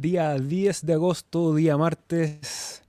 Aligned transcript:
Día 0.00 0.38
10 0.38 0.86
de 0.86 0.92
agosto, 0.92 1.56
día 1.56 1.76
martes, 1.76 2.84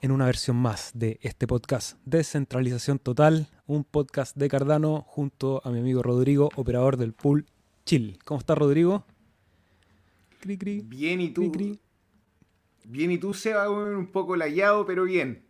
en 0.00 0.10
una 0.10 0.26
versión 0.26 0.56
más 0.56 0.90
de 0.94 1.20
este 1.22 1.46
podcast, 1.46 1.96
Descentralización 2.04 2.98
Total, 2.98 3.46
un 3.66 3.84
podcast 3.84 4.36
de 4.36 4.48
Cardano 4.48 5.02
junto 5.06 5.62
a 5.64 5.70
mi 5.70 5.78
amigo 5.78 6.02
Rodrigo, 6.02 6.48
operador 6.56 6.96
del 6.96 7.12
pool 7.12 7.46
Chill. 7.86 8.18
¿Cómo 8.24 8.40
estás, 8.40 8.58
Rodrigo? 8.58 9.06
Cri, 10.40 10.58
cri, 10.58 10.80
bien, 10.84 11.20
¿y 11.20 11.30
tú? 11.30 11.52
Bien, 12.84 13.12
¿y 13.12 13.18
tú, 13.18 13.32
Seba? 13.32 13.70
Un 13.70 14.08
poco 14.08 14.34
layado, 14.34 14.84
pero 14.84 15.04
bien. 15.04 15.44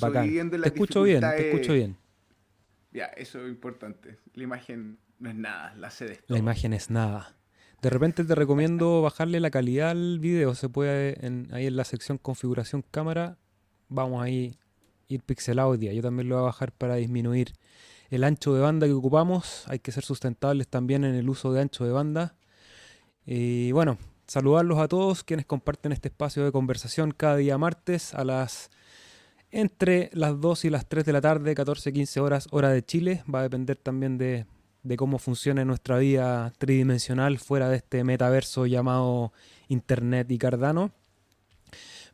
Bacán. 0.00 0.30
Te 0.50 0.68
escucho 0.68 1.02
bien, 1.02 1.20
te 1.20 1.50
escucho 1.50 1.74
bien. 1.74 1.98
Ya, 2.90 3.04
eso 3.04 3.44
es 3.44 3.50
importante. 3.50 4.16
La 4.32 4.44
imagen 4.44 4.98
no 5.18 5.28
es 5.28 5.36
nada, 5.36 5.74
la 5.76 5.90
sede 5.90 6.20
La 6.26 6.38
imagen 6.38 6.72
es 6.72 6.88
nada. 6.88 7.36
De 7.82 7.88
repente 7.88 8.24
te 8.24 8.34
recomiendo 8.34 9.00
bajarle 9.00 9.40
la 9.40 9.50
calidad 9.50 9.90
al 9.90 10.18
video. 10.18 10.54
Se 10.54 10.68
puede 10.68 11.16
ahí 11.52 11.66
en 11.66 11.76
la 11.76 11.84
sección 11.84 12.18
configuración 12.18 12.84
cámara. 12.90 13.38
Vamos 13.88 14.22
ahí 14.22 14.58
ir 15.08 15.22
pixelado 15.22 15.70
hoy 15.70 15.78
día. 15.78 15.92
Yo 15.94 16.02
también 16.02 16.28
lo 16.28 16.36
voy 16.36 16.42
a 16.42 16.46
bajar 16.46 16.72
para 16.72 16.96
disminuir 16.96 17.54
el 18.10 18.24
ancho 18.24 18.54
de 18.54 18.60
banda 18.60 18.86
que 18.86 18.92
ocupamos. 18.92 19.64
Hay 19.66 19.78
que 19.78 19.92
ser 19.92 20.04
sustentables 20.04 20.68
también 20.68 21.04
en 21.04 21.14
el 21.14 21.28
uso 21.30 21.52
de 21.54 21.62
ancho 21.62 21.86
de 21.86 21.92
banda. 21.92 22.36
Y 23.24 23.72
bueno, 23.72 23.96
saludarlos 24.26 24.78
a 24.78 24.86
todos 24.86 25.24
quienes 25.24 25.46
comparten 25.46 25.92
este 25.92 26.08
espacio 26.08 26.44
de 26.44 26.52
conversación 26.52 27.12
cada 27.12 27.36
día 27.36 27.56
martes 27.56 28.14
a 28.14 28.24
las 28.24 28.70
entre 29.52 30.10
las 30.12 30.38
2 30.38 30.66
y 30.66 30.70
las 30.70 30.86
3 30.86 31.04
de 31.04 31.12
la 31.12 31.20
tarde, 31.20 31.56
14-15 31.56 32.20
horas, 32.20 32.46
hora 32.50 32.68
de 32.68 32.84
Chile. 32.84 33.24
Va 33.32 33.40
a 33.40 33.44
depender 33.44 33.76
también 33.76 34.18
de 34.18 34.46
de 34.82 34.96
cómo 34.96 35.18
funciona 35.18 35.64
nuestra 35.64 35.98
vida 35.98 36.52
tridimensional 36.58 37.38
fuera 37.38 37.68
de 37.68 37.76
este 37.76 38.04
metaverso 38.04 38.66
llamado 38.66 39.32
Internet 39.68 40.30
y 40.30 40.38
Cardano. 40.38 40.92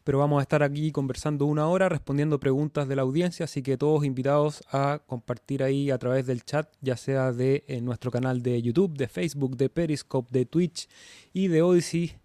Pero 0.04 0.18
vamos 0.18 0.38
a 0.38 0.42
estar 0.42 0.62
aquí 0.62 0.92
conversando 0.92 1.46
una 1.46 1.66
hora, 1.66 1.88
respondiendo 1.88 2.38
preguntas 2.38 2.86
de 2.86 2.94
la 2.94 3.02
audiencia, 3.02 3.44
así 3.44 3.62
que 3.62 3.76
todos 3.76 4.04
invitados 4.04 4.62
a 4.70 5.00
compartir 5.04 5.64
ahí 5.64 5.90
a 5.90 5.98
través 5.98 6.26
del 6.26 6.44
chat, 6.44 6.68
ya 6.80 6.96
sea 6.96 7.32
de 7.32 7.64
nuestro 7.82 8.12
canal 8.12 8.40
de 8.40 8.62
YouTube, 8.62 8.96
de 8.96 9.08
Facebook, 9.08 9.56
de 9.56 9.68
Periscope, 9.68 10.30
de 10.30 10.46
Twitch 10.46 10.88
y 11.32 11.48
de 11.48 11.62
Odyssey, 11.62 12.18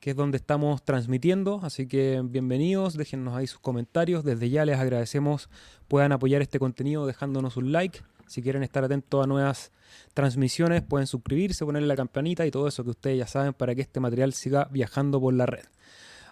que 0.00 0.10
es 0.10 0.16
donde 0.16 0.36
estamos 0.36 0.82
transmitiendo. 0.84 1.60
Así 1.62 1.86
que 1.86 2.20
bienvenidos, 2.24 2.94
déjennos 2.94 3.36
ahí 3.36 3.46
sus 3.46 3.60
comentarios. 3.60 4.24
Desde 4.24 4.50
ya 4.50 4.64
les 4.64 4.78
agradecemos 4.78 5.48
puedan 5.86 6.10
apoyar 6.10 6.42
este 6.42 6.58
contenido 6.58 7.06
dejándonos 7.06 7.56
un 7.56 7.70
like 7.70 8.00
si 8.28 8.42
quieren 8.42 8.62
estar 8.62 8.84
atentos 8.84 9.22
a 9.22 9.26
nuevas 9.26 9.72
transmisiones, 10.14 10.82
pueden 10.82 11.06
suscribirse, 11.06 11.64
ponerle 11.64 11.88
la 11.88 11.96
campanita 11.96 12.46
y 12.46 12.50
todo 12.50 12.68
eso 12.68 12.84
que 12.84 12.90
ustedes 12.90 13.18
ya 13.18 13.26
saben 13.26 13.54
para 13.54 13.74
que 13.74 13.82
este 13.82 14.00
material 14.00 14.32
siga 14.32 14.68
viajando 14.70 15.20
por 15.20 15.34
la 15.34 15.46
red. 15.46 15.64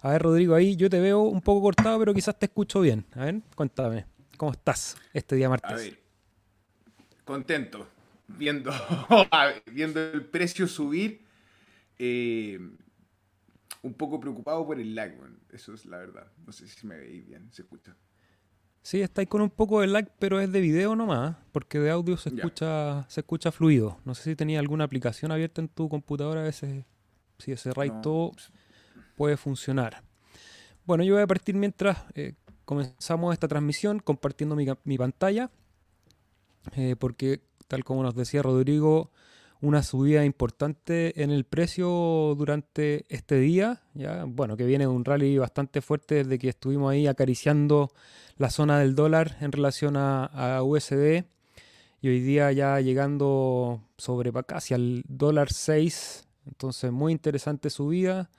A 0.03 0.11
ver, 0.11 0.23
Rodrigo, 0.23 0.55
ahí 0.55 0.77
yo 0.77 0.89
te 0.89 1.01
veo 1.01 1.23
un 1.23 1.41
poco 1.41 1.63
cortado, 1.63 1.99
pero 1.99 2.15
quizás 2.15 2.39
te 2.39 2.47
escucho 2.47 2.81
bien. 2.81 3.05
A 3.15 3.25
ver, 3.25 3.41
cuéntame, 3.55 4.07
¿cómo 4.37 4.53
estás 4.53 4.97
este 5.13 5.37
día 5.37 5.49
martes? 5.49 5.73
A 5.73 5.75
ver, 5.75 5.99
contento, 7.25 7.89
viendo, 8.29 8.71
viendo 9.73 10.01
el 10.01 10.25
precio 10.27 10.67
subir. 10.69 11.25
Eh, 11.99 12.61
un 13.87 13.95
poco 13.95 14.19
preocupado 14.21 14.67
por 14.67 14.81
el 14.81 14.95
lag, 14.95 15.15
eso 15.53 15.73
es 15.73 15.87
la 15.87 15.99
verdad. 15.99 16.27
No 16.45 16.53
sé 16.53 16.67
si 16.67 16.87
me 16.87 16.99
veis 16.99 17.25
bien, 17.27 17.51
se 17.53 17.63
escucha. 17.63 17.97
Sí, 18.87 19.01
estáis 19.01 19.29
con 19.29 19.41
un 19.41 19.51
poco 19.51 19.81
de 19.81 19.89
lag, 19.89 20.09
pero 20.21 20.39
es 20.39 20.53
de 20.53 20.61
video 20.61 20.95
nomás, 20.95 21.35
porque 21.51 21.81
de 21.81 21.91
audio 21.91 22.17
se 22.17 22.29
escucha, 22.29 23.05
se 23.09 23.19
escucha 23.19 23.51
fluido. 23.51 23.99
No 24.05 24.15
sé 24.15 24.23
si 24.23 24.37
tenía 24.37 24.61
alguna 24.61 24.85
aplicación 24.85 25.33
abierta 25.33 25.61
en 25.61 25.67
tu 25.67 25.89
computadora, 25.89 26.43
a 26.43 26.45
veces 26.45 26.85
si 27.37 27.51
ese 27.51 27.73
RAID 27.75 27.95
todo 28.01 28.31
puede 29.17 29.37
funcionar. 29.37 30.05
Bueno, 30.85 31.03
yo 31.03 31.15
voy 31.15 31.23
a 31.25 31.27
partir 31.27 31.57
mientras 31.57 31.99
eh, 32.15 32.35
comenzamos 32.65 33.33
esta 33.33 33.49
transmisión 33.49 33.99
compartiendo 33.99 34.55
mi, 34.55 34.97
pantalla, 34.97 35.51
eh, 36.77 36.95
porque 36.97 37.41
tal 37.67 37.83
como 37.83 38.05
nos 38.05 38.15
decía 38.15 38.41
Rodrigo, 38.41 39.11
una 39.61 39.83
subida 39.83 40.25
importante 40.25 41.23
en 41.23 41.31
el 41.31 41.45
precio 41.45 42.35
durante 42.37 43.07
este 43.09 43.39
día, 43.39 43.83
ya 43.95 44.25
bueno, 44.25 44.57
que 44.57 44.65
viene 44.65 44.85
de 44.85 44.89
un 44.89 45.05
rally 45.05 45.39
bastante 45.39 45.81
fuerte 45.81 46.17
desde 46.17 46.39
que 46.39 46.51
estuvimos 46.51 46.93
ahí 46.93 47.07
acariciando 47.07 47.91
la 48.37 48.51
zona 48.51 48.79
del 48.79 48.95
dólar 48.95 49.37
en 49.41 49.53
relación 49.53 49.97
a, 49.97 50.63
USD 50.63 51.25
y 52.03 52.09
hoy 52.09 52.21
día 52.21 52.53
ya 52.53 52.81
llegando 52.81 53.83
sobre 53.97 54.33
casi 54.45 54.75
al 54.75 55.03
dólar 55.09 55.53
6, 55.53 56.29
entonces 56.47 56.93
muy 56.93 57.13
interesante 57.13 57.71
subida. 57.71 58.31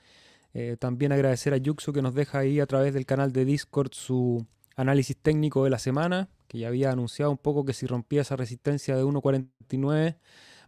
Eh, 0.53 0.77
también 0.79 1.11
agradecer 1.11 1.53
a 1.53 1.57
Yuxu 1.57 1.93
que 1.93 2.01
nos 2.01 2.15
deja 2.15 2.39
ahí 2.39 2.59
a 2.59 2.65
través 2.65 2.93
del 2.93 3.05
canal 3.05 3.31
de 3.31 3.45
Discord 3.45 3.91
su 3.91 4.45
análisis 4.75 5.17
técnico 5.17 5.63
de 5.63 5.69
la 5.69 5.79
semana, 5.79 6.29
que 6.47 6.59
ya 6.59 6.67
había 6.67 6.91
anunciado 6.91 7.31
un 7.31 7.37
poco 7.37 7.65
que 7.65 7.73
si 7.73 7.85
rompía 7.85 8.21
esa 8.21 8.35
resistencia 8.35 8.95
de 8.95 9.03
1.49 9.03 10.15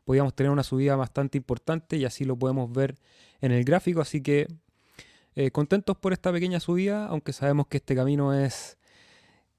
podíamos 0.09 0.33
tener 0.33 0.49
una 0.51 0.63
subida 0.63 0.95
bastante 0.95 1.37
importante 1.37 1.95
y 1.95 2.03
así 2.03 2.25
lo 2.25 2.35
podemos 2.35 2.73
ver 2.73 2.95
en 3.41 3.51
el 3.51 3.63
gráfico. 3.63 4.01
Así 4.01 4.23
que 4.23 4.47
eh, 5.35 5.51
contentos 5.51 5.97
por 5.97 6.13
esta 6.13 6.31
pequeña 6.31 6.59
subida, 6.59 7.05
aunque 7.05 7.31
sabemos 7.31 7.67
que 7.67 7.77
este 7.77 7.95
camino 7.95 8.33
es, 8.33 8.79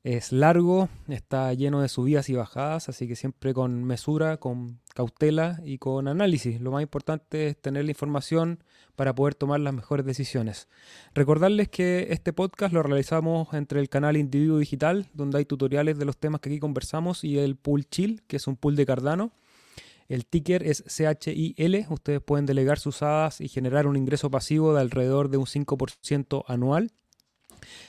es 0.03 0.33
largo, 0.33 0.88
está 1.06 1.55
lleno 1.55 1.83
de 1.83 1.88
subidas 1.88 2.28
y 2.31 2.34
bajadas, 2.34 2.88
así 2.88 3.06
que 3.06 3.15
siempre 3.15 3.55
con 3.55 3.84
mesura, 3.84 4.38
con 4.38 4.81
cautela 4.93 5.61
y 5.65 5.78
con 5.78 6.09
análisis. 6.09 6.61
Lo 6.61 6.72
más 6.72 6.82
importante 6.82 7.47
es 7.47 7.56
tener 7.56 7.84
la 7.84 7.93
información 7.93 8.65
para 8.97 9.15
poder 9.15 9.37
tomar 9.37 9.61
las 9.61 9.72
mejores 9.72 10.05
decisiones. 10.05 10.67
Recordarles 11.15 11.69
que 11.69 12.09
este 12.11 12.32
podcast 12.32 12.75
lo 12.75 12.82
realizamos 12.82 13.55
entre 13.55 13.78
el 13.78 13.88
canal 13.88 14.17
Individuo 14.17 14.59
Digital, 14.59 15.06
donde 15.15 15.38
hay 15.38 15.44
tutoriales 15.44 15.97
de 15.97 16.06
los 16.06 16.17
temas 16.17 16.41
que 16.41 16.49
aquí 16.49 16.59
conversamos, 16.59 17.22
y 17.22 17.38
el 17.38 17.55
Pool 17.55 17.88
Chill, 17.88 18.25
que 18.27 18.34
es 18.34 18.49
un 18.49 18.56
pool 18.56 18.75
de 18.75 18.84
Cardano. 18.84 19.31
El 20.10 20.26
ticker 20.26 20.66
es 20.66 20.82
CHIL. 20.88 21.87
Ustedes 21.88 22.21
pueden 22.21 22.44
delegar 22.44 22.81
sus 22.81 23.00
hadas 23.00 23.41
y 23.41 23.47
generar 23.47 23.87
un 23.87 23.94
ingreso 23.94 24.28
pasivo 24.28 24.75
de 24.75 24.81
alrededor 24.81 25.31
de 25.31 25.37
un 25.37 25.47
5% 25.47 26.43
anual. 26.48 26.91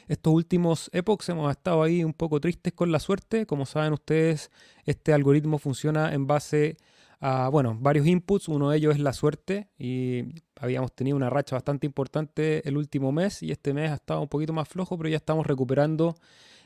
Estos 0.08 0.32
últimos 0.32 0.92
epochs 0.94 1.28
hemos 1.30 1.50
estado 1.50 1.82
ahí 1.82 2.04
un 2.04 2.14
poco 2.14 2.40
tristes 2.40 2.74
con 2.74 2.92
la 2.92 3.00
suerte. 3.00 3.48
Como 3.48 3.66
saben 3.66 3.94
ustedes, 3.94 4.52
este 4.86 5.14
algoritmo 5.14 5.58
funciona 5.58 6.14
en 6.14 6.28
base 6.28 6.78
a 7.20 7.50
bueno, 7.50 7.76
varios 7.82 8.06
inputs. 8.06 8.50
Uno 8.50 8.70
de 8.70 8.78
ellos 8.78 8.94
es 8.94 9.02
la 9.02 9.14
suerte 9.14 9.70
y 9.80 10.44
habíamos 10.58 10.94
tenido 10.94 11.18
una 11.18 11.32
racha 11.32 11.56
bastante 11.56 11.88
importante 11.88 12.68
el 12.70 12.78
último 12.78 13.12
mes 13.12 13.42
y 13.42 13.52
este 13.52 13.74
mes 13.74 13.90
ha 13.90 13.96
estado 13.96 14.22
un 14.22 14.28
poquito 14.28 14.54
más 14.54 14.70
flojo, 14.70 14.96
pero 14.96 15.10
ya 15.10 15.18
estamos 15.18 15.48
recuperando 15.48 16.16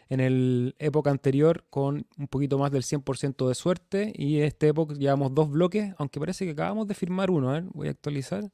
en 0.10 0.20
el 0.20 0.76
época 0.80 1.10
anterior 1.10 1.66
con 1.70 2.08
un 2.18 2.28
poquito 2.28 2.58
más 2.58 2.72
del 2.72 2.84
100% 2.84 3.48
de 3.48 3.56
suerte 3.56 4.14
y 4.16 4.38
en 4.40 4.46
este 4.46 4.68
época 4.68 4.94
llevamos 4.94 5.34
dos 5.34 5.50
bloques, 5.50 5.94
aunque 5.98 6.20
parece 6.20 6.46
que 6.46 6.52
acabamos 6.52 6.88
de 6.88 6.94
firmar 6.94 7.32
uno, 7.32 7.62
voy 7.74 7.88
a 7.88 7.92
actualizar 7.92 8.52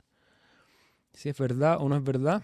si 1.14 1.30
es 1.30 1.38
verdad 1.38 1.78
o 1.80 1.90
no 1.90 1.96
es 1.96 2.04
verdad. 2.04 2.42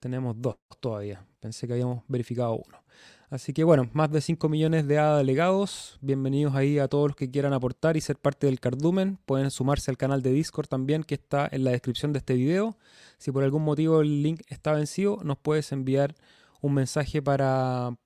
Tenemos 0.00 0.40
dos 0.40 0.56
todavía, 0.80 1.26
pensé 1.40 1.66
que 1.66 1.74
habíamos 1.74 2.02
verificado 2.08 2.54
uno. 2.54 2.82
Así 3.28 3.52
que 3.52 3.64
bueno, 3.64 3.90
más 3.92 4.12
de 4.12 4.20
5 4.20 4.48
millones 4.48 4.86
de 4.86 4.94
delegados. 4.94 5.98
Bienvenidos 6.00 6.54
ahí 6.54 6.78
a 6.78 6.86
todos 6.86 7.08
los 7.08 7.16
que 7.16 7.28
quieran 7.28 7.52
aportar 7.52 7.96
y 7.96 8.00
ser 8.00 8.16
parte 8.16 8.46
del 8.46 8.60
cardumen. 8.60 9.18
Pueden 9.26 9.50
sumarse 9.50 9.90
al 9.90 9.96
canal 9.96 10.22
de 10.22 10.30
Discord 10.30 10.68
también 10.68 11.02
que 11.02 11.16
está 11.16 11.48
en 11.50 11.64
la 11.64 11.72
descripción 11.72 12.12
de 12.12 12.20
este 12.20 12.34
video. 12.34 12.76
Si 13.18 13.32
por 13.32 13.42
algún 13.42 13.64
motivo 13.64 14.00
el 14.00 14.22
link 14.22 14.42
está 14.46 14.72
vencido, 14.74 15.18
nos 15.24 15.38
puedes 15.38 15.72
enviar 15.72 16.14
un 16.60 16.74
mensaje 16.74 17.20
para 17.20 17.96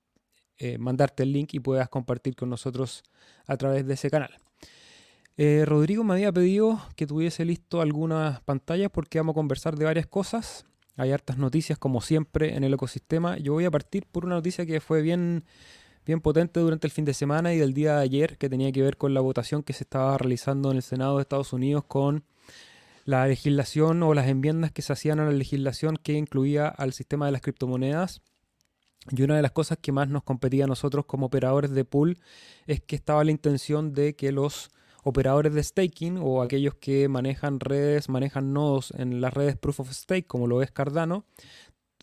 eh, 0.57 0.79
mandarte 0.79 1.25
el 1.25 1.33
link 1.33 1.53
y 1.53 1.61
puedas 1.61 1.91
compartir 1.91 2.35
con 2.35 2.49
nosotros 2.49 3.03
a 3.47 3.59
través 3.59 3.87
de 3.87 3.95
ese 3.95 4.11
canal. 4.11 4.35
Eh, 5.37 5.65
Rodrigo 5.67 6.03
me 6.03 6.15
había 6.15 6.33
pedido 6.33 6.81
que 6.97 7.07
tuviese 7.07 7.45
listo 7.45 7.83
algunas 7.83 8.41
pantallas 8.41 8.91
porque 8.91 9.19
vamos 9.19 9.35
a 9.35 9.41
conversar 9.41 9.77
de 9.77 9.85
varias 9.85 10.07
cosas. 10.07 10.65
Hay 11.01 11.13
hartas 11.13 11.39
noticias 11.39 11.79
como 11.79 12.03
siempre 12.03 12.57
en 12.57 12.63
el 12.63 12.75
ecosistema. 12.75 13.39
Yo 13.39 13.55
voy 13.55 13.65
a 13.65 13.71
partir 13.71 14.05
por 14.05 14.27
una 14.27 14.35
noticia 14.35 14.67
que 14.67 14.83
fue 14.83 15.01
bien, 15.01 15.45
bien 16.05 16.21
potente 16.21 16.61
durante 16.61 16.87
el 16.87 16.91
fin 16.91 17.07
de 17.07 17.15
semana 17.15 17.55
y 17.55 17.59
del 17.59 17.73
día 17.73 17.97
de 17.97 18.03
ayer 18.03 18.37
que 18.37 18.51
tenía 18.51 18.71
que 18.71 18.83
ver 18.83 18.99
con 18.99 19.15
la 19.15 19.23
votación 19.23 19.63
que 19.63 19.73
se 19.73 19.85
estaba 19.85 20.19
realizando 20.19 20.71
en 20.71 20.77
el 20.77 20.83
Senado 20.83 21.17
de 21.17 21.23
Estados 21.23 21.55
Unidos 21.55 21.85
con 21.87 22.25
la 23.07 23.27
legislación 23.27 24.03
o 24.03 24.13
las 24.13 24.29
enmiendas 24.29 24.73
que 24.73 24.83
se 24.83 24.93
hacían 24.93 25.21
a 25.21 25.25
la 25.25 25.31
legislación 25.31 25.97
que 25.97 26.13
incluía 26.13 26.69
al 26.69 26.93
sistema 26.93 27.25
de 27.25 27.33
las 27.33 27.41
criptomonedas. 27.41 28.21
Y 29.11 29.23
una 29.23 29.37
de 29.37 29.43
las 29.43 29.53
cosas 29.53 29.79
que 29.81 29.93
más 29.93 30.11
nos 30.11 30.23
competía 30.23 30.65
a 30.65 30.69
nosotros 30.69 31.07
como 31.07 31.25
operadores 31.25 31.71
de 31.71 31.87
pool 31.87 32.19
es 32.67 32.83
que 32.83 32.97
estaba 32.97 33.25
la 33.25 33.31
intención 33.31 33.95
de 33.95 34.17
que 34.17 34.33
los 34.33 34.71
operadores 35.03 35.55
de 35.55 35.63
staking 35.63 36.19
o 36.21 36.43
aquellos 36.43 36.75
que 36.75 37.09
manejan 37.09 37.61
redes, 37.61 38.09
manejan 38.09 38.53
nodos 38.53 38.93
en 38.97 39.21
las 39.21 39.35
redes 39.35 39.57
proof 39.57 39.81
of 39.81 39.93
stake, 39.93 40.27
como 40.27 40.47
lo 40.47 40.63
es 40.63 40.71
Cardano, 40.71 41.25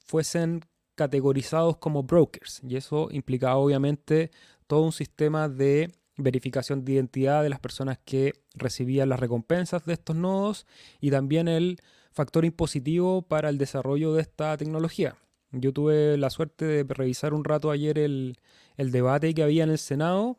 fuesen 0.06 0.62
categorizados 0.96 1.78
como 1.78 2.04
brokers. 2.04 2.62
Y 2.64 2.76
eso 2.76 3.10
implicaba 3.12 3.58
obviamente 3.58 4.32
todo 4.68 4.82
un 4.82 4.92
sistema 4.92 5.48
de 5.48 5.92
verificación 6.18 6.84
de 6.84 6.94
identidad 6.94 7.44
de 7.44 7.50
las 7.50 7.60
personas 7.60 8.00
que 8.04 8.34
recibían 8.56 9.10
las 9.10 9.20
recompensas 9.20 9.86
de 9.86 9.94
estos 9.94 10.16
nodos 10.16 10.66
y 11.00 11.12
también 11.12 11.48
el 11.48 11.80
factor 12.12 12.44
impositivo 12.46 13.22
para 13.22 13.50
el 13.50 13.60
desarrollo 13.60 14.14
de 14.14 14.24
esta 14.24 14.58
tecnología. 14.58 15.16
Yo 15.52 15.72
tuve 15.72 16.18
la 16.18 16.30
suerte 16.30 16.66
de 16.66 16.84
revisar 16.84 17.34
un 17.34 17.44
rato 17.44 17.72
ayer 17.72 17.98
el, 18.00 18.38
debate 18.78 19.34
que 19.34 19.44
había 19.44 19.64
en 19.64 19.70
el 19.70 19.78
Senado, 19.78 20.36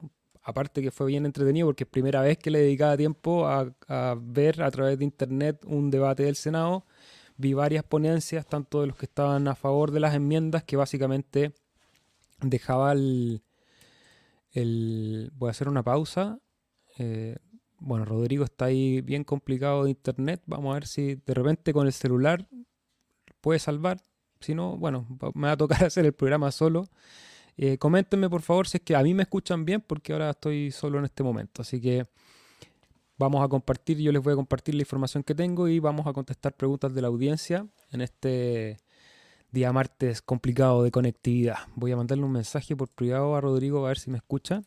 aparte 0.48 0.80
que 0.80 0.90
fue 0.90 1.08
bien 1.08 1.26
entretenido 1.26 1.66
porque 1.66 1.84
es 1.84 1.90
primera 1.90 2.22
vez 2.22 2.38
que 2.38 2.50
le 2.50 2.60
dedicaba 2.60 2.96
tiempo 2.96 3.46
a, 3.46 3.70
ver 4.18 4.62
a 4.62 4.70
través 4.70 4.98
de 4.98 5.04
internet 5.04 5.62
un 5.66 5.90
debate 5.90 6.22
del 6.22 6.36
Senado. 6.36 6.86
Vi 7.36 7.52
varias 7.52 7.84
ponencias, 7.84 8.46
tanto 8.46 8.80
de 8.80 8.86
los 8.86 8.96
que 8.96 9.04
estaban 9.04 9.46
a 9.46 9.54
favor 9.54 9.90
de 9.90 10.00
las 10.00 10.14
enmiendas, 10.14 10.64
que 10.64 10.76
básicamente 10.76 11.52
dejaba 12.40 12.92
el... 12.92 13.42
voy 15.34 15.48
a 15.48 15.50
hacer 15.50 15.68
una 15.68 15.82
pausa. 15.82 16.38
Eh, 16.98 17.36
bueno, 17.78 18.06
Rodrigo 18.06 18.44
está 18.44 18.64
ahí 18.64 19.02
bien 19.02 19.24
complicado 19.24 19.84
de 19.84 19.90
internet. 19.90 20.40
Vamos 20.46 20.70
a 20.70 20.74
ver 20.74 20.86
si 20.86 21.16
de 21.16 21.34
repente 21.34 21.74
con 21.74 21.86
el 21.86 21.92
celular 21.92 22.48
puede 23.42 23.58
salvar. 23.58 24.00
Si 24.40 24.54
no, 24.54 24.78
bueno, 24.78 25.06
me 25.34 25.48
va 25.48 25.52
a 25.52 25.56
tocar 25.58 25.84
hacer 25.84 26.06
el 26.06 26.14
programa 26.14 26.50
solo. 26.52 26.88
Eh, 27.60 27.76
coméntenme 27.76 28.30
por 28.30 28.42
favor 28.42 28.68
si 28.68 28.76
es 28.76 28.84
que 28.84 28.94
a 28.94 29.02
mí 29.02 29.14
me 29.14 29.24
escuchan 29.24 29.64
bien 29.64 29.80
porque 29.80 30.12
ahora 30.12 30.30
estoy 30.30 30.70
solo 30.70 30.98
en 31.00 31.06
este 31.06 31.24
momento. 31.24 31.62
Así 31.62 31.80
que 31.80 32.06
vamos 33.18 33.44
a 33.44 33.48
compartir, 33.48 33.98
yo 33.98 34.12
les 34.12 34.22
voy 34.22 34.32
a 34.32 34.36
compartir 34.36 34.76
la 34.76 34.82
información 34.82 35.24
que 35.24 35.34
tengo 35.34 35.66
y 35.66 35.80
vamos 35.80 36.06
a 36.06 36.12
contestar 36.12 36.54
preguntas 36.54 36.94
de 36.94 37.02
la 37.02 37.08
audiencia 37.08 37.66
en 37.90 38.00
este 38.00 38.76
día 39.50 39.72
martes 39.72 40.22
complicado 40.22 40.84
de 40.84 40.92
conectividad. 40.92 41.56
Voy 41.74 41.90
a 41.90 41.96
mandarle 41.96 42.24
un 42.24 42.32
mensaje 42.32 42.76
por 42.76 42.90
privado 42.90 43.34
a 43.34 43.40
Rodrigo 43.40 43.84
a 43.84 43.88
ver 43.88 43.98
si 43.98 44.10
me 44.10 44.18
escucha. 44.18 44.62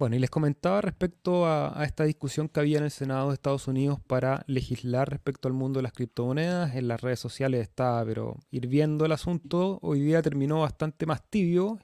Bueno, 0.00 0.16
y 0.16 0.18
les 0.18 0.30
comentaba 0.30 0.80
respecto 0.80 1.46
a, 1.46 1.84
esta 1.84 2.04
discusión 2.04 2.48
que 2.48 2.58
había 2.58 2.78
en 2.78 2.84
el 2.84 2.90
Senado 2.90 3.28
de 3.28 3.34
Estados 3.34 3.68
Unidos 3.68 4.00
para 4.06 4.44
legislar 4.46 5.10
respecto 5.10 5.46
al 5.46 5.52
mundo 5.52 5.78
de 5.78 5.82
las 5.82 5.92
criptomonedas. 5.92 6.74
En 6.74 6.88
las 6.88 7.02
redes 7.02 7.20
sociales 7.20 7.60
está, 7.60 8.02
pero 8.06 8.38
hirviendo 8.50 9.04
el 9.04 9.12
asunto. 9.12 9.78
Hoy 9.82 10.00
día 10.00 10.22
terminó 10.22 10.60
bastante 10.60 11.04
más 11.04 11.22
tibio. 11.28 11.78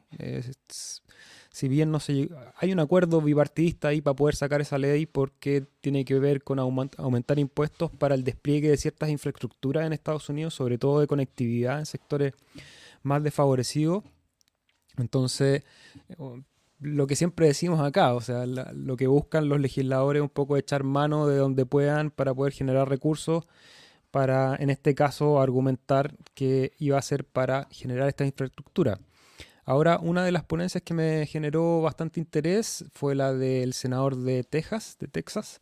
si 1.51 1.69
bien 1.69 1.91
no 1.91 2.01
se 2.01 2.31
hay 2.57 2.73
un 2.73 2.81
acuerdo 2.81 3.21
bipartidista 3.21 3.89
ahí 3.89 4.01
para 4.01 4.17
poder 4.17 4.35
sacar 4.35 4.63
esa 4.63 4.79
ley 4.79 5.05
porque 5.05 5.67
tiene 5.83 6.07
que 6.07 6.19
ver 6.19 6.43
con 6.43 6.59
aumentar 6.59 7.39
impuestos 7.39 7.91
para 7.91 8.15
el 8.15 8.25
despliegue 8.25 8.71
de 8.71 8.79
ciertas 8.79 9.11
infraestructuras 9.11 9.87
en 9.87 9.93
Estados 9.93 10.27
Unidos, 10.31 10.55
sobre 10.55 10.79
todo 10.79 11.01
de 11.01 11.07
conectividad 11.07 11.81
en 11.81 11.85
sectores 11.85 12.33
más 13.03 13.23
desfavorecidos. 13.23 14.05
Entonces, 14.97 15.65
lo 16.81 17.07
que 17.07 17.17
siempre 17.17 17.47
decimos 17.47 17.81
acá, 17.81 18.15
o 18.15 18.21
sea, 18.21 18.47
lo 18.47 18.97
que 18.97 19.07
buscan 19.07 19.49
los 19.49 19.61
legisladores 19.61 20.21
es 20.21 20.25
un 20.25 20.31
poco 20.31 20.57
echar 20.57 20.85
mano 20.85 21.27
de 21.27 21.37
donde 21.37 21.67
puedan 21.67 22.11
para 22.11 22.35
poder 22.35 22.53
generar 22.53 22.89
recursos, 22.89 23.45
para, 24.11 24.57
en 24.57 24.71
este 24.71 24.95
caso, 24.95 25.41
argumentar 25.41 26.15
que 26.35 26.73
iba 26.79 26.99
a 26.99 27.03
ser 27.03 27.25
para 27.25 27.69
generar 27.71 28.09
esta 28.09 28.25
infraestructura. 28.25 28.99
Ahora, 29.65 29.99
una 30.01 30.25
de 30.25 30.33
las 30.33 30.45
ponencias 30.45 30.83
que 30.85 30.95
me 30.95 31.27
generó 31.27 31.83
bastante 31.83 32.21
interés 32.21 32.85
fue 32.95 33.15
la 33.15 33.33
del 33.35 33.73
senador 33.73 34.17
de 34.17 34.45
Texas, 34.45 34.97
de 35.01 35.09
Texas, 35.09 35.61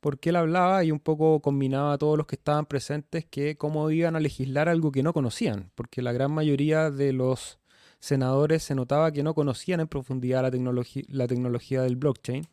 porque 0.00 0.30
él 0.30 0.36
hablaba 0.36 0.84
y 0.84 0.90
un 0.90 1.00
poco 1.00 1.40
combinaba 1.40 1.92
a 1.92 1.98
todos 1.98 2.16
los 2.16 2.26
que 2.26 2.36
estaban 2.36 2.66
presentes 2.66 3.24
que 3.26 3.56
cómo 3.56 3.90
iban 3.90 4.16
a 4.16 4.20
legislar 4.20 4.68
algo 4.68 4.90
que 4.90 5.02
no 5.02 5.12
conocían, 5.12 5.70
porque 5.74 6.02
la 6.02 6.12
gran 6.12 6.32
mayoría 6.32 6.90
de 6.90 7.12
los 7.12 7.58
senadores 8.00 8.62
se 8.62 8.74
notaba 8.74 9.12
que 9.12 9.22
no 9.22 9.34
conocían 9.34 9.80
en 9.80 9.88
profundidad 9.88 10.42
la, 10.42 10.84
la 11.08 11.26
tecnología 11.26 11.82
del 11.82 11.96
blockchain. 11.96 12.46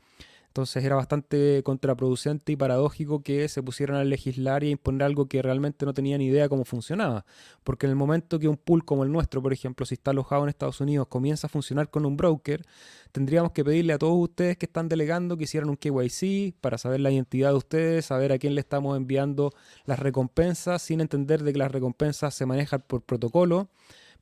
Entonces 0.53 0.85
era 0.85 0.95
bastante 0.95 1.63
contraproducente 1.63 2.51
y 2.51 2.55
paradójico 2.55 3.23
que 3.23 3.49
se 3.49 3.63
pusieran 3.63 3.97
a 3.97 4.03
legislar 4.03 4.63
y 4.63 4.67
a 4.67 4.69
imponer 4.69 5.01
algo 5.01 5.25
que 5.25 5.41
realmente 5.41 5.83
no 5.83 5.95
tenían 5.95 6.21
idea 6.21 6.47
cómo 6.47 6.63
funcionaba. 6.63 7.25
Porque 7.63 7.87
en 7.87 7.89
el 7.89 7.95
momento 7.95 8.37
que 8.37 8.47
un 8.47 8.57
pool 8.57 8.85
como 8.85 9.03
el 9.03 9.11
nuestro, 9.11 9.41
por 9.41 9.51
ejemplo, 9.51 9.83
si 9.87 9.95
está 9.95 10.11
alojado 10.11 10.43
en 10.43 10.49
Estados 10.49 10.79
Unidos, 10.79 11.07
comienza 11.07 11.47
a 11.47 11.49
funcionar 11.49 11.89
con 11.89 12.05
un 12.05 12.17
broker, 12.17 12.63
tendríamos 13.11 13.51
que 13.51 13.65
pedirle 13.65 13.93
a 13.93 13.97
todos 13.97 14.15
ustedes 14.15 14.55
que 14.57 14.67
están 14.67 14.89
delegando 14.89 15.37
que 15.37 15.45
hicieran 15.45 15.71
un 15.71 15.75
KYC 15.75 16.53
para 16.61 16.77
saber 16.77 16.99
la 16.99 17.09
identidad 17.09 17.49
de 17.49 17.55
ustedes, 17.55 18.05
saber 18.05 18.31
a 18.31 18.37
quién 18.37 18.53
le 18.53 18.61
estamos 18.61 18.95
enviando 18.95 19.49
las 19.85 19.97
recompensas, 19.97 20.83
sin 20.83 21.01
entender 21.01 21.41
de 21.41 21.51
que 21.51 21.57
las 21.57 21.71
recompensas 21.71 22.35
se 22.35 22.45
manejan 22.45 22.83
por 22.85 23.01
protocolo 23.01 23.69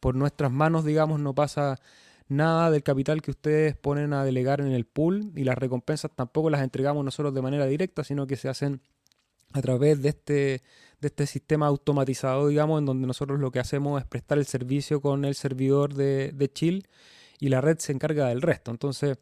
por 0.01 0.15
nuestras 0.15 0.51
manos, 0.51 0.83
digamos, 0.83 1.21
no 1.21 1.33
pasa 1.33 1.79
nada 2.27 2.71
del 2.71 2.83
capital 2.83 3.21
que 3.21 3.31
ustedes 3.31 3.77
ponen 3.77 4.13
a 4.13 4.25
delegar 4.25 4.59
en 4.59 4.71
el 4.71 4.85
pool 4.85 5.31
y 5.35 5.43
las 5.43 5.57
recompensas 5.57 6.11
tampoco 6.13 6.49
las 6.49 6.61
entregamos 6.61 7.05
nosotros 7.05 7.33
de 7.33 7.41
manera 7.41 7.65
directa, 7.67 8.03
sino 8.03 8.27
que 8.27 8.35
se 8.35 8.49
hacen 8.49 8.81
a 9.53 9.61
través 9.61 10.01
de 10.01 10.09
este, 10.09 10.63
de 11.01 11.07
este 11.07 11.27
sistema 11.27 11.67
automatizado, 11.67 12.47
digamos, 12.47 12.79
en 12.79 12.85
donde 12.85 13.07
nosotros 13.07 13.39
lo 13.39 13.51
que 13.51 13.59
hacemos 13.59 14.01
es 14.01 14.07
prestar 14.07 14.37
el 14.37 14.45
servicio 14.45 15.01
con 15.01 15.23
el 15.23 15.35
servidor 15.35 15.93
de, 15.93 16.31
de 16.31 16.51
Chill 16.51 16.87
y 17.39 17.49
la 17.49 17.61
red 17.61 17.77
se 17.79 17.91
encarga 17.91 18.27
del 18.27 18.41
resto. 18.41 18.71
Entonces, 18.71 19.17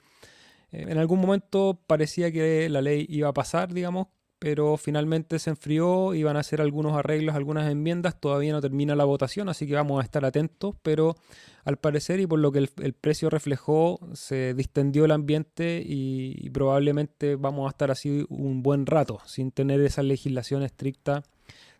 eh, 0.71 0.85
en 0.87 0.97
algún 0.97 1.19
momento 1.19 1.79
parecía 1.87 2.31
que 2.31 2.69
la 2.69 2.81
ley 2.81 3.05
iba 3.09 3.27
a 3.29 3.33
pasar, 3.33 3.73
digamos, 3.73 4.07
pero 4.39 4.77
finalmente 4.77 5.37
se 5.37 5.49
enfrió, 5.49 6.13
iban 6.13 6.37
a 6.37 6.39
hacer 6.39 6.61
algunos 6.61 6.97
arreglos, 6.97 7.35
algunas 7.35 7.69
enmiendas, 7.69 8.19
todavía 8.19 8.53
no 8.53 8.61
termina 8.61 8.95
la 8.95 9.03
votación, 9.03 9.49
así 9.49 9.67
que 9.67 9.75
vamos 9.75 10.01
a 10.01 10.03
estar 10.03 10.23
atentos, 10.23 10.75
pero 10.81 11.17
al 11.65 11.77
parecer 11.77 12.21
y 12.21 12.25
por 12.25 12.39
lo 12.39 12.51
que 12.53 12.59
el, 12.59 12.93
precio 12.93 13.29
reflejó, 13.29 13.99
se 14.13 14.53
distendió 14.53 15.03
el 15.03 15.11
ambiente 15.11 15.83
y, 15.85 16.49
probablemente 16.51 17.35
vamos 17.35 17.67
a 17.67 17.69
estar 17.69 17.91
así 17.91 18.25
un 18.29 18.63
buen 18.63 18.85
rato, 18.85 19.19
sin 19.25 19.51
tener 19.51 19.81
esa 19.81 20.03
legislación 20.03 20.63
estricta 20.63 21.21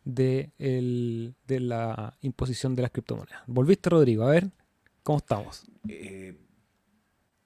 de, 0.03 0.51
de 0.57 1.59
la 1.61 2.17
imposición 2.21 2.75
de 2.75 2.81
las 2.81 2.91
criptomonedas. 2.91 3.41
¿Volviste, 3.47 3.89
Rodrigo? 3.89 4.25
A 4.25 4.31
ver, 4.31 4.50
¿cómo 5.01 5.19
estamos? 5.19 5.63
Eh, 5.88 6.37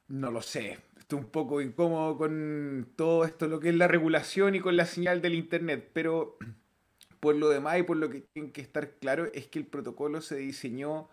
no 0.07 0.31
lo 0.31 0.41
sé 0.41 0.79
un 1.11 1.25
poco 1.25 1.61
incómodo 1.61 2.17
con 2.17 2.87
todo 2.95 3.25
esto, 3.25 3.47
lo 3.47 3.59
que 3.59 3.69
es 3.69 3.75
la 3.75 3.87
regulación 3.87 4.55
y 4.55 4.59
con 4.59 4.77
la 4.77 4.85
señal 4.85 5.21
del 5.21 5.35
Internet, 5.35 5.91
pero 5.93 6.37
por 7.19 7.35
lo 7.35 7.49
demás 7.49 7.79
y 7.79 7.83
por 7.83 7.97
lo 7.97 8.09
que 8.09 8.21
tiene 8.21 8.51
que 8.51 8.61
estar 8.61 8.91
claro 8.95 9.29
es 9.33 9.47
que 9.47 9.59
el 9.59 9.65
protocolo 9.65 10.21
se 10.21 10.37
diseñó 10.37 11.09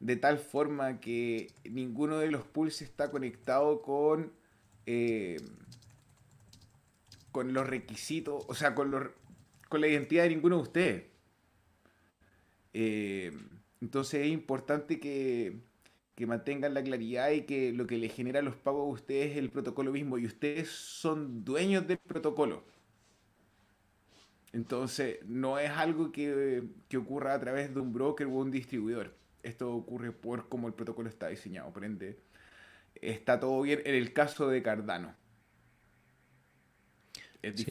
de 0.00 0.16
tal 0.16 0.38
forma 0.38 1.00
que 1.00 1.52
ninguno 1.64 2.18
de 2.18 2.30
los 2.30 2.44
pools 2.44 2.82
está 2.82 3.10
conectado 3.10 3.82
con, 3.82 4.32
eh, 4.84 5.38
con 7.32 7.52
los 7.52 7.66
requisitos, 7.66 8.44
o 8.46 8.54
sea, 8.54 8.74
con, 8.74 8.90
los, 8.90 9.04
con 9.68 9.80
la 9.80 9.88
identidad 9.88 10.24
de 10.24 10.30
ninguno 10.30 10.56
de 10.56 10.62
ustedes. 10.62 11.04
Eh, 12.74 13.32
entonces 13.80 14.26
es 14.26 14.32
importante 14.32 15.00
que, 15.00 15.60
que 16.16 16.26
mantengan 16.26 16.74
la 16.74 16.82
claridad 16.82 17.30
y 17.30 17.42
que 17.42 17.72
lo 17.72 17.86
que 17.86 17.98
le 17.98 18.08
genera 18.08 18.42
los 18.42 18.56
pagos 18.56 18.88
a 18.88 18.92
ustedes 18.94 19.32
es 19.32 19.36
el 19.36 19.50
protocolo 19.50 19.92
mismo 19.92 20.18
y 20.18 20.26
ustedes 20.26 20.70
son 20.70 21.44
dueños 21.44 21.86
del 21.86 21.98
protocolo. 21.98 22.64
Entonces, 24.52 25.18
no 25.26 25.58
es 25.58 25.70
algo 25.70 26.12
que, 26.12 26.64
ocurra 26.96 27.34
a 27.34 27.40
través 27.40 27.74
de 27.74 27.80
un 27.80 27.92
broker 27.92 28.26
o 28.26 28.30
un 28.30 28.50
distribuidor. 28.50 29.14
Esto 29.42 29.72
ocurre 29.74 30.12
por 30.12 30.48
cómo 30.48 30.68
el 30.68 30.74
protocolo 30.74 31.10
está 31.10 31.28
diseñado. 31.28 31.70
Por 31.72 31.84
ende, 31.84 32.18
está 32.94 33.38
todo 33.38 33.60
bien 33.62 33.82
en 33.84 33.94
el 33.94 34.12
caso 34.14 34.48
de 34.48 34.62
Cardano 34.62 35.14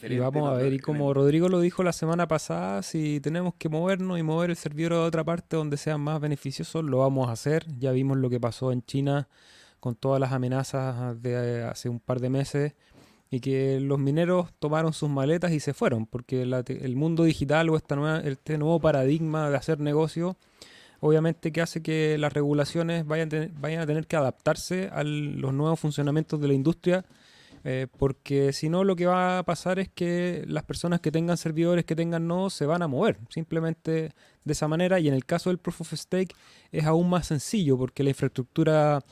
y 0.08 0.18
vamos 0.18 0.48
a 0.48 0.54
ver, 0.54 0.72
y 0.72 0.78
como 0.78 1.12
Rodrigo 1.12 1.48
lo 1.48 1.60
dijo 1.60 1.82
la 1.82 1.92
semana 1.92 2.26
pasada, 2.28 2.82
si 2.82 3.20
tenemos 3.20 3.54
que 3.54 3.68
movernos 3.68 4.18
y 4.18 4.22
mover 4.22 4.50
el 4.50 4.56
servidor 4.56 4.94
a 4.94 5.02
otra 5.02 5.24
parte 5.24 5.56
donde 5.56 5.76
sea 5.76 5.98
más 5.98 6.20
beneficioso, 6.20 6.82
lo 6.82 6.98
vamos 6.98 7.28
a 7.28 7.32
hacer. 7.32 7.66
Ya 7.78 7.92
vimos 7.92 8.16
lo 8.16 8.30
que 8.30 8.40
pasó 8.40 8.72
en 8.72 8.82
China 8.82 9.28
con 9.80 9.94
todas 9.94 10.20
las 10.20 10.32
amenazas 10.32 11.20
de 11.22 11.62
hace 11.64 11.88
un 11.88 12.00
par 12.00 12.20
de 12.20 12.30
meses 12.30 12.74
y 13.30 13.40
que 13.40 13.80
los 13.80 13.98
mineros 13.98 14.52
tomaron 14.58 14.92
sus 14.92 15.10
maletas 15.10 15.52
y 15.52 15.60
se 15.60 15.74
fueron, 15.74 16.06
porque 16.06 16.42
el 16.42 16.96
mundo 16.96 17.24
digital 17.24 17.68
o 17.70 17.76
esta 17.76 17.96
nueva, 17.96 18.20
este 18.20 18.56
nuevo 18.56 18.80
paradigma 18.80 19.50
de 19.50 19.56
hacer 19.56 19.80
negocio, 19.80 20.36
obviamente 21.00 21.52
que 21.52 21.60
hace 21.60 21.82
que 21.82 22.16
las 22.18 22.32
regulaciones 22.32 23.06
vayan, 23.06 23.52
vayan 23.60 23.80
a 23.80 23.86
tener 23.86 24.06
que 24.06 24.16
adaptarse 24.16 24.88
a 24.92 25.02
los 25.02 25.52
nuevos 25.52 25.80
funcionamientos 25.80 26.40
de 26.40 26.48
la 26.48 26.54
industria 26.54 27.04
eh, 27.68 27.88
porque 27.98 28.52
si 28.52 28.68
no, 28.68 28.84
lo 28.84 28.94
que 28.94 29.06
va 29.06 29.40
a 29.40 29.42
pasar 29.42 29.80
es 29.80 29.88
que 29.88 30.44
las 30.46 30.62
personas 30.62 31.00
que 31.00 31.10
tengan 31.10 31.36
servidores, 31.36 31.84
que 31.84 31.96
tengan 31.96 32.28
nodos, 32.28 32.54
se 32.54 32.64
van 32.64 32.80
a 32.80 32.86
mover 32.86 33.18
simplemente 33.28 34.12
de 34.44 34.52
esa 34.52 34.68
manera. 34.68 35.00
Y 35.00 35.08
en 35.08 35.14
el 35.14 35.24
caso 35.24 35.50
del 35.50 35.58
Proof 35.58 35.80
of 35.80 35.92
Stake 35.94 36.32
es 36.70 36.84
aún 36.84 37.10
más 37.10 37.26
sencillo 37.26 37.76
porque 37.76 38.04
la 38.04 38.10
infraestructura 38.10 39.02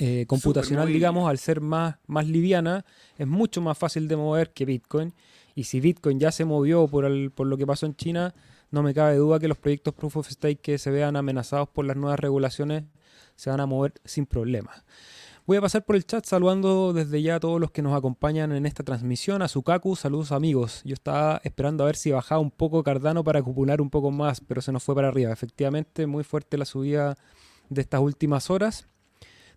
eh, 0.00 0.24
computacional, 0.26 0.88
digamos, 0.88 1.30
al 1.30 1.38
ser 1.38 1.60
más, 1.60 1.94
más 2.08 2.26
liviana, 2.26 2.84
es 3.16 3.28
mucho 3.28 3.60
más 3.60 3.78
fácil 3.78 4.08
de 4.08 4.16
mover 4.16 4.50
que 4.50 4.64
Bitcoin. 4.64 5.14
Y 5.54 5.62
si 5.62 5.78
Bitcoin 5.78 6.18
ya 6.18 6.32
se 6.32 6.44
movió 6.44 6.88
por, 6.88 7.06
por 7.30 7.46
lo 7.46 7.56
que 7.56 7.68
pasó 7.68 7.86
en 7.86 7.94
China, 7.94 8.34
no 8.72 8.82
me 8.82 8.94
cabe 8.94 9.14
duda 9.14 9.38
que 9.38 9.46
los 9.46 9.58
proyectos 9.58 9.94
Proof 9.94 10.16
of 10.16 10.28
Stake 10.28 10.60
que 10.60 10.76
se 10.76 10.90
vean 10.90 11.14
amenazados 11.14 11.68
por 11.68 11.84
las 11.84 11.96
nuevas 11.96 12.18
regulaciones 12.18 12.82
se 13.36 13.48
van 13.48 13.60
a 13.60 13.66
mover 13.66 13.92
sin 14.04 14.26
problemas. 14.26 14.82
Voy 15.46 15.56
a 15.56 15.60
pasar 15.60 15.84
por 15.84 15.96
el 15.96 16.04
chat 16.04 16.24
saludando 16.24 16.92
desde 16.92 17.22
ya 17.22 17.36
a 17.36 17.40
todos 17.40 17.60
los 17.60 17.70
que 17.70 17.82
nos 17.82 17.96
acompañan 17.96 18.52
en 18.52 18.66
esta 18.66 18.84
transmisión. 18.84 19.42
A 19.42 19.48
Sukaku, 19.48 19.96
saludos 19.96 20.32
amigos. 20.32 20.82
Yo 20.84 20.94
estaba 20.94 21.40
esperando 21.42 21.82
a 21.82 21.86
ver 21.86 21.96
si 21.96 22.10
bajaba 22.10 22.40
un 22.40 22.50
poco 22.50 22.82
Cardano 22.84 23.24
para 23.24 23.40
acumular 23.40 23.80
un 23.80 23.90
poco 23.90 24.10
más, 24.10 24.40
pero 24.40 24.60
se 24.60 24.70
nos 24.70 24.82
fue 24.82 24.94
para 24.94 25.08
arriba. 25.08 25.32
Efectivamente, 25.32 26.06
muy 26.06 26.24
fuerte 26.24 26.58
la 26.58 26.66
subida 26.66 27.16
de 27.70 27.80
estas 27.80 28.00
últimas 28.00 28.50
horas. 28.50 28.86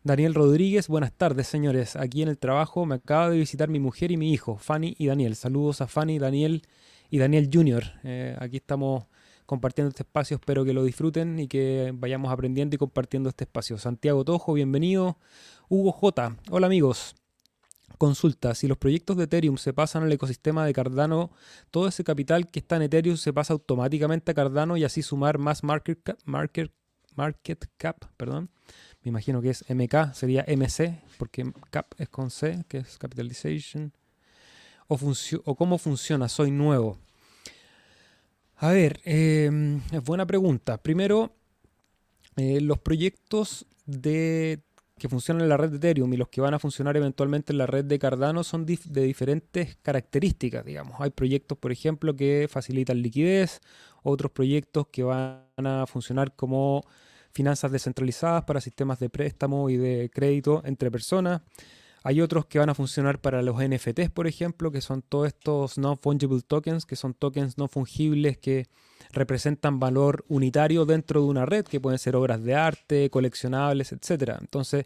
Daniel 0.03 0.33
Rodríguez, 0.33 0.87
buenas 0.87 1.11
tardes 1.13 1.47
señores. 1.47 1.95
Aquí 1.95 2.21
en 2.23 2.29
el 2.29 2.37
trabajo 2.37 2.85
me 2.85 2.95
acaba 2.95 3.29
de 3.29 3.37
visitar 3.37 3.69
mi 3.69 3.79
mujer 3.79 4.11
y 4.11 4.17
mi 4.17 4.31
hijo, 4.31 4.57
Fanny 4.57 4.95
y 4.97 5.07
Daniel. 5.07 5.35
Saludos 5.35 5.81
a 5.81 5.87
Fanny, 5.87 6.17
Daniel 6.17 6.63
y 7.09 7.19
Daniel 7.19 7.49
Jr. 7.53 7.83
Eh, 8.03 8.35
aquí 8.39 8.57
estamos 8.57 9.05
compartiendo 9.45 9.89
este 9.89 10.03
espacio, 10.03 10.35
espero 10.35 10.65
que 10.65 10.73
lo 10.73 10.83
disfruten 10.83 11.39
y 11.39 11.47
que 11.47 11.91
vayamos 11.93 12.31
aprendiendo 12.31 12.75
y 12.75 12.79
compartiendo 12.79 13.29
este 13.29 13.43
espacio. 13.43 13.77
Santiago 13.77 14.23
Tojo, 14.23 14.53
bienvenido. 14.53 15.17
Hugo 15.69 15.91
J. 15.91 16.37
Hola 16.49 16.67
amigos. 16.67 17.15
Consulta, 17.97 18.55
si 18.55 18.67
los 18.67 18.77
proyectos 18.77 19.17
de 19.17 19.25
Ethereum 19.25 19.57
se 19.57 19.71
pasan 19.73 20.03
al 20.03 20.11
ecosistema 20.11 20.65
de 20.65 20.73
Cardano, 20.73 21.31
todo 21.71 21.87
ese 21.87 22.03
capital 22.03 22.49
que 22.49 22.59
está 22.59 22.75
en 22.77 22.83
Ethereum 22.83 23.17
se 23.17 23.31
pasa 23.31 23.53
automáticamente 23.53 24.31
a 24.31 24.33
Cardano 24.33 24.77
y 24.77 24.83
así 24.83 25.01
sumar 25.01 25.37
más 25.37 25.63
market 25.63 26.01
cap, 26.03 26.17
market, 26.25 26.71
market 27.15 27.65
cap 27.77 28.05
perdón. 28.17 28.49
Me 29.03 29.09
imagino 29.09 29.41
que 29.41 29.49
es 29.49 29.65
MK, 29.69 30.13
sería 30.13 30.45
MC, 30.47 31.01
porque 31.17 31.51
cap 31.69 31.93
es 31.97 32.09
con 32.09 32.31
C, 32.31 32.65
que 32.67 32.79
es 32.79 32.97
capitalization. 32.97 33.93
O, 34.87 34.97
o 35.45 35.55
cómo 35.55 35.77
funciona, 35.77 36.29
soy 36.29 36.51
nuevo. 36.51 36.97
A 38.55 38.71
ver, 38.71 39.01
em, 39.03 39.81
es 39.91 40.03
buena 40.03 40.25
pregunta. 40.25 40.77
Primero, 40.81 41.35
eh, 42.37 42.61
los 42.61 42.79
proyectos 42.79 43.65
de 43.85 44.61
que 44.97 45.09
funcionan 45.09 45.43
en 45.43 45.49
la 45.49 45.57
red 45.57 45.69
de 45.71 45.77
Ethereum 45.77 46.13
y 46.13 46.17
los 46.17 46.29
que 46.29 46.39
van 46.39 46.53
a 46.53 46.59
funcionar 46.59 46.95
eventualmente 46.95 47.51
en 47.51 47.57
la 47.57 47.65
red 47.65 47.83
de 47.83 47.99
Cardano 47.99 48.43
son 48.43 48.65
de 48.65 49.01
diferentes 49.03 49.75
características, 49.81 50.63
digamos. 50.63 50.95
Hay 51.01 51.09
proyectos, 51.09 51.57
por 51.57 51.71
ejemplo, 51.71 52.15
que 52.15 52.47
facilitan 52.49 53.01
liquidez, 53.01 53.59
otros 54.03 54.31
proyectos 54.31 54.87
que 54.87 55.03
van 55.03 55.43
a 55.57 55.85
funcionar 55.87 56.35
como 56.35 56.85
finanzas 57.31 57.71
descentralizadas 57.71 58.43
para 58.45 58.61
sistemas 58.61 58.99
de 58.99 59.09
préstamo 59.09 59.69
y 59.69 59.77
de 59.77 60.09
crédito 60.13 60.61
entre 60.63 60.91
personas. 60.91 61.41
Hay 62.03 62.19
otros 62.19 62.45
que 62.45 62.59
van 62.59 62.69
a 62.69 62.75
funcionar 62.75 63.19
para 63.21 63.41
los 63.41 63.55
NFTs, 63.63 64.09
por 64.09 64.27
ejemplo, 64.27 64.71
que 64.71 64.81
son 64.81 65.01
todos 65.01 65.27
estos 65.27 65.77
non-fungible 65.77 66.41
tokens, 66.45 66.85
que 66.85 66.97
son 66.97 67.13
tokens 67.13 67.57
no 67.57 67.69
fungibles 67.69 68.37
que 68.37 68.67
representan 69.11 69.79
valor 69.79 70.25
unitario 70.27 70.85
dentro 70.85 71.21
de 71.21 71.27
una 71.27 71.45
red, 71.45 71.65
que 71.65 71.79
pueden 71.79 71.99
ser 71.99 72.17
obras 72.17 72.43
de 72.43 72.55
arte, 72.55 73.09
coleccionables, 73.09 73.93
etc. 73.93 74.37
Entonces, 74.41 74.85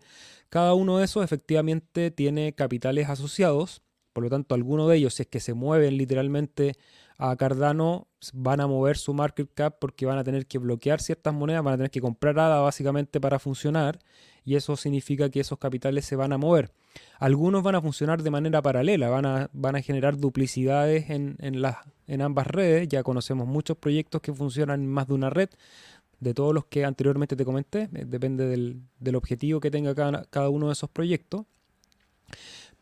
cada 0.49 0.75
uno 0.75 0.99
de 0.99 1.05
esos 1.05 1.23
efectivamente 1.23 2.11
tiene 2.11 2.53
capitales 2.53 3.09
asociados, 3.09 3.81
por 4.13 4.23
lo 4.23 4.29
tanto, 4.29 4.55
algunos 4.55 4.89
de 4.89 4.97
ellos, 4.97 5.13
si 5.13 5.23
es 5.23 5.27
que 5.27 5.39
se 5.39 5.53
mueven 5.53 5.95
literalmente 5.97 6.73
a 7.17 7.35
Cardano, 7.35 8.07
van 8.33 8.61
a 8.61 8.67
mover 8.67 8.97
su 8.97 9.13
market 9.13 9.47
cap 9.53 9.77
porque 9.79 10.05
van 10.05 10.17
a 10.17 10.23
tener 10.23 10.45
que 10.47 10.57
bloquear 10.57 11.01
ciertas 11.01 11.33
monedas, 11.33 11.63
van 11.63 11.75
a 11.75 11.77
tener 11.77 11.91
que 11.91 12.01
comprar 12.01 12.39
ADA 12.39 12.59
básicamente 12.61 13.19
para 13.19 13.39
funcionar, 13.39 13.99
y 14.47 14.55
eso 14.55 14.77
significa 14.77 15.29
que 15.29 15.41
esos 15.41 15.59
capitales 15.59 16.05
se 16.05 16.15
van 16.15 16.31
a 16.31 16.37
mover. 16.37 16.71
Algunos 17.19 17.63
van 17.63 17.75
a 17.75 17.81
funcionar 17.81 18.23
de 18.23 18.31
manera 18.31 18.61
paralela, 18.61 19.09
van 19.09 19.25
a, 19.25 19.49
van 19.51 19.75
a 19.75 19.81
generar 19.81 20.17
duplicidades 20.17 21.09
en, 21.09 21.35
las, 21.61 21.75
en 22.07 22.21
ambas 22.21 22.47
redes. 22.47 22.87
Ya 22.87 23.03
conocemos 23.03 23.45
muchos 23.45 23.75
proyectos 23.75 24.21
que 24.21 24.33
funcionan 24.33 24.83
en 24.83 24.87
más 24.87 25.09
de 25.09 25.15
una 25.15 25.29
red. 25.29 25.49
De 26.21 26.33
todos 26.33 26.53
los 26.53 26.63
que 26.63 26.85
anteriormente 26.85 27.35
te 27.35 27.43
comenté, 27.43 27.89
eh, 27.93 28.05
depende 28.07 28.47
del, 28.47 28.83
del 29.01 29.15
objetivo 29.17 29.59
que 29.59 29.69
tenga 29.69 29.93
cada, 29.93 30.23
cada 30.29 30.47
uno 30.47 30.67
de 30.67 30.73
esos 30.73 30.89
proyectos. 30.89 31.45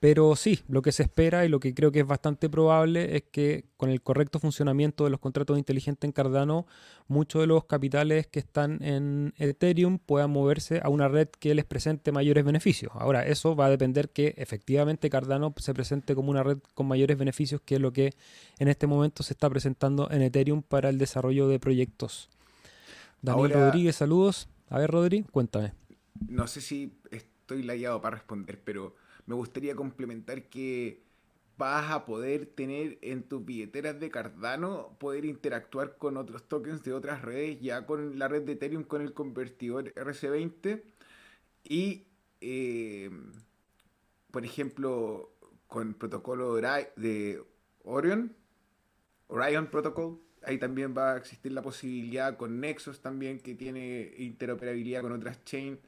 Pero 0.05 0.35
sí, 0.35 0.59
lo 0.67 0.83
que 0.83 0.91
se 0.91 1.01
espera 1.01 1.45
y 1.45 1.49
lo 1.49 1.59
que 1.59 1.73
creo 1.73 1.91
que 1.91 2.01
es 2.01 2.05
bastante 2.05 2.47
probable 2.47 3.17
es 3.17 3.23
que 3.23 3.65
con 3.75 3.89
el 3.89 4.03
correcto 4.03 4.37
funcionamiento 4.37 5.03
de 5.03 5.09
los 5.09 5.19
contratos 5.19 5.57
inteligentes 5.57 6.07
en 6.07 6.11
Cardano, 6.11 6.67
muchos 7.07 7.41
de 7.41 7.47
los 7.47 7.65
capitales 7.65 8.27
que 8.27 8.37
están 8.37 8.83
en 8.83 9.33
Ethereum 9.39 9.97
puedan 9.97 10.29
moverse 10.29 10.79
a 10.83 10.89
una 10.89 11.07
red 11.07 11.29
que 11.39 11.55
les 11.55 11.65
presente 11.65 12.11
mayores 12.11 12.45
beneficios. 12.45 12.91
Ahora, 12.93 13.25
eso 13.25 13.55
va 13.55 13.65
a 13.65 13.69
depender 13.71 14.09
que 14.09 14.35
efectivamente 14.37 15.09
Cardano 15.09 15.55
se 15.57 15.73
presente 15.73 16.13
como 16.13 16.29
una 16.29 16.43
red 16.43 16.59
con 16.75 16.87
mayores 16.87 17.17
beneficios, 17.17 17.59
que 17.61 17.79
lo 17.79 17.91
que 17.91 18.13
en 18.59 18.67
este 18.67 18.85
momento 18.85 19.23
se 19.23 19.33
está 19.33 19.49
presentando 19.49 20.11
en 20.11 20.21
Ethereum 20.21 20.61
para 20.61 20.89
el 20.89 20.99
desarrollo 20.99 21.47
de 21.47 21.57
proyectos. 21.57 22.29
Daniel 23.23 23.53
Rodríguez, 23.53 23.95
saludos. 23.95 24.49
A 24.69 24.77
ver, 24.77 24.91
Rodri, 24.91 25.23
cuéntame. 25.23 25.73
No 26.27 26.45
sé 26.45 26.61
si 26.61 26.93
estoy 27.09 27.63
layado 27.63 27.99
para 28.01 28.17
responder, 28.17 28.61
pero 28.63 28.93
me 29.25 29.35
gustaría 29.35 29.75
complementar 29.75 30.49
que 30.49 31.03
vas 31.57 31.91
a 31.91 32.05
poder 32.05 32.45
tener 32.47 32.97
en 33.01 33.23
tus 33.23 33.45
billeteras 33.45 33.99
de 33.99 34.11
Cardano, 34.11 34.97
poder 34.99 35.25
interactuar 35.25 35.97
con 35.97 36.17
otros 36.17 36.47
tokens 36.47 36.83
de 36.83 36.93
otras 36.93 37.21
redes, 37.21 37.59
ya 37.61 37.85
con 37.85 38.19
la 38.19 38.27
red 38.27 38.43
de 38.43 38.53
Ethereum, 38.53 38.83
con 38.83 39.01
el 39.01 39.13
convertidor 39.13 39.93
RC20 39.93 40.83
y, 41.63 42.07
eh, 42.41 43.09
por 44.31 44.45
ejemplo, 44.45 45.31
con 45.67 45.93
protocolo 45.93 46.55
de 46.55 47.43
Orion, 47.83 48.35
Orion 49.27 49.67
Protocol, 49.67 50.19
ahí 50.43 50.57
también 50.59 50.93
va 50.95 51.13
a 51.13 51.17
existir 51.17 51.51
la 51.51 51.61
posibilidad 51.61 52.37
con 52.37 52.59
Nexus 52.59 53.01
también, 53.01 53.39
que 53.39 53.55
tiene 53.55 54.13
interoperabilidad 54.17 55.01
con 55.01 55.13
otras 55.13 55.43
chains, 55.45 55.79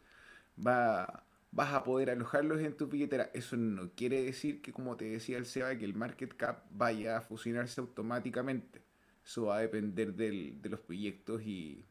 va 0.66 1.27
vas 1.52 1.74
a 1.74 1.84
poder 1.84 2.10
alojarlos 2.10 2.62
en 2.62 2.76
tu 2.76 2.88
billetera. 2.88 3.32
Eso 3.34 3.58
no 3.58 3.92
quiere 3.96 4.24
decir 4.24 4.62
que, 4.62 4.74
como 4.74 4.98
te 4.98 5.06
decía 5.06 5.38
el 5.38 5.46
SEBA, 5.46 5.78
que 5.78 5.86
el 5.86 5.96
market 5.96 6.36
cap 6.36 6.66
vaya 6.72 7.18
a 7.18 7.22
fusionarse 7.22 7.82
automáticamente. 7.82 8.82
Eso 9.26 9.46
va 9.48 9.58
a 9.58 9.62
depender 9.62 10.14
de 10.14 10.70
los 10.70 10.80
proyectos 10.80 11.42
y, 11.44 11.86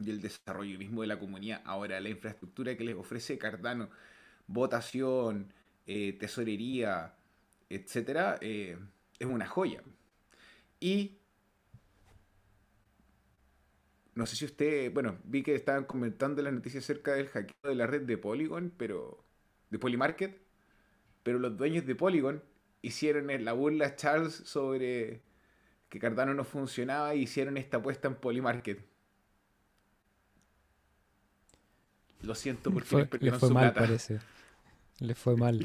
del 0.00 0.20
desarrollo 0.20 0.78
mismo 0.78 1.02
de 1.02 1.08
la 1.08 1.18
comunidad. 1.18 1.62
Ahora, 1.64 2.00
la 2.00 2.08
infraestructura 2.08 2.76
que 2.76 2.84
les 2.84 2.96
ofrece 2.96 3.38
Cardano, 3.38 3.90
votación, 4.46 5.52
eh, 5.86 6.14
tesorería, 6.14 7.14
etcétera, 7.68 8.38
eh, 8.40 8.78
es 9.18 9.26
una 9.26 9.46
joya. 9.46 9.82
Y 10.80 11.17
no 14.18 14.26
sé 14.26 14.34
si 14.34 14.44
usted, 14.46 14.92
bueno, 14.92 15.16
vi 15.22 15.44
que 15.44 15.54
estaban 15.54 15.84
comentando 15.84 16.42
las 16.42 16.52
noticias 16.52 16.82
acerca 16.82 17.14
del 17.14 17.28
hackeo 17.28 17.54
de 17.62 17.76
la 17.76 17.86
red 17.86 18.02
de 18.02 18.18
Polygon, 18.18 18.72
pero 18.76 19.24
de 19.70 19.78
Polymarket, 19.78 20.42
pero 21.22 21.38
los 21.38 21.56
dueños 21.56 21.86
de 21.86 21.94
Polygon 21.94 22.42
hicieron 22.82 23.28
la 23.44 23.52
burla 23.52 23.86
a 23.86 23.94
Charles 23.94 24.34
sobre 24.34 25.22
que 25.88 26.00
Cardano 26.00 26.34
no 26.34 26.42
funcionaba 26.42 27.14
y 27.14 27.22
hicieron 27.22 27.56
esta 27.58 27.76
apuesta 27.76 28.08
en 28.08 28.16
Polymarket. 28.16 28.84
Lo 32.22 32.34
siento 32.34 32.72
porque 32.72 32.96
le 32.96 33.06
fue, 33.06 33.18
le 33.20 33.32
fue 33.38 33.50
mal, 33.50 33.72
parece. 33.72 34.18
Le 34.98 35.14
fue 35.14 35.36
mal. 35.36 35.64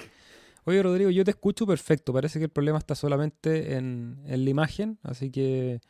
Oye, 0.65 0.83
Rodrigo, 0.83 1.09
yo 1.09 1.23
te 1.23 1.31
escucho 1.31 1.65
perfecto. 1.65 2.13
Parece 2.13 2.37
que 2.37 2.45
el 2.45 2.51
problema 2.51 2.77
está 2.77 2.93
solamente 2.93 3.77
en, 3.77 4.21
en 4.27 4.45
la 4.45 4.49
imagen, 4.51 4.99
así 5.01 5.31
que 5.31 5.81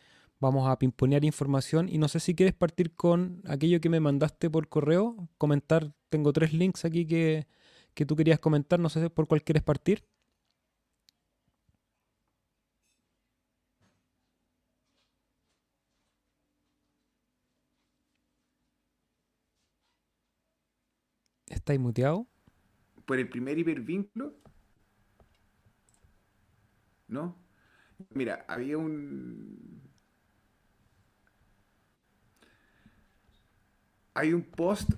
Vamos 0.44 0.68
a 0.68 0.78
pimponear 0.78 1.24
información 1.24 1.88
y 1.88 1.98
no 1.98 2.10
sé 2.10 2.20
si 2.20 2.36
quieres 2.36 2.54
partir 2.54 2.94
con 2.94 3.42
aquello 3.48 3.80
que 3.80 3.88
me 3.88 4.02
mandaste 4.02 4.50
por 4.50 4.68
correo, 4.68 5.30
comentar, 5.38 5.94
tengo 6.10 6.34
tres 6.34 6.52
links 6.52 6.84
aquí 6.84 7.08
que, 7.08 7.48
que 7.94 8.06
tú 8.06 8.18
querías 8.18 8.40
comentar, 8.40 8.78
no 8.78 8.90
sé 8.90 9.10
por 9.10 9.26
cuál 9.30 9.42
quieres 9.42 9.64
partir. 9.64 10.04
¿Estáis 21.48 21.80
muteado? 21.80 22.28
Por 23.06 23.18
el 23.18 23.30
primer 23.30 23.58
hipervínculo. 23.58 24.34
¿No? 27.08 27.38
Mira, 28.10 28.44
había 28.50 28.78
un 28.78 29.83
hay 34.14 34.34
un 34.34 34.44
post. 34.44 34.90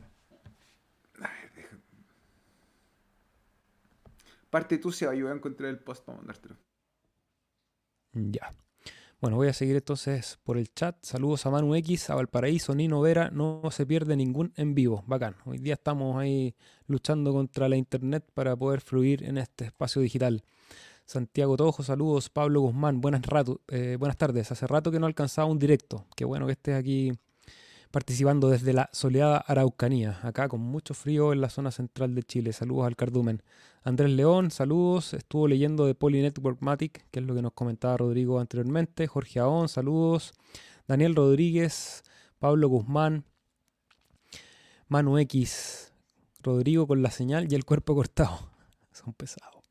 Parte 4.50 4.78
tú, 4.78 4.92
se 4.92 5.06
va 5.06 5.12
a 5.12 5.16
ayudar 5.16 5.34
a 5.34 5.36
encontrar 5.36 5.70
el 5.70 5.80
post 5.80 6.06
para 6.06 6.18
mandártelo. 6.18 6.56
Ya. 8.14 8.56
Bueno, 9.20 9.38
voy 9.38 9.48
a 9.48 9.54
seguir 9.54 9.76
entonces 9.76 10.40
por 10.44 10.58
el 10.58 10.74
chat. 10.74 10.98
Saludos 11.04 11.46
a 11.46 11.50
Manu 11.50 11.76
X, 11.76 12.10
a 12.10 12.16
Valparaíso, 12.16 12.74
Nino 12.76 13.02
Vera. 13.02 13.32
No 13.32 13.62
se 13.72 13.86
pierde 13.86 14.16
ningún 14.16 14.54
en 14.56 14.76
vivo. 14.76 15.04
Bacán. 15.08 15.36
Hoy 15.46 15.58
día 15.58 15.74
estamos 15.74 16.16
ahí 16.18 16.56
luchando 16.88 17.34
contra 17.34 17.68
la 17.68 17.76
internet 17.76 18.24
para 18.34 18.56
poder 18.56 18.82
fluir 18.82 19.24
en 19.24 19.38
este 19.38 19.66
espacio 19.66 20.02
digital. 20.02 20.44
Santiago 21.06 21.58
Tojo, 21.58 21.84
saludos. 21.84 22.30
Pablo 22.30 22.62
Guzmán, 22.62 23.02
buenas, 23.02 23.26
rato, 23.26 23.62
eh, 23.68 23.98
buenas 24.00 24.18
tardes. 24.18 24.52
Hace 24.52 24.68
rato 24.68 24.92
que 24.92 25.00
no 25.00 25.06
alcanzaba 25.06 25.50
un 25.50 25.60
directo. 25.60 26.06
Qué 26.16 26.24
bueno 26.24 26.46
que 26.46 26.54
estés 26.54 26.76
aquí 26.76 27.12
participando 27.96 28.50
desde 28.50 28.74
la 28.74 28.90
soleada 28.92 29.38
Araucanía, 29.38 30.20
acá 30.22 30.50
con 30.50 30.60
mucho 30.60 30.94
frío 30.94 31.32
en 31.32 31.40
la 31.40 31.50
zona 31.50 31.72
central 31.72 32.14
de 32.14 32.24
Chile. 32.24 32.52
Saludos 32.52 32.88
al 32.88 32.98
cardumen. 32.98 33.42
Andrés 33.86 34.12
León, 34.12 34.52
saludos. 34.52 35.14
Estuvo 35.14 35.48
leyendo 35.48 35.86
de 35.86 35.96
Polynetwork 35.96 36.62
Matic, 36.62 37.10
que 37.10 37.22
es 37.22 37.26
lo 37.26 37.34
que 37.34 37.42
nos 37.42 37.54
comentaba 37.54 37.96
Rodrigo 37.96 38.42
anteriormente. 38.42 39.08
Jorge 39.08 39.40
Aón, 39.40 39.70
saludos. 39.70 40.34
Daniel 40.90 41.16
Rodríguez, 41.16 42.04
Pablo 42.38 42.68
Guzmán, 42.68 43.24
Manu 44.90 45.18
X, 45.20 45.94
Rodrigo 46.44 46.88
con 46.88 47.02
la 47.02 47.12
señal 47.12 47.50
y 47.50 47.56
el 47.56 47.64
cuerpo 47.64 47.96
cortado. 47.96 48.52
Son 48.92 49.14
pesados. 49.14 49.64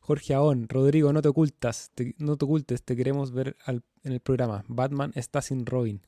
Jorge 0.00 0.32
Aón, 0.32 0.66
Rodrigo, 0.70 1.12
no 1.12 1.20
te 1.20 1.28
ocultas, 1.28 1.92
no 2.16 2.38
te 2.38 2.46
ocultes, 2.46 2.82
te 2.82 2.96
queremos 2.96 3.32
ver 3.32 3.54
en 3.66 3.82
el 4.02 4.20
programa. 4.20 4.64
Batman 4.66 5.12
está 5.14 5.42
sin 5.42 5.66
Robin. 5.66 6.00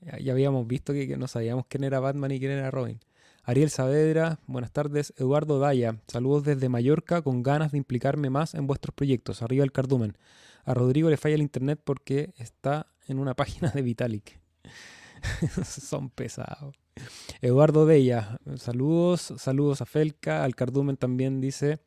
Ya, 0.00 0.32
habíamos 0.32 0.66
visto 0.66 0.92
que, 0.92 1.16
no 1.16 1.28
sabíamos 1.28 1.66
quién 1.68 1.84
era 1.84 2.00
Batman 2.00 2.32
y 2.32 2.38
quién 2.38 2.52
era 2.52 2.70
Robin. 2.70 3.00
Ariel 3.44 3.70
Saavedra, 3.70 4.40
buenas 4.46 4.72
tardes. 4.72 5.14
Eduardo 5.16 5.58
Daya, 5.58 6.00
saludos 6.08 6.44
desde 6.44 6.68
Mallorca 6.68 7.22
con 7.22 7.42
ganas 7.42 7.72
de 7.72 7.78
implicarme 7.78 8.28
más 8.28 8.54
en 8.54 8.66
vuestros 8.66 8.94
proyectos. 8.94 9.42
Arriba 9.42 9.64
el 9.64 9.72
cardumen. 9.72 10.16
A 10.64 10.74
Rodrigo 10.74 11.08
le 11.08 11.16
falla 11.16 11.36
el 11.36 11.42
internet 11.42 11.80
porque 11.82 12.34
está 12.38 12.88
en 13.06 13.18
una 13.18 13.34
página 13.34 13.70
de 13.70 13.82
Vitalik. 13.82 14.40
Son 15.64 16.10
pesados. 16.10 16.76
Eduardo 17.40 17.86
Daya, 17.86 18.38
saludos, 18.56 19.34
saludos 19.38 19.80
a 19.80 19.86
Felca, 19.86 20.44
al 20.44 20.54
cardumen 20.54 20.96
también 20.96 21.40
dice. 21.40 21.80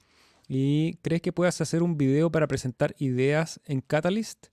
¿Y 0.47 0.95
crees 1.01 1.21
que 1.21 1.33
puedas 1.33 1.61
hacer 1.61 1.83
un 1.83 1.97
video 1.97 2.31
para 2.31 2.47
presentar 2.47 2.95
ideas 2.97 3.59
en 3.65 3.81
Catalyst? 3.81 4.47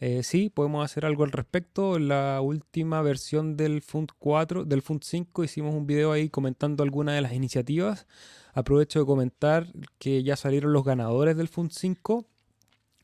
Eh, 0.00 0.22
sí, 0.22 0.48
podemos 0.48 0.82
hacer 0.82 1.04
algo 1.04 1.24
al 1.24 1.32
respecto. 1.32 1.96
En 1.96 2.08
la 2.08 2.40
última 2.40 3.02
versión 3.02 3.56
del 3.56 3.82
Fund 3.82 4.08
4, 4.18 4.64
del 4.64 4.80
Fund 4.80 5.02
5, 5.04 5.44
hicimos 5.44 5.74
un 5.74 5.86
video 5.86 6.12
ahí 6.12 6.30
comentando 6.30 6.82
algunas 6.82 7.14
de 7.14 7.20
las 7.20 7.34
iniciativas. 7.34 8.06
Aprovecho 8.54 9.00
de 9.00 9.06
comentar 9.06 9.66
que 9.98 10.22
ya 10.22 10.36
salieron 10.36 10.72
los 10.72 10.84
ganadores 10.84 11.36
del 11.36 11.48
Fund 11.48 11.70
5. 11.72 12.26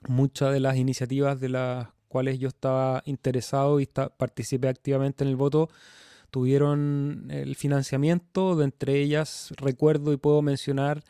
Muchas 0.08 0.52
de 0.52 0.60
las 0.60 0.76
iniciativas 0.76 1.38
de 1.38 1.50
las 1.50 1.88
cuales 2.08 2.38
yo 2.38 2.48
estaba 2.48 3.02
interesado 3.04 3.78
y 3.80 3.86
participé 3.86 4.68
activamente 4.68 5.22
en 5.24 5.30
el 5.30 5.36
voto 5.36 5.68
tuvieron 6.30 7.28
el 7.30 7.56
financiamiento. 7.56 8.56
De 8.56 8.64
entre 8.64 9.00
ellas 9.00 9.52
recuerdo 9.56 10.12
y 10.12 10.16
puedo 10.16 10.42
mencionar 10.42 11.04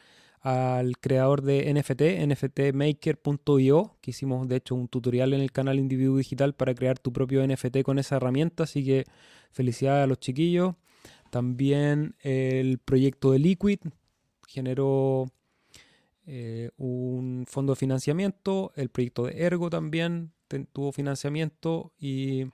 al 0.46 0.96
creador 0.98 1.42
de 1.42 1.74
NFT, 1.74 2.24
nftmaker.io, 2.24 3.96
que 4.00 4.12
hicimos 4.12 4.46
de 4.46 4.54
hecho 4.54 4.76
un 4.76 4.86
tutorial 4.86 5.34
en 5.34 5.40
el 5.40 5.50
canal 5.50 5.80
Individuo 5.80 6.18
Digital 6.18 6.54
para 6.54 6.72
crear 6.72 7.00
tu 7.00 7.12
propio 7.12 7.44
NFT 7.44 7.82
con 7.82 7.98
esa 7.98 8.14
herramienta, 8.14 8.62
así 8.62 8.84
que 8.84 9.06
felicidades 9.50 10.04
a 10.04 10.06
los 10.06 10.20
chiquillos. 10.20 10.76
También 11.30 12.14
el 12.20 12.78
proyecto 12.78 13.32
de 13.32 13.40
Liquid 13.40 13.80
generó 14.46 15.26
eh, 16.26 16.70
un 16.76 17.44
fondo 17.48 17.72
de 17.72 17.80
financiamiento, 17.80 18.70
el 18.76 18.88
proyecto 18.88 19.24
de 19.24 19.42
Ergo 19.42 19.68
también 19.68 20.30
tuvo 20.72 20.92
financiamiento 20.92 21.92
y 21.98 22.44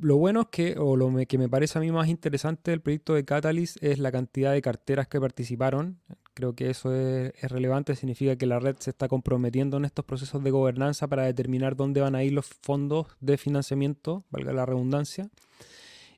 lo 0.00 0.16
bueno 0.16 0.42
es 0.42 0.46
que, 0.50 0.76
o 0.78 0.96
lo 0.96 1.12
que 1.26 1.38
me 1.38 1.48
parece 1.48 1.78
a 1.78 1.80
mí 1.80 1.90
más 1.90 2.08
interesante 2.08 2.70
del 2.70 2.80
proyecto 2.80 3.14
de 3.14 3.24
Catalyst 3.24 3.82
es 3.82 3.98
la 3.98 4.12
cantidad 4.12 4.52
de 4.52 4.62
carteras 4.62 5.08
que 5.08 5.20
participaron. 5.20 6.00
Creo 6.34 6.54
que 6.54 6.70
eso 6.70 6.94
es, 6.94 7.32
relevante, 7.42 7.96
significa 7.96 8.36
que 8.36 8.46
la 8.46 8.60
red 8.60 8.76
se 8.78 8.90
está 8.90 9.08
comprometiendo 9.08 9.76
en 9.76 9.84
estos 9.84 10.04
procesos 10.04 10.42
de 10.44 10.50
gobernanza 10.50 11.08
para 11.08 11.24
determinar 11.24 11.74
dónde 11.74 12.00
van 12.00 12.14
a 12.14 12.22
ir 12.22 12.32
los 12.32 12.46
fondos 12.46 13.08
de 13.20 13.36
financiamiento, 13.38 14.24
valga 14.30 14.52
la 14.52 14.64
redundancia. 14.64 15.30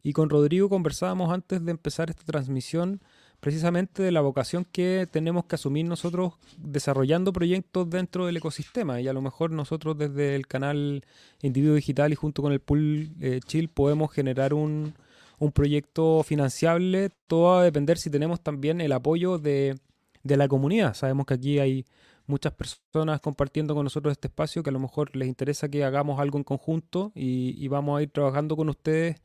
Y 0.03 0.13
con 0.13 0.31
Rodrigo 0.31 0.69
conversábamos 0.69 1.33
antes 1.33 1.65
de 1.65 1.71
empezar 1.71 2.11
esta 2.11 2.25
transmisión 2.25 3.01
precisamente 3.41 4.03
de 4.03 4.13
la 4.13 4.21
vocación 4.21 4.67
que 4.71 5.09
tenemos 5.11 5.47
que 5.47 5.55
asumir 5.55 5.87
nosotros 5.87 6.35
desarrollando 6.59 7.33
proyectos 7.33 7.89
dentro 7.89 8.27
del 8.27 8.37
ecosistema. 8.37 9.01
Y 9.01 9.09
a 9.09 9.13
lo 9.13 9.23
mejor 9.23 9.51
nosotros 9.51 9.97
desde 9.97 10.37
el 10.37 10.47
canal 10.47 11.03
Individuo 11.43 11.75
Digital 11.75 12.13
y 12.13 12.17
junto 12.17 12.43
con 12.43 12.53
el 12.53 12.61
Pool 12.61 13.11
eh, 13.21 13.41
Chill 13.47 13.69
podemos 13.69 14.13
generar 14.13 14.53
un, 14.53 14.95
un, 15.39 15.53
proyecto 15.53 16.23
financiable. 16.23 17.11
Todo 17.27 17.45
va 17.45 17.61
a 17.63 17.65
depender 17.65 17.97
si 17.97 18.11
tenemos 18.11 18.43
también 18.43 18.81
el 18.83 18.93
apoyo 18.93 19.39
de, 19.39 19.79
de 20.23 20.37
la 20.37 20.47
comunidad. 20.47 20.93
Sabemos 20.93 21.25
que 21.25 21.35
aquí 21.35 21.59
hay 21.59 21.87
muchas 22.27 22.53
personas 22.53 23.21
compartiendo 23.21 23.75
con 23.75 23.85
nosotros 23.85 24.13
este 24.13 24.29
espacio 24.29 24.63
que 24.63 24.71
a 24.71 24.73
lo 24.73 24.79
mejor 24.79 25.17
les 25.17 25.29
interesa 25.29 25.69
que 25.69 25.83
hagamos 25.83 26.21
algo 26.21 26.37
en 26.39 26.45
conjunto 26.45 27.11
y, 27.15 27.55
y 27.59 27.69
vamos 27.69 27.99
a 27.99 28.03
ir 28.03 28.11
trabajando 28.11 28.55
con 28.55 28.69
ustedes 28.69 29.17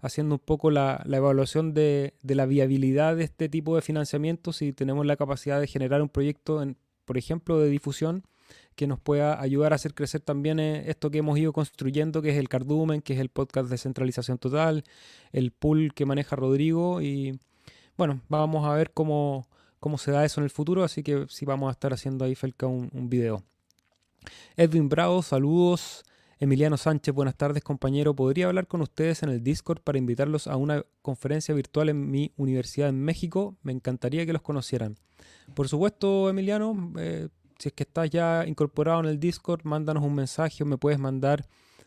haciendo 0.00 0.36
un 0.36 0.40
poco 0.40 0.70
la, 0.70 1.04
evaluación 1.06 1.74
de, 1.74 2.14
la 2.22 2.46
viabilidad 2.46 3.16
de 3.16 3.24
este 3.24 3.48
tipo 3.48 3.76
de 3.76 3.82
financiamiento, 3.82 4.52
si 4.52 4.72
tenemos 4.72 5.06
la 5.06 5.16
capacidad 5.16 5.60
de 5.60 5.66
generar 5.66 6.02
un 6.02 6.08
proyecto, 6.08 6.64
por 7.04 7.18
ejemplo, 7.18 7.58
de 7.58 7.68
difusión 7.68 8.24
que 8.74 8.86
nos 8.86 8.98
pueda 8.98 9.40
ayudar 9.40 9.72
a 9.72 9.76
hacer 9.76 9.94
crecer 9.94 10.22
también 10.22 10.58
eh, 10.58 10.84
esto 10.88 11.10
que 11.10 11.18
hemos 11.18 11.38
ido 11.38 11.52
construyendo, 11.52 12.22
que 12.22 12.30
es 12.30 12.38
el 12.38 12.48
Cardumen, 12.48 13.02
que 13.02 13.12
es 13.12 13.20
el 13.20 13.28
podcast 13.28 13.68
de 13.68 13.76
centralización 13.76 14.38
total, 14.38 14.84
el 15.32 15.50
pool 15.50 15.92
que 15.94 16.06
maneja 16.06 16.34
Rodrigo 16.34 17.02
y 17.02 17.38
bueno, 17.96 18.22
vamos 18.28 18.66
a 18.66 18.74
ver 18.74 18.92
cómo, 18.92 19.46
cómo 19.80 19.98
se 19.98 20.10
da 20.12 20.24
eso 20.24 20.40
en 20.40 20.44
el 20.44 20.50
futuro, 20.50 20.82
así 20.82 21.02
que 21.02 21.26
sí 21.28 21.44
vamos 21.44 21.68
a 21.68 21.72
estar 21.72 21.92
haciendo 21.92 22.24
ahí, 22.24 22.34
Felca, 22.34 22.66
un 22.66 23.10
video. 23.10 23.44
Edwin 24.56 24.88
Bravo, 24.88 25.22
saludos. 25.22 26.04
Emiliano 26.42 26.78
Sánchez, 26.78 27.14
buenas 27.14 27.36
tardes 27.36 27.62
compañero. 27.62 28.14
¿Podría 28.14 28.46
hablar 28.46 28.66
con 28.66 28.80
ustedes 28.80 29.22
en 29.22 29.28
el 29.28 29.44
Discord 29.44 29.82
para 29.82 29.98
invitarlos 29.98 30.46
a 30.46 30.56
una 30.56 30.82
conferencia 31.02 31.54
virtual 31.54 31.90
en 31.90 32.10
mi 32.10 32.32
universidad 32.38 32.88
en 32.88 32.98
México? 32.98 33.58
Me 33.62 33.72
encantaría 33.72 34.24
que 34.24 34.32
los 34.32 34.40
conocieran. 34.40 34.96
Por 35.54 35.68
supuesto, 35.68 36.30
Emiliano, 36.30 36.94
eh, 36.96 37.28
si 37.58 37.68
es 37.68 37.74
que 37.74 37.82
estás 37.82 38.08
ya 38.08 38.46
incorporado 38.46 39.00
en 39.00 39.06
el 39.06 39.20
Discord, 39.20 39.60
mándanos 39.64 40.02
un 40.02 40.14
mensaje 40.14 40.62
o 40.62 40.66
me 40.66 40.78
puedes 40.78 40.98
mandar 40.98 41.44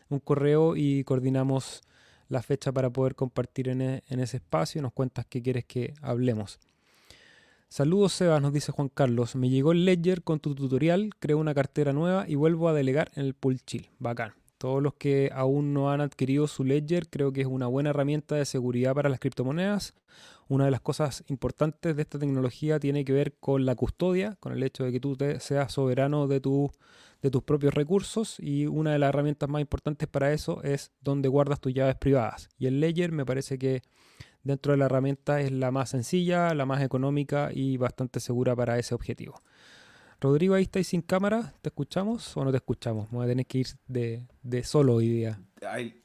un 0.08 0.20
correo 0.20 0.76
y 0.76 1.02
coordinamos 1.02 1.82
la 2.28 2.40
fecha 2.40 2.70
para 2.70 2.90
poder 2.90 3.16
compartir 3.16 3.68
en, 3.68 3.82
e, 3.82 4.04
en 4.06 4.20
ese 4.20 4.36
espacio 4.36 4.78
y 4.78 4.82
nos 4.82 4.92
cuentas 4.92 5.26
qué 5.28 5.42
quieres 5.42 5.64
que 5.64 5.94
hablemos. 6.00 6.60
Saludos 7.68 8.12
Sebas, 8.12 8.40
nos 8.40 8.52
dice 8.52 8.70
Juan 8.70 8.88
Carlos. 8.88 9.34
Me 9.34 9.50
llegó 9.50 9.72
el 9.72 9.84
Ledger 9.84 10.22
con 10.22 10.38
tu 10.38 10.54
tutorial, 10.54 11.10
creo 11.18 11.38
una 11.38 11.54
cartera 11.54 11.92
nueva 11.92 12.24
y 12.28 12.36
vuelvo 12.36 12.68
a 12.68 12.72
delegar 12.72 13.10
en 13.16 13.24
el 13.24 13.34
pool 13.34 13.58
chill. 13.58 13.90
Bacán. 13.98 14.32
Todos 14.64 14.82
los 14.82 14.94
que 14.94 15.28
aún 15.34 15.74
no 15.74 15.90
han 15.90 16.00
adquirido 16.00 16.46
su 16.46 16.64
Ledger, 16.64 17.10
creo 17.10 17.34
que 17.34 17.42
es 17.42 17.46
una 17.46 17.66
buena 17.66 17.90
herramienta 17.90 18.36
de 18.36 18.46
seguridad 18.46 18.94
para 18.94 19.10
las 19.10 19.20
criptomonedas. 19.20 19.92
Una 20.48 20.64
de 20.64 20.70
las 20.70 20.80
cosas 20.80 21.22
importantes 21.26 21.94
de 21.94 22.00
esta 22.00 22.18
tecnología 22.18 22.80
tiene 22.80 23.04
que 23.04 23.12
ver 23.12 23.34
con 23.34 23.66
la 23.66 23.74
custodia, 23.74 24.38
con 24.40 24.54
el 24.54 24.62
hecho 24.62 24.84
de 24.84 24.90
que 24.90 25.00
tú 25.00 25.18
seas 25.38 25.70
soberano 25.70 26.28
de, 26.28 26.40
de 26.40 27.30
tus 27.30 27.42
propios 27.42 27.74
recursos 27.74 28.40
y 28.40 28.64
una 28.64 28.92
de 28.92 28.98
las 28.98 29.10
herramientas 29.10 29.50
más 29.50 29.60
importantes 29.60 30.08
para 30.08 30.32
eso 30.32 30.62
es 30.62 30.92
donde 31.02 31.28
guardas 31.28 31.60
tus 31.60 31.74
llaves 31.74 31.96
privadas. 31.96 32.48
Y 32.56 32.64
el 32.64 32.80
Ledger 32.80 33.12
me 33.12 33.26
parece 33.26 33.58
que 33.58 33.82
dentro 34.44 34.72
de 34.72 34.78
la 34.78 34.86
herramienta 34.86 35.42
es 35.42 35.52
la 35.52 35.72
más 35.72 35.90
sencilla, 35.90 36.54
la 36.54 36.64
más 36.64 36.80
económica 36.80 37.50
y 37.52 37.76
bastante 37.76 38.18
segura 38.18 38.56
para 38.56 38.78
ese 38.78 38.94
objetivo. 38.94 39.42
Rodrigo, 40.20 40.54
ahí 40.54 40.62
estáis 40.62 40.88
sin 40.88 41.02
cámara, 41.02 41.54
¿te 41.60 41.68
escuchamos 41.68 42.36
o 42.36 42.44
no 42.44 42.50
te 42.50 42.56
escuchamos? 42.56 43.10
Vamos 43.10 43.24
a 43.24 43.28
tener 43.28 43.46
que 43.46 43.58
ir 43.58 43.66
de, 43.86 44.64
solo 44.64 44.94
hoy 44.94 45.08
día. 45.08 45.40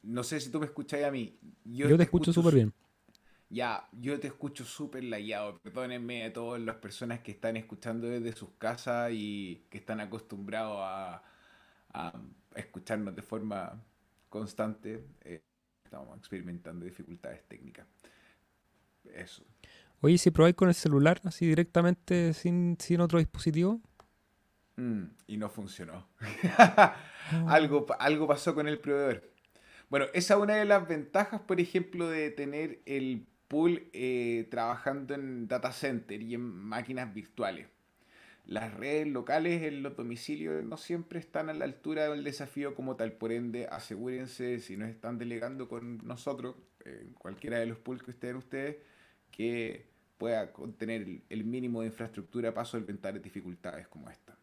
no 0.02 0.22
sé 0.24 0.40
si 0.40 0.50
tú 0.50 0.60
me 0.60 0.66
escucháis 0.66 1.04
a 1.04 1.10
mí. 1.10 1.38
Yo, 1.64 1.96
te, 1.96 2.02
escucho 2.02 2.32
súper 2.32 2.54
bien. 2.54 2.74
Ya, 3.48 3.88
yo 3.92 4.18
te 4.20 4.28
escucho 4.28 4.64
súper 4.64 5.04
layado. 5.04 5.58
Perdónenme 5.58 6.24
a 6.24 6.32
todas 6.32 6.60
las 6.60 6.76
personas 6.76 7.20
que 7.20 7.32
están 7.32 7.56
escuchando 7.56 8.08
desde 8.08 8.32
sus 8.32 8.50
casas 8.58 9.10
y 9.12 9.66
que 9.70 9.78
están 9.78 10.00
acostumbrados 10.00 10.78
a, 10.80 11.22
escucharnos 12.54 13.16
de 13.16 13.22
forma 13.22 13.82
constante. 14.28 15.04
Eh, 15.22 15.42
estamos 15.84 16.16
experimentando 16.18 16.84
dificultades 16.84 17.42
técnicas. 17.48 17.86
Eso. 19.04 19.44
Oye, 20.02 20.18
si 20.18 20.30
probáis 20.30 20.54
con 20.54 20.68
el 20.68 20.74
celular 20.74 21.20
así 21.24 21.46
directamente 21.46 22.32
sin, 22.32 22.76
sin 22.78 23.00
otro 23.00 23.18
dispositivo. 23.18 23.80
Mm, 24.80 25.10
y 25.26 25.36
no 25.36 25.50
funcionó. 25.50 26.08
algo, 27.48 27.86
algo 27.98 28.26
pasó 28.26 28.54
con 28.54 28.66
el 28.66 28.78
proveedor. 28.78 29.30
Bueno, 29.90 30.06
esa 30.14 30.34
es 30.34 30.40
una 30.40 30.54
de 30.54 30.64
las 30.64 30.88
ventajas, 30.88 31.42
por 31.42 31.60
ejemplo, 31.60 32.08
de 32.08 32.30
tener 32.30 32.80
el 32.86 33.26
pool 33.48 33.90
eh, 33.92 34.48
trabajando 34.50 35.12
en 35.14 35.48
data 35.48 35.72
center 35.72 36.22
y 36.22 36.34
en 36.34 36.40
máquinas 36.40 37.12
virtuales. 37.12 37.66
Las 38.46 38.72
redes 38.72 39.06
locales 39.06 39.62
en 39.62 39.82
los 39.82 39.96
domicilios 39.96 40.64
no 40.64 40.78
siempre 40.78 41.18
están 41.18 41.50
a 41.50 41.54
la 41.54 41.66
altura 41.66 42.08
del 42.08 42.24
desafío 42.24 42.74
como 42.74 42.96
tal. 42.96 43.12
Por 43.12 43.32
ende, 43.32 43.66
asegúrense, 43.70 44.60
si 44.60 44.78
no 44.78 44.86
están 44.86 45.18
delegando 45.18 45.68
con 45.68 45.98
nosotros, 46.06 46.56
en 46.86 47.12
cualquiera 47.18 47.58
de 47.58 47.66
los 47.66 47.78
pools 47.78 48.02
que 48.02 48.12
estén 48.12 48.36
ustedes, 48.36 48.76
que 49.30 49.90
pueda 50.16 50.52
contener 50.52 51.22
el, 51.28 51.44
mínimo 51.44 51.80
de 51.80 51.88
infraestructura 51.88 52.54
para 52.54 52.64
solventar 52.64 53.20
dificultades 53.20 53.86
como 53.88 54.08
esta. 54.08 54.39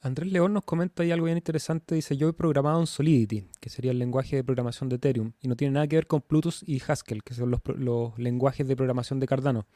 Andrés 0.00 0.30
León 0.30 0.52
nos 0.52 0.64
comenta 0.64 1.02
ahí 1.02 1.10
algo 1.10 1.26
bien 1.26 1.38
interesante. 1.38 1.94
Dice: 1.94 2.16
Yo 2.16 2.28
he 2.28 2.32
programado 2.32 2.80
en 2.80 2.86
Solidity, 2.86 3.46
que 3.60 3.68
sería 3.68 3.90
el 3.90 3.98
lenguaje 3.98 4.36
de 4.36 4.44
programación 4.44 4.88
de 4.88 4.96
Ethereum, 4.96 5.32
y 5.40 5.48
no 5.48 5.56
tiene 5.56 5.74
nada 5.74 5.88
que 5.88 5.96
ver 5.96 6.06
con 6.06 6.20
Plutus 6.20 6.62
y 6.66 6.80
Haskell, 6.86 7.22
que 7.22 7.34
son 7.34 7.50
los, 7.50 8.18
lenguajes 8.18 8.66
de 8.68 8.76
programación 8.76 9.18
de 9.18 9.26
Cardano. 9.26 9.66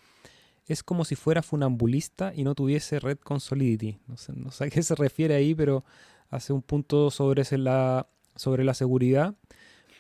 Es 0.67 0.85
como 0.85 1.05
si 1.05 1.17
fuera 1.17 1.43
funambulista 1.43 2.33
y 2.35 2.45
no 2.45 2.55
tuviese 2.55 3.01
red 3.01 3.19
con 3.19 3.41
Solidity. 3.41 3.99
No 4.07 4.17
sé, 4.17 4.33
no 4.33 4.53
sé 4.53 4.65
a 4.65 4.71
qué 4.71 4.83
se 4.83 4.95
refiere 4.95 5.35
ahí, 5.35 5.55
pero 5.57 5.85
hace 6.31 6.53
un 6.53 6.63
punto 6.63 7.11
sobre, 7.11 7.43
la, 7.59 8.07
sobre 8.37 8.63
la 8.63 8.75
seguridad, 8.75 9.35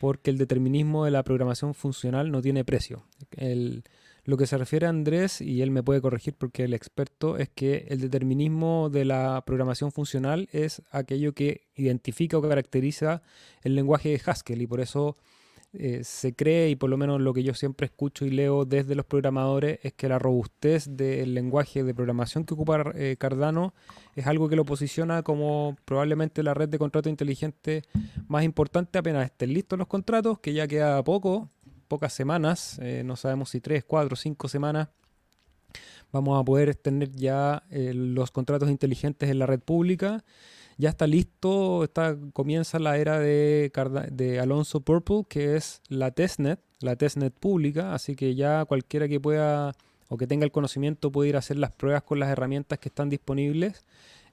porque 0.00 0.30
el 0.30 0.38
determinismo 0.38 1.04
de 1.04 1.10
la 1.10 1.24
programación 1.24 1.74
funcional 1.74 2.30
no 2.30 2.40
tiene 2.40 2.64
precio. 2.64 3.04
El, 3.36 3.82
lo 4.24 4.36
que 4.36 4.46
se 4.46 4.56
refiere 4.56 4.86
a 4.86 4.90
Andrés, 4.90 5.40
y 5.40 5.62
él 5.62 5.70
me 5.70 5.82
puede 5.82 6.00
corregir 6.00 6.34
porque 6.34 6.64
el 6.64 6.74
experto, 6.74 7.36
es 7.38 7.48
que 7.48 7.86
el 7.88 8.00
determinismo 8.00 8.88
de 8.88 9.04
la 9.04 9.42
programación 9.44 9.90
funcional 9.90 10.48
es 10.52 10.82
aquello 10.90 11.32
que 11.32 11.62
identifica 11.74 12.38
o 12.38 12.42
caracteriza 12.42 13.22
el 13.62 13.74
lenguaje 13.74 14.10
de 14.10 14.20
Haskell 14.24 14.62
y 14.62 14.66
por 14.66 14.80
eso 14.80 15.16
eh, 15.74 16.04
se 16.04 16.34
cree, 16.34 16.68
y 16.68 16.76
por 16.76 16.90
lo 16.90 16.98
menos 16.98 17.20
lo 17.20 17.32
que 17.32 17.42
yo 17.42 17.54
siempre 17.54 17.86
escucho 17.86 18.26
y 18.26 18.30
leo 18.30 18.66
desde 18.66 18.94
los 18.94 19.06
programadores, 19.06 19.80
es 19.82 19.94
que 19.94 20.06
la 20.06 20.18
robustez 20.18 20.86
del 20.90 21.32
lenguaje 21.34 21.82
de 21.82 21.94
programación 21.94 22.44
que 22.44 22.52
ocupa 22.52 22.92
eh, 22.94 23.16
Cardano 23.18 23.72
es 24.14 24.26
algo 24.26 24.50
que 24.50 24.56
lo 24.56 24.66
posiciona 24.66 25.22
como 25.22 25.76
probablemente 25.86 26.42
la 26.42 26.52
red 26.52 26.68
de 26.68 26.78
contrato 26.78 27.08
inteligente 27.08 27.82
más 28.28 28.44
importante 28.44 28.98
apenas 28.98 29.24
estén 29.24 29.54
listos 29.54 29.78
los 29.78 29.88
contratos, 29.88 30.38
que 30.40 30.52
ya 30.52 30.68
queda 30.68 31.02
poco, 31.02 31.48
pocas 31.92 32.14
semanas, 32.14 32.78
eh, 32.80 33.02
no 33.04 33.16
sabemos 33.16 33.50
si 33.50 33.60
tres, 33.60 33.84
cuatro, 33.84 34.16
cinco 34.16 34.48
semanas, 34.48 34.88
vamos 36.10 36.40
a 36.40 36.42
poder 36.42 36.74
tener 36.74 37.12
ya 37.12 37.64
eh, 37.68 37.92
los 37.92 38.30
contratos 38.30 38.70
inteligentes 38.70 39.28
en 39.28 39.38
la 39.38 39.44
red 39.44 39.60
pública. 39.60 40.24
Ya 40.78 40.88
está 40.88 41.06
listo, 41.06 41.84
está, 41.84 42.16
comienza 42.32 42.78
la 42.78 42.96
era 42.96 43.18
de, 43.18 43.70
de 44.10 44.40
Alonso 44.40 44.80
Purple, 44.80 45.24
que 45.28 45.56
es 45.56 45.82
la 45.88 46.12
testnet, 46.12 46.60
la 46.80 46.96
testnet 46.96 47.34
pública, 47.34 47.92
así 47.92 48.16
que 48.16 48.34
ya 48.34 48.64
cualquiera 48.64 49.06
que 49.06 49.20
pueda 49.20 49.74
o 50.08 50.16
que 50.16 50.26
tenga 50.26 50.46
el 50.46 50.50
conocimiento 50.50 51.12
puede 51.12 51.28
ir 51.28 51.36
a 51.36 51.40
hacer 51.40 51.58
las 51.58 51.72
pruebas 51.72 52.04
con 52.04 52.18
las 52.18 52.30
herramientas 52.30 52.78
que 52.78 52.88
están 52.88 53.10
disponibles 53.10 53.84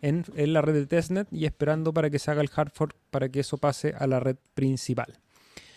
en, 0.02 0.24
en 0.38 0.54
la 0.54 0.62
red 0.62 0.76
de 0.76 0.86
testnet 0.86 1.28
y 1.30 1.43
esperando 1.43 1.93
para 1.93 2.10
que 2.10 2.19
se 2.19 2.32
haga 2.32 2.41
el 2.41 2.50
hard 2.56 2.72
fork 2.74 2.95
para 3.12 3.28
que 3.28 3.41
eso 3.41 3.58
pase 3.58 3.93
a 3.98 4.08
la 4.08 4.22
red 4.22 4.38
principal. 4.54 5.19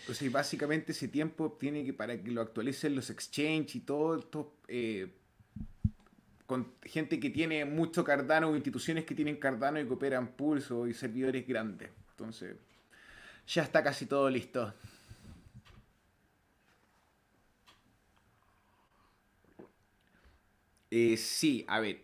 Pues 0.05 0.17
sí, 0.17 0.27
básicamente 0.27 0.91
ese 0.91 1.07
tiempo 1.07 1.53
tiene 1.59 1.85
que 1.85 1.93
para 1.93 2.21
que 2.21 2.29
lo 2.31 2.41
actualicen 2.41 2.95
los 2.95 3.09
exchange 3.09 3.75
y 3.75 3.79
todo 3.81 4.17
esto 4.17 4.53
eh, 4.67 5.13
con 6.45 6.73
gente 6.83 7.19
que 7.19 7.29
tiene 7.29 7.63
mucho 7.63 8.03
Cardano 8.03 8.49
o 8.49 8.55
instituciones 8.55 9.05
que 9.05 9.15
tienen 9.15 9.37
Cardano 9.37 9.79
y 9.79 9.85
que 9.85 9.93
operan 9.93 10.27
pulso 10.35 10.87
y 10.87 10.93
servidores 10.93 11.47
grandes. 11.47 11.89
Entonces, 12.11 12.57
ya 13.47 13.63
está 13.63 13.81
casi 13.81 14.05
todo 14.05 14.29
listo. 14.29 14.73
Eh, 20.91 21.17
sí, 21.17 21.65
a 21.67 21.79
ver. 21.79 22.01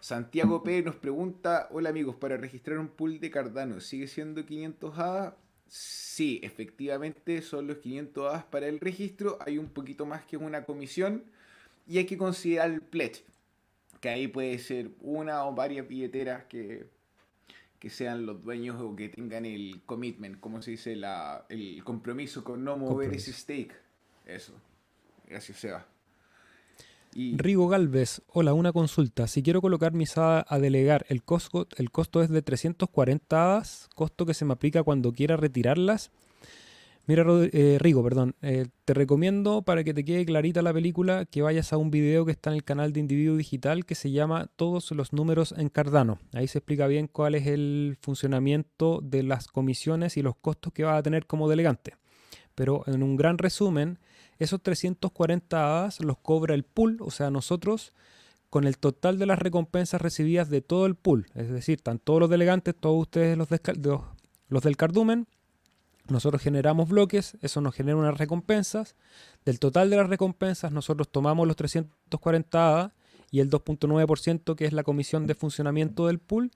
Santiago 0.00 0.64
P 0.64 0.82
nos 0.82 0.96
pregunta, 0.96 1.68
hola 1.70 1.90
amigos, 1.90 2.16
para 2.16 2.36
registrar 2.36 2.78
un 2.78 2.88
pool 2.88 3.20
de 3.20 3.30
Cardano, 3.30 3.80
¿sigue 3.80 4.08
siendo 4.08 4.44
500 4.44 4.98
A? 4.98 5.36
Sí, 5.74 6.38
efectivamente 6.42 7.40
son 7.40 7.66
los 7.66 7.78
500 7.78 8.30
ADAS 8.30 8.44
para 8.44 8.68
el 8.68 8.78
registro. 8.78 9.38
Hay 9.40 9.56
un 9.56 9.68
poquito 9.70 10.04
más 10.04 10.22
que 10.26 10.36
una 10.36 10.66
comisión. 10.66 11.24
Y 11.88 11.96
hay 11.96 12.04
que 12.04 12.18
considerar 12.18 12.70
el 12.70 12.82
pledge. 12.82 13.24
Que 13.98 14.10
ahí 14.10 14.28
puede 14.28 14.58
ser 14.58 14.90
una 15.00 15.46
o 15.46 15.54
varias 15.54 15.88
billeteras 15.88 16.44
que, 16.44 16.84
que 17.78 17.88
sean 17.88 18.26
los 18.26 18.42
dueños 18.42 18.78
o 18.82 18.94
que 18.94 19.08
tengan 19.08 19.46
el 19.46 19.80
commitment, 19.86 20.40
como 20.40 20.60
se 20.60 20.72
dice, 20.72 20.94
la, 20.94 21.46
el 21.48 21.82
compromiso 21.84 22.44
con 22.44 22.62
no 22.62 22.76
mover 22.76 23.14
ese 23.14 23.32
stake. 23.32 23.74
Eso. 24.26 24.52
Gracias, 25.26 25.56
Seba. 25.56 25.86
Rigo 27.14 27.68
Galvez, 27.68 28.22
hola, 28.26 28.54
una 28.54 28.72
consulta. 28.72 29.26
Si 29.26 29.42
quiero 29.42 29.60
colocar 29.60 29.92
mi 29.92 30.06
SADA 30.06 30.46
a 30.48 30.58
delegar, 30.58 31.04
el 31.08 31.22
costo, 31.22 31.66
el 31.76 31.90
es 32.22 32.30
de 32.30 32.42
340 32.42 33.36
hadas, 33.36 33.88
costo 33.94 34.24
que 34.24 34.34
se 34.34 34.44
me 34.44 34.54
aplica 34.54 34.82
cuando 34.82 35.12
quiera 35.12 35.36
retirarlas. 35.36 36.10
Mira, 37.06 37.24
eh, 37.52 37.78
Rigo, 37.80 38.02
perdón, 38.04 38.36
eh, 38.42 38.66
te 38.84 38.94
recomiendo 38.94 39.62
para 39.62 39.82
que 39.82 39.92
te 39.92 40.04
quede 40.04 40.24
clarita 40.24 40.62
la 40.62 40.72
película 40.72 41.24
que 41.24 41.42
vayas 41.42 41.72
a 41.72 41.76
un 41.76 41.90
video 41.90 42.24
que 42.24 42.30
está 42.30 42.50
en 42.50 42.56
el 42.56 42.64
canal 42.64 42.92
de 42.92 43.00
Individuo 43.00 43.36
Digital 43.36 43.84
que 43.84 43.96
se 43.96 44.12
llama 44.12 44.48
Todos 44.54 44.92
los 44.92 45.12
números 45.12 45.52
en 45.58 45.68
Cardano. 45.68 46.20
Ahí 46.32 46.46
se 46.46 46.58
explica 46.58 46.86
bien 46.86 47.08
cuál 47.08 47.34
es 47.34 47.48
el 47.48 47.98
funcionamiento 48.00 49.00
de 49.02 49.24
las 49.24 49.48
comisiones 49.48 50.16
y 50.16 50.22
los 50.22 50.36
costos 50.36 50.72
que 50.72 50.84
vas 50.84 50.96
a 50.96 51.02
tener 51.02 51.26
como 51.26 51.48
delegante. 51.48 51.96
Pero 52.54 52.84
en 52.86 53.02
un 53.02 53.16
gran 53.16 53.36
resumen, 53.38 53.98
esos 54.42 54.62
340 54.62 55.56
hadas 55.56 56.00
los 56.00 56.18
cobra 56.18 56.54
el 56.54 56.64
pool, 56.64 56.98
o 57.00 57.10
sea, 57.10 57.30
nosotros 57.30 57.92
con 58.52 58.66
el 58.66 58.76
total 58.76 59.18
de 59.18 59.24
las 59.24 59.38
recompensas 59.38 60.02
recibidas 60.02 60.50
de 60.50 60.60
todo 60.60 60.84
el 60.84 60.94
pool. 60.94 61.26
Es 61.34 61.48
decir, 61.50 61.78
están 61.78 61.98
todos 61.98 62.20
los 62.20 62.28
delegantes, 62.28 62.74
todos 62.78 63.00
ustedes 63.00 63.38
los, 63.38 63.48
del 63.48 64.76
cardumen. 64.76 65.26
Nosotros 66.08 66.42
generamos 66.42 66.90
bloques, 66.90 67.38
eso 67.40 67.62
nos 67.62 67.74
genera 67.74 67.96
unas 67.96 68.18
recompensas. 68.18 68.94
Del 69.46 69.58
total 69.58 69.88
de 69.88 69.96
las 69.96 70.06
recompensas, 70.06 70.70
nosotros 70.70 71.08
tomamos 71.08 71.46
los 71.46 71.56
340 71.56 72.68
hadas 72.68 72.92
y 73.30 73.40
el 73.40 73.48
2.9% 73.48 74.54
que 74.54 74.66
es 74.66 74.74
la 74.74 74.82
comisión 74.82 75.26
de 75.26 75.34
funcionamiento 75.34 76.08
del 76.08 76.18
pool. 76.18 76.50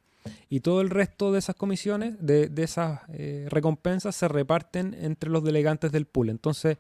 Y 0.51 0.61
todo 0.61 0.83
el 0.83 0.91
resto 0.91 1.33
de 1.33 1.39
esas 1.39 1.57
comisiones, 1.57 2.17
de, 2.21 2.53
esas 2.59 3.01
eh, 3.09 3.47
recompensas, 3.49 4.15
se 4.15 4.29
reparten 4.29 4.93
entre 5.01 5.31
los 5.31 5.43
delegantes 5.43 5.93
del 5.93 6.05
pool. 6.05 6.29
Entonces, 6.29 6.77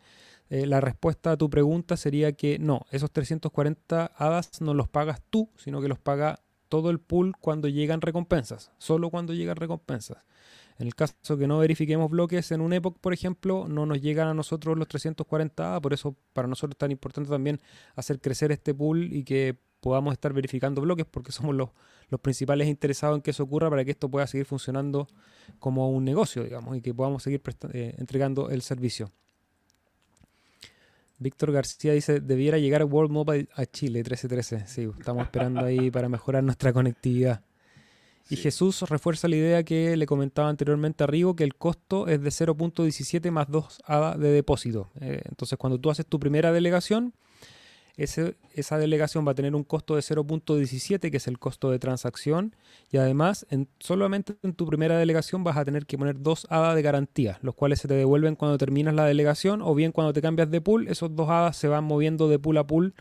eh, 0.48 0.66
la 0.66 0.80
respuesta 0.80 1.32
a 1.32 1.36
tu 1.36 1.50
pregunta 1.50 1.96
sería 1.96 2.32
que 2.32 2.58
no, 2.58 2.86
esos 2.90 3.10
340 3.10 4.12
hadas 4.16 4.60
no 4.60 4.74
los 4.74 4.88
pagas 4.88 5.20
tú, 5.30 5.50
sino 5.56 5.80
que 5.80 5.88
los 5.88 5.98
paga 5.98 6.40
todo 6.68 6.90
el 6.90 7.00
pool 7.00 7.34
cuando 7.40 7.68
llegan 7.68 8.00
recompensas, 8.00 8.72
solo 8.78 9.10
cuando 9.10 9.34
llegan 9.34 9.56
recompensas. 9.56 10.18
En 10.78 10.86
el 10.86 10.94
caso 10.94 11.38
que 11.38 11.46
no 11.46 11.58
verifiquemos 11.58 12.10
bloques 12.10 12.52
en 12.52 12.60
un 12.60 12.72
epoch, 12.74 12.98
por 12.98 13.12
ejemplo, 13.12 13.66
no 13.66 13.86
nos 13.86 14.00
llegan 14.00 14.28
a 14.28 14.34
nosotros 14.34 14.76
los 14.76 14.86
340 14.88 15.68
hadas, 15.68 15.80
por 15.80 15.94
eso 15.94 16.16
para 16.32 16.46
nosotros 16.48 16.74
es 16.74 16.78
tan 16.78 16.90
importante 16.90 17.30
también 17.30 17.60
hacer 17.94 18.20
crecer 18.20 18.52
este 18.52 18.74
pool 18.74 19.12
y 19.12 19.24
que 19.24 19.58
podamos 19.80 20.12
estar 20.12 20.32
verificando 20.32 20.80
bloques 20.82 21.06
porque 21.06 21.32
somos 21.32 21.54
los, 21.54 21.70
los 22.08 22.20
principales 22.20 22.68
interesados 22.68 23.16
en 23.16 23.22
que 23.22 23.30
eso 23.30 23.44
ocurra 23.44 23.70
para 23.70 23.84
que 23.84 23.92
esto 23.92 24.10
pueda 24.10 24.26
seguir 24.26 24.44
funcionando 24.44 25.08
como 25.58 25.90
un 25.90 26.04
negocio, 26.04 26.44
digamos, 26.44 26.76
y 26.76 26.82
que 26.82 26.92
podamos 26.92 27.22
seguir 27.22 27.40
eh, 27.72 27.94
entregando 27.98 28.50
el 28.50 28.62
servicio. 28.62 29.10
Víctor 31.18 31.52
García 31.52 31.92
dice, 31.92 32.20
debiera 32.20 32.58
llegar 32.58 32.84
World 32.84 33.10
Mobile 33.10 33.48
a 33.54 33.66
Chile 33.66 34.00
1313. 34.00 34.66
Sí, 34.66 34.88
estamos 34.98 35.24
esperando 35.24 35.64
ahí 35.64 35.90
para 35.92 36.08
mejorar 36.08 36.44
nuestra 36.44 36.72
conectividad. 36.72 37.42
Y 38.28 38.36
Jesús 38.36 38.82
refuerza 38.82 39.28
la 39.28 39.36
idea 39.36 39.62
que 39.62 39.96
le 39.96 40.04
comentaba 40.04 40.48
anteriormente 40.48 41.04
a 41.04 41.06
Rigo, 41.06 41.36
que 41.36 41.44
el 41.44 41.54
costo 41.54 42.08
es 42.08 42.20
de 42.20 42.30
0.17 42.30 43.30
más 43.30 43.48
2 43.48 43.82
ADA 43.86 44.16
de 44.16 44.30
depósito. 44.30 44.90
Eh, 45.00 45.22
entonces, 45.26 45.56
cuando 45.56 45.78
tú 45.78 45.90
haces 45.90 46.06
tu 46.06 46.18
primera 46.18 46.50
delegación, 46.50 47.14
esa 47.96 48.78
delegación 48.78 49.26
va 49.26 49.32
a 49.32 49.34
tener 49.34 49.54
un 49.54 49.64
costo 49.64 49.94
de 49.94 50.02
0.17, 50.02 51.10
que 51.10 51.16
es 51.16 51.26
el 51.26 51.38
costo 51.38 51.70
de 51.70 51.78
transacción, 51.78 52.54
y 52.90 52.98
además 52.98 53.46
en, 53.50 53.68
solamente 53.80 54.36
en 54.42 54.52
tu 54.52 54.66
primera 54.66 54.98
delegación 54.98 55.44
vas 55.44 55.56
a 55.56 55.64
tener 55.64 55.86
que 55.86 55.96
poner 55.96 56.20
dos 56.20 56.46
hadas 56.50 56.74
de 56.74 56.82
garantía, 56.82 57.38
los 57.40 57.54
cuales 57.54 57.80
se 57.80 57.88
te 57.88 57.94
devuelven 57.94 58.36
cuando 58.36 58.58
terminas 58.58 58.94
la 58.94 59.06
delegación 59.06 59.62
o 59.62 59.74
bien 59.74 59.92
cuando 59.92 60.12
te 60.12 60.20
cambias 60.20 60.50
de 60.50 60.60
pool, 60.60 60.88
esos 60.88 61.16
dos 61.16 61.30
hadas 61.30 61.56
se 61.56 61.68
van 61.68 61.84
moviendo 61.84 62.28
de 62.28 62.38
pool 62.38 62.58
a 62.58 62.66
pool, 62.66 62.94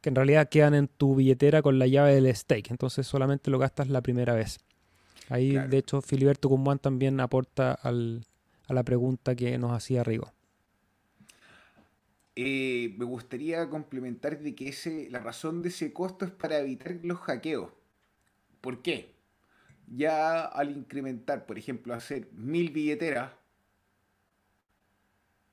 que 0.00 0.08
en 0.08 0.16
realidad 0.16 0.48
quedan 0.48 0.74
en 0.74 0.88
tu 0.88 1.14
billetera 1.14 1.62
con 1.62 1.78
la 1.78 1.86
llave 1.86 2.14
del 2.14 2.34
stake, 2.34 2.70
entonces 2.70 3.06
solamente 3.06 3.50
lo 3.50 3.58
gastas 3.58 3.88
la 3.88 4.02
primera 4.02 4.34
vez. 4.34 4.58
Ahí, 5.30 5.52
de 5.52 5.78
hecho, 5.78 6.02
Filiberto 6.02 6.48
Cumbuán 6.50 6.78
también 6.78 7.18
aporta 7.20 7.72
al, 7.72 8.26
a 8.66 8.74
la 8.74 8.82
pregunta 8.82 9.34
que 9.34 9.56
nos 9.58 9.72
hacía 9.72 10.04
Rigo. 10.04 10.33
Eh, 12.36 12.94
me 12.98 13.04
gustaría 13.04 13.68
complementar 13.70 14.40
de 14.40 14.54
que 14.54 14.68
ese, 14.68 15.08
la 15.10 15.20
razón 15.20 15.62
de 15.62 15.68
ese 15.68 15.92
costo 15.92 16.24
es 16.24 16.32
para 16.32 16.58
evitar 16.58 16.98
los 17.02 17.18
hackeos. 17.20 17.72
¿Por 18.60 18.82
qué? 18.82 19.14
Ya 19.86 20.42
al 20.44 20.70
incrementar, 20.76 21.46
por 21.46 21.58
ejemplo, 21.58 21.94
hacer 21.94 22.28
mil 22.32 22.70
billeteras, 22.70 23.32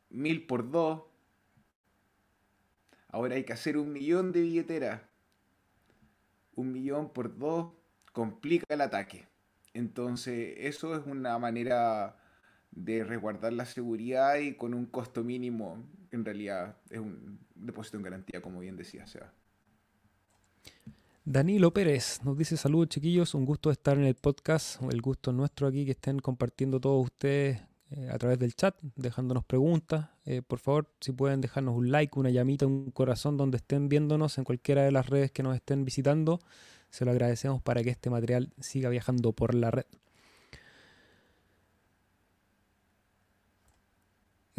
mil 0.10 0.46
por 0.48 0.72
dos, 0.72 1.04
ahora 3.10 3.36
hay 3.36 3.44
que 3.44 3.54
hacer 3.54 3.78
un 3.78 3.94
millón 3.94 4.32
de 4.32 4.42
billeteras. 4.42 5.02
Un 6.56 6.72
millón 6.72 7.12
por 7.14 7.38
dos 7.38 7.74
complica 8.12 8.66
el 8.70 8.82
ataque. 8.82 9.28
Entonces, 9.74 10.56
eso 10.58 10.96
es 10.96 11.06
una 11.06 11.38
manera 11.38 12.18
de 12.72 13.04
resguardar 13.04 13.54
la 13.54 13.66
seguridad 13.66 14.38
y 14.38 14.56
con 14.56 14.74
un 14.74 14.86
costo 14.86 15.24
mínimo 15.24 15.78
en 16.12 16.26
realidad 16.26 16.78
es 16.90 17.00
un 17.00 17.40
depósito 17.56 17.98
en 17.98 18.04
garantía, 18.04 18.42
como 18.42 18.60
bien 18.60 18.78
decía. 18.78 19.06
Danilo 21.24 21.72
Pérez 21.72 22.20
nos 22.24 22.38
dice 22.38 22.58
saludos 22.58 22.90
chiquillos, 22.90 23.36
un 23.36 23.46
gusto 23.46 23.72
estar 23.72 23.98
en 23.98 24.06
el 24.06 24.16
podcast, 24.16 24.82
el 24.92 25.02
gusto 25.02 25.32
nuestro 25.32 25.68
aquí 25.68 25.86
que 25.86 25.92
estén 25.92 26.20
compartiendo 26.20 26.80
todos 26.80 27.06
ustedes 27.06 27.62
eh, 27.92 28.10
a 28.10 28.18
través 28.18 28.40
del 28.40 28.56
chat, 28.56 28.76
dejándonos 28.96 29.44
preguntas. 29.46 30.10
Eh, 30.26 30.42
por 30.42 30.60
favor, 30.60 30.90
si 31.00 31.12
pueden 31.12 31.42
dejarnos 31.42 31.76
un 31.76 31.92
like, 31.92 32.18
una 32.18 32.30
llamita, 32.30 32.66
un 32.66 32.90
corazón 32.92 33.38
donde 33.38 33.58
estén 33.58 33.88
viéndonos 33.88 34.38
en 34.38 34.46
cualquiera 34.46 34.84
de 34.84 34.92
las 34.92 35.10
redes 35.10 35.32
que 35.32 35.44
nos 35.44 35.56
estén 35.56 35.86
visitando, 35.86 36.40
se 36.90 37.06
lo 37.06 37.12
agradecemos 37.12 37.62
para 37.62 37.84
que 37.84 37.90
este 37.90 38.10
material 38.10 38.52
siga 38.60 38.90
viajando 38.90 39.34
por 39.34 39.54
la 39.54 39.72
red. 39.72 39.86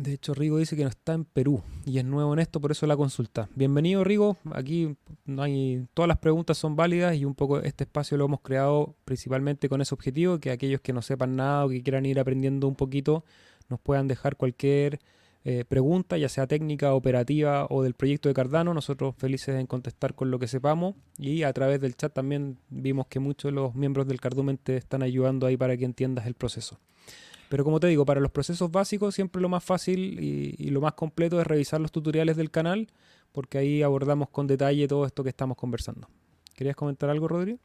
De 0.02 0.14
hecho, 0.14 0.34
Rigo 0.34 0.58
dice 0.58 0.74
que 0.74 0.82
no 0.82 0.88
está 0.88 1.12
en 1.12 1.24
Perú 1.24 1.62
y 1.86 1.98
es 1.98 2.04
nuevo 2.04 2.32
en 2.32 2.40
esto, 2.40 2.60
por 2.60 2.72
eso 2.72 2.88
la 2.88 2.96
consulta. 2.96 3.48
Bienvenido, 3.54 4.02
Rigo. 4.02 4.36
Aquí 4.50 4.96
no 5.26 5.44
hay, 5.44 5.86
todas 5.94 6.08
las 6.08 6.18
preguntas 6.18 6.58
son 6.58 6.74
válidas 6.74 7.14
y 7.14 7.24
un 7.24 7.36
poco 7.36 7.60
este 7.60 7.84
espacio 7.84 8.16
lo 8.16 8.24
hemos 8.24 8.40
creado 8.40 8.96
principalmente 9.04 9.68
con 9.68 9.80
ese 9.80 9.94
objetivo, 9.94 10.40
que 10.40 10.50
aquellos 10.50 10.80
que 10.80 10.92
no 10.92 11.02
sepan 11.02 11.36
nada 11.36 11.64
o 11.64 11.68
que 11.68 11.84
quieran 11.84 12.04
ir 12.04 12.18
aprendiendo 12.18 12.66
un 12.66 12.74
poquito 12.74 13.24
nos 13.68 13.78
puedan 13.78 14.08
dejar 14.08 14.34
cualquier 14.34 14.98
eh, 15.44 15.64
pregunta, 15.68 16.18
ya 16.18 16.28
sea 16.28 16.48
técnica, 16.48 16.94
operativa 16.94 17.68
o 17.70 17.84
del 17.84 17.94
proyecto 17.94 18.28
de 18.28 18.34
Cardano. 18.34 18.74
Nosotros 18.74 19.14
felices 19.16 19.54
en 19.54 19.68
contestar 19.68 20.16
con 20.16 20.32
lo 20.32 20.40
que 20.40 20.48
sepamos 20.48 20.96
y 21.16 21.44
a 21.44 21.52
través 21.52 21.80
del 21.80 21.94
chat 21.94 22.12
también 22.12 22.58
vimos 22.70 23.06
que 23.06 23.20
muchos 23.20 23.52
de 23.52 23.54
los 23.54 23.76
miembros 23.76 24.08
del 24.08 24.20
Cardumen 24.20 24.58
te 24.58 24.76
están 24.76 25.04
ayudando 25.04 25.46
ahí 25.46 25.56
para 25.56 25.76
que 25.76 25.84
entiendas 25.84 26.26
el 26.26 26.34
proceso. 26.34 26.80
Pero 27.52 27.64
como 27.64 27.80
te 27.80 27.86
digo, 27.86 28.06
para 28.06 28.18
los 28.18 28.30
procesos 28.30 28.72
básicos 28.72 29.14
siempre 29.14 29.42
lo 29.42 29.50
más 29.50 29.62
fácil 29.62 30.18
y, 30.18 30.70
lo 30.70 30.80
más 30.80 30.94
completo 30.94 31.38
es 31.38 31.46
revisar 31.46 31.82
los 31.82 31.92
tutoriales 31.92 32.34
del 32.38 32.50
canal, 32.50 32.88
porque 33.30 33.58
ahí 33.58 33.82
abordamos 33.82 34.30
con 34.30 34.46
detalle 34.46 34.88
todo 34.88 35.04
esto 35.04 35.22
que 35.22 35.28
estamos 35.28 35.58
conversando. 35.58 36.08
¿Querías 36.54 36.76
comentar 36.76 37.10
algo, 37.10 37.28
Rodrigo? 37.28 37.58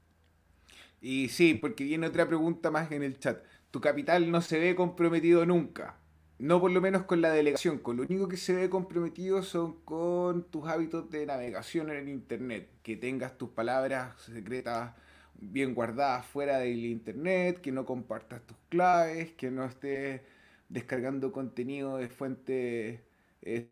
Y 1.00 1.30
sí, 1.30 1.54
porque 1.54 1.86
viene 1.86 2.06
otra 2.06 2.28
pregunta 2.28 2.70
más 2.70 2.92
en 2.92 3.02
el 3.02 3.18
chat. 3.18 3.42
Tu 3.72 3.80
capital 3.80 4.30
no 4.30 4.42
se 4.42 4.60
ve 4.60 4.76
comprometido 4.76 5.46
nunca. 5.46 5.96
No 6.38 6.60
por 6.60 6.72
lo 6.72 6.82
menos 6.82 7.04
con 7.04 7.22
la 7.22 7.32
delegación. 7.32 7.78
Con 7.78 7.96
lo 7.96 8.04
único 8.04 8.28
que 8.28 8.36
se 8.36 8.56
ve 8.56 8.70
comprometido 8.70 9.42
son 9.42 9.80
con 9.86 10.44
tus 10.52 10.68
hábitos 10.68 11.10
de 11.12 11.26
navegación 11.26 11.92
en 11.92 11.96
el 11.96 12.10
Internet. 12.10 12.68
Que 12.84 12.98
tengas 12.98 13.38
tus 13.38 13.52
palabras 13.52 14.22
secretas 14.22 14.96
bien 15.40 15.74
guardadas 15.74 16.26
fuera 16.26 16.60
del 16.60 16.86
internet, 16.86 17.62
que 17.62 17.72
no 17.72 17.86
compartas 17.86 18.46
tus 18.46 18.58
claves, 18.70 19.32
que 19.34 19.52
no 19.52 19.66
estés 19.66 20.22
descargando 20.70 21.32
contenido 21.32 21.98
de 21.98 22.10
fuente 22.10 23.04
eh, 23.42 23.70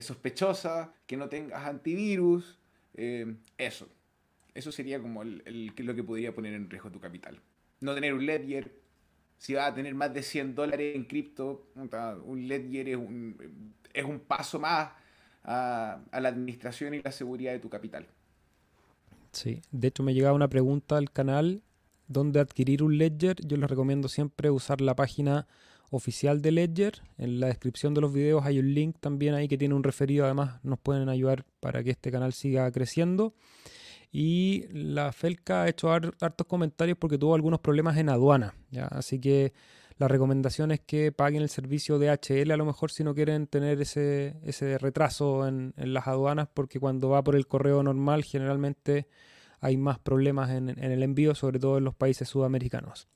sospechosa, 0.00 0.94
que 1.06 1.16
no 1.16 1.28
tengas 1.28 1.64
antivirus, 1.66 2.58
eh, 2.94 3.36
eso. 3.58 3.88
Eso 4.54 4.70
sería 4.72 5.00
como 5.00 5.22
el, 5.22 5.72
lo 5.76 5.94
que 5.94 6.04
podría 6.04 6.34
poner 6.34 6.54
en 6.54 6.70
riesgo 6.70 6.90
tu 6.90 7.00
capital. 7.00 7.40
No 7.80 7.94
tener 7.94 8.14
un 8.14 8.24
ledger. 8.24 8.72
Si 9.38 9.54
vas 9.54 9.70
a 9.70 9.74
tener 9.74 9.94
más 9.94 10.14
de 10.14 10.22
100 10.22 10.54
dólares 10.54 10.94
en 10.94 11.04
cripto, 11.04 11.68
un 12.24 12.48
ledger 12.48 12.88
es 12.88 12.96
un, 12.96 13.74
es 13.92 14.04
un 14.04 14.20
paso 14.20 14.60
más 14.60 14.92
a 15.42 16.00
la 16.12 16.28
administración 16.28 16.94
y 16.94 17.02
la 17.02 17.12
seguridad 17.12 17.52
de 17.52 17.58
tu 17.58 17.68
capital. 17.68 18.06
Sí, 19.34 19.62
de 19.70 19.88
hecho 19.88 20.02
me 20.02 20.14
llegaba 20.14 20.34
una 20.34 20.48
pregunta 20.48 20.96
al 20.96 21.10
canal 21.10 21.62
dónde 22.06 22.40
adquirir 22.40 22.82
un 22.82 22.96
Ledger. 22.96 23.36
Yo 23.46 23.56
les 23.56 23.68
recomiendo 23.68 24.08
siempre 24.08 24.50
usar 24.50 24.80
la 24.80 24.94
página 24.94 25.46
oficial 25.90 26.40
de 26.40 26.52
Ledger. 26.52 27.02
En 27.18 27.40
la 27.40 27.48
descripción 27.48 27.94
de 27.94 28.00
los 28.00 28.12
videos 28.12 28.44
hay 28.44 28.58
un 28.58 28.72
link 28.72 28.96
también 29.00 29.34
ahí 29.34 29.48
que 29.48 29.58
tiene 29.58 29.74
un 29.74 29.82
referido. 29.82 30.24
Además 30.24 30.60
nos 30.62 30.78
pueden 30.78 31.08
ayudar 31.08 31.44
para 31.60 31.82
que 31.82 31.90
este 31.90 32.10
canal 32.10 32.32
siga 32.32 32.70
creciendo. 32.70 33.34
Y 34.12 34.66
la 34.72 35.12
Felca 35.12 35.64
ha 35.64 35.68
hecho 35.68 35.90
hartos 35.92 36.46
comentarios 36.46 36.96
porque 36.96 37.18
tuvo 37.18 37.34
algunos 37.34 37.60
problemas 37.60 37.96
en 37.96 38.08
aduana. 38.08 38.54
¿ya? 38.70 38.86
Así 38.86 39.18
que 39.18 39.52
la 39.96 40.08
recomendación 40.08 40.72
es 40.72 40.80
que 40.80 41.12
paguen 41.12 41.42
el 41.42 41.48
servicio 41.48 41.98
de 41.98 42.10
HL 42.10 42.50
a 42.50 42.56
lo 42.56 42.64
mejor 42.64 42.90
si 42.90 43.04
no 43.04 43.14
quieren 43.14 43.46
tener 43.46 43.80
ese, 43.80 44.36
ese 44.42 44.78
retraso 44.78 45.46
en, 45.46 45.72
las 45.76 46.08
aduanas 46.08 46.48
porque 46.52 46.80
cuando 46.80 47.10
va 47.10 47.22
por 47.22 47.36
el 47.36 47.46
correo 47.46 47.82
normal 47.82 48.24
generalmente 48.24 49.06
hay 49.60 49.76
más 49.76 49.98
problemas 49.98 50.50
en, 50.50 50.68
en 50.68 50.92
el 50.92 51.02
envío, 51.02 51.34
sobre 51.34 51.58
todo 51.58 51.78
en 51.78 51.84
los 51.84 51.94
países 51.94 52.28
sudamericanos. 52.28 53.08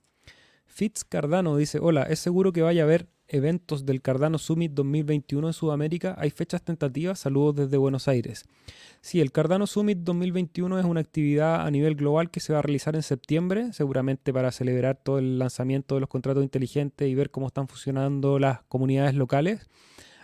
Fitz 0.79 1.03
Cardano 1.03 1.57
dice, 1.57 1.81
hola, 1.83 2.05
¿es 2.05 2.21
seguro 2.21 2.53
que 2.53 2.63
vaya 2.63 2.83
a 2.83 2.85
haber 2.85 3.09
eventos 3.27 3.85
del 3.85 4.01
Cardano 4.01 4.39
Summit 4.39 4.71
2021 4.75 5.49
en 5.49 5.53
Sudamérica? 5.53 6.15
¿Hay 6.17 6.31
fechas 6.31 6.63
tentativas? 6.63 7.19
Saludos 7.19 7.57
desde 7.57 7.77
Buenos 7.79 8.07
Aires. 8.07 8.45
Sí, 9.01 9.21
el 9.21 9.33
Cardano 9.33 9.67
Summit 9.67 9.99
2021 9.99 10.79
es 10.79 10.85
una 10.85 11.01
actividad 11.01 11.67
a 11.67 11.71
nivel 11.73 11.97
global 11.97 12.31
que 12.31 12.39
se 12.39 12.53
va 12.53 12.61
a 12.61 12.63
realizar 12.63 12.95
en 12.95 13.03
septiembre, 13.03 13.73
seguramente 13.73 14.33
para 14.33 14.53
celebrar 14.53 15.01
todo 15.03 15.19
el 15.19 15.41
lanzamiento 15.41 15.97
de 15.97 16.03
los 16.03 16.09
contratos 16.09 16.45
inteligentes 16.45 17.09
y 17.09 17.15
ver 17.17 17.33
cómo 17.33 17.49
están 17.49 17.67
funcionando 17.67 18.39
las 18.39 18.63
comunidades 18.69 19.17
locales. 19.17 19.69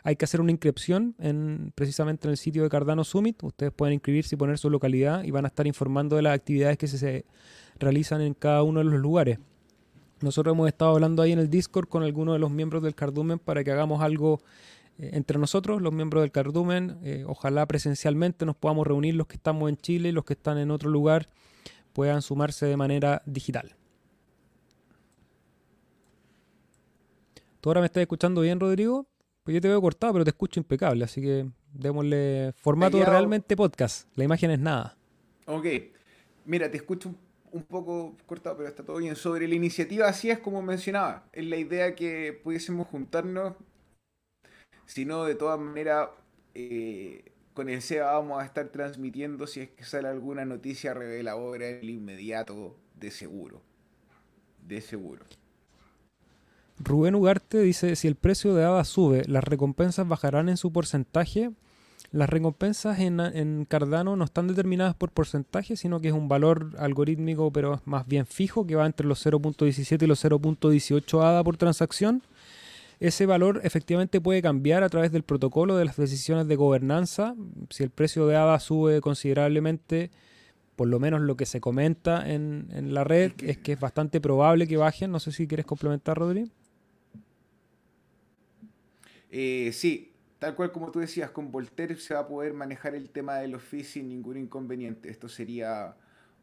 Hay 0.04 0.14
que 0.14 0.24
hacer 0.24 0.40
una 0.40 0.52
inscripción 0.52 1.16
en, 1.18 1.72
precisamente 1.74 2.28
en 2.28 2.30
el 2.30 2.36
sitio 2.36 2.62
de 2.62 2.68
Cardano 2.68 3.02
Summit. 3.02 3.42
Ustedes 3.42 3.72
pueden 3.72 3.94
inscribirse 3.94 4.36
y 4.36 4.38
poner 4.38 4.58
su 4.58 4.70
localidad 4.70 5.24
y 5.24 5.32
van 5.32 5.46
a 5.46 5.48
estar 5.48 5.66
informando 5.66 6.14
de 6.14 6.22
las 6.22 6.34
actividades 6.36 6.78
que 6.78 6.86
se 6.86 7.24
realizan 7.80 8.20
en 8.20 8.34
cada 8.34 8.62
uno 8.62 8.78
de 8.78 8.84
los 8.84 9.00
lugares. 9.00 9.40
Nosotros 10.24 10.54
hemos 10.54 10.68
estado 10.68 10.92
hablando 10.92 11.20
ahí 11.20 11.32
en 11.32 11.38
el 11.38 11.50
Discord 11.50 11.87
con 11.87 12.02
algunos 12.02 12.34
de 12.34 12.38
los 12.38 12.50
miembros 12.50 12.82
del 12.82 12.94
Cardumen 12.94 13.38
para 13.38 13.62
que 13.62 13.70
hagamos 13.70 14.00
algo 14.00 14.40
eh, 14.98 15.10
entre 15.12 15.38
nosotros, 15.38 15.82
los 15.82 15.92
miembros 15.92 16.22
del 16.22 16.32
Cardumen, 16.32 16.98
eh, 17.04 17.24
ojalá 17.26 17.66
presencialmente 17.66 18.46
nos 18.46 18.56
podamos 18.56 18.87
reunir 18.87 19.16
los 19.16 19.26
que 19.26 19.37
estamos 19.37 19.68
en 19.68 19.76
Chile 19.76 20.08
y 20.08 20.12
los 20.12 20.24
que 20.24 20.32
están 20.32 20.56
en 20.56 20.70
otro 20.70 20.88
lugar 20.88 21.28
puedan 21.92 22.22
sumarse 22.22 22.64
de 22.64 22.74
manera 22.78 23.20
digital. 23.26 23.76
¿Tú 27.60 27.68
ahora 27.68 27.82
me 27.82 27.87
estás 27.87 28.00
escuchando 28.00 28.40
bien, 28.40 28.58
Rodrigo? 28.58 29.06
Pues 29.42 29.54
yo 29.54 29.60
te 29.60 29.68
veo 29.68 29.82
cortado, 29.82 30.14
pero 30.14 30.24
te 30.24 30.30
escucho 30.30 30.58
impecable, 30.58 31.04
así 31.04 31.20
que 31.20 31.50
démosle 31.74 32.54
formato 32.56 33.04
realmente 33.04 33.56
podcast. 33.56 34.08
La 34.16 34.24
imagen 34.24 34.50
es 34.52 34.58
nada. 34.58 34.96
Ok. 35.44 35.66
Mira, 36.46 36.70
te 36.70 36.78
escucho 36.78 37.10
un 37.10 37.18
poco 37.62 38.16
cortado, 38.26 38.56
pero 38.56 38.68
está 38.68 38.82
todo 38.82 38.96
bien. 38.96 39.14
Sobre 39.16 39.46
la 39.46 39.54
iniciativa, 39.54 40.08
así 40.08 40.30
es 40.30 40.40
como 40.40 40.60
mencionaba. 40.62 41.24
Es 41.32 41.44
la 41.46 41.56
idea 41.56 41.94
que 41.94 42.38
pudiésemos 42.42 42.88
juntarnos 42.88 43.54
sino 44.86 45.24
de 45.24 45.34
todas 45.34 45.58
maneras 45.58 46.08
eh, 46.54 47.24
con 47.52 47.68
el 47.68 47.82
SEA 47.82 48.04
vamos 48.12 48.42
a 48.42 48.44
estar 48.44 48.68
transmitiendo 48.68 49.46
si 49.46 49.60
es 49.60 49.70
que 49.70 49.84
sale 49.84 50.08
alguna 50.08 50.44
noticia 50.44 50.94
reveladora 50.94 51.68
en 51.68 51.78
el 51.78 51.90
inmediato, 51.90 52.76
de 52.94 53.10
seguro. 53.10 53.62
De 54.66 54.80
seguro. 54.80 55.24
Rubén 56.78 57.14
Ugarte 57.14 57.60
dice, 57.60 57.94
si 57.96 58.08
el 58.08 58.16
precio 58.16 58.54
de 58.54 58.64
ADA 58.64 58.84
sube, 58.84 59.22
¿las 59.26 59.44
recompensas 59.44 60.08
bajarán 60.08 60.48
en 60.48 60.56
su 60.56 60.72
porcentaje? 60.72 61.52
Las 62.14 62.31
recompensas 62.31 63.00
en, 63.00 63.18
en, 63.18 63.64
Cardano 63.64 64.14
no 64.14 64.24
están 64.24 64.46
determinadas 64.46 64.94
por 64.94 65.11
porcentaje, 65.11 65.77
sino 65.77 66.00
que 66.00 66.09
es 66.09 66.14
un 66.14 66.29
valor 66.29 66.70
algorítmico, 66.79 67.53
pero 67.53 67.83
más 67.87 68.07
bien 68.07 68.24
fijo, 68.24 68.66
que 68.66 68.77
va 68.77 68.87
entre 68.87 69.07
los 69.07 69.27
0.17 69.27 70.03
y 70.03 70.07
los 70.07 70.24
0.18 70.24 71.22
ADA 71.22 71.42
por 71.42 71.57
transacción 71.57 72.22
ese 73.00 73.27
valor 73.27 73.61
efectivamente 73.64 74.20
puede 74.20 74.40
cambiar 74.40 74.83
a 74.83 74.88
través 74.88 75.12
del 75.12 75.24
protocolo 75.24 75.77
de 75.77 75.85
las 75.85 75.96
decisiones 75.96 76.48
de 76.48 76.57
gobernanza. 76.57 77.35
Si 77.70 77.83
el 77.83 77.90
precio 77.90 78.27
de 78.27 78.37
ADA 78.37 78.59
sube 78.61 79.00
considerablemente, 79.00 80.11
por 80.77 80.88
lo 80.88 81.00
menos 81.00 81.20
lo 81.20 81.37
que 81.37 81.46
se 81.46 81.61
comenta 81.61 82.31
en, 82.31 82.94
la 82.94 83.05
red 83.05 83.33
es 83.42 83.59
que 83.59 83.72
es 83.72 83.81
bastante 83.81 84.20
probable 84.20 84.66
que 84.66 84.77
bajen. 84.77 85.11
No 85.11 85.20
sé 85.20 85.33
si 85.33 85.46
quieres 85.46 85.66
complementar, 85.66 86.16
Rodri. 86.16 86.50
Eh, 89.31 89.70
sí, 89.72 90.13
tal 90.44 90.57
cual 90.57 90.72
como 90.72 90.90
tú 90.90 90.98
decías, 90.98 91.30
con 91.30 91.50
Voltaire 91.50 91.96
se 91.96 92.12
va 92.12 92.20
a 92.20 92.28
poder 92.28 92.52
manejar 92.52 92.94
el 92.94 93.09
tema 93.09 93.37
de 93.37 93.48
los 93.48 93.62
fees 93.62 93.88
sin 93.92 94.11
ningún 94.11 94.37
inconveniente. 94.37 95.09
Esto 95.09 95.26
sería 95.26 95.96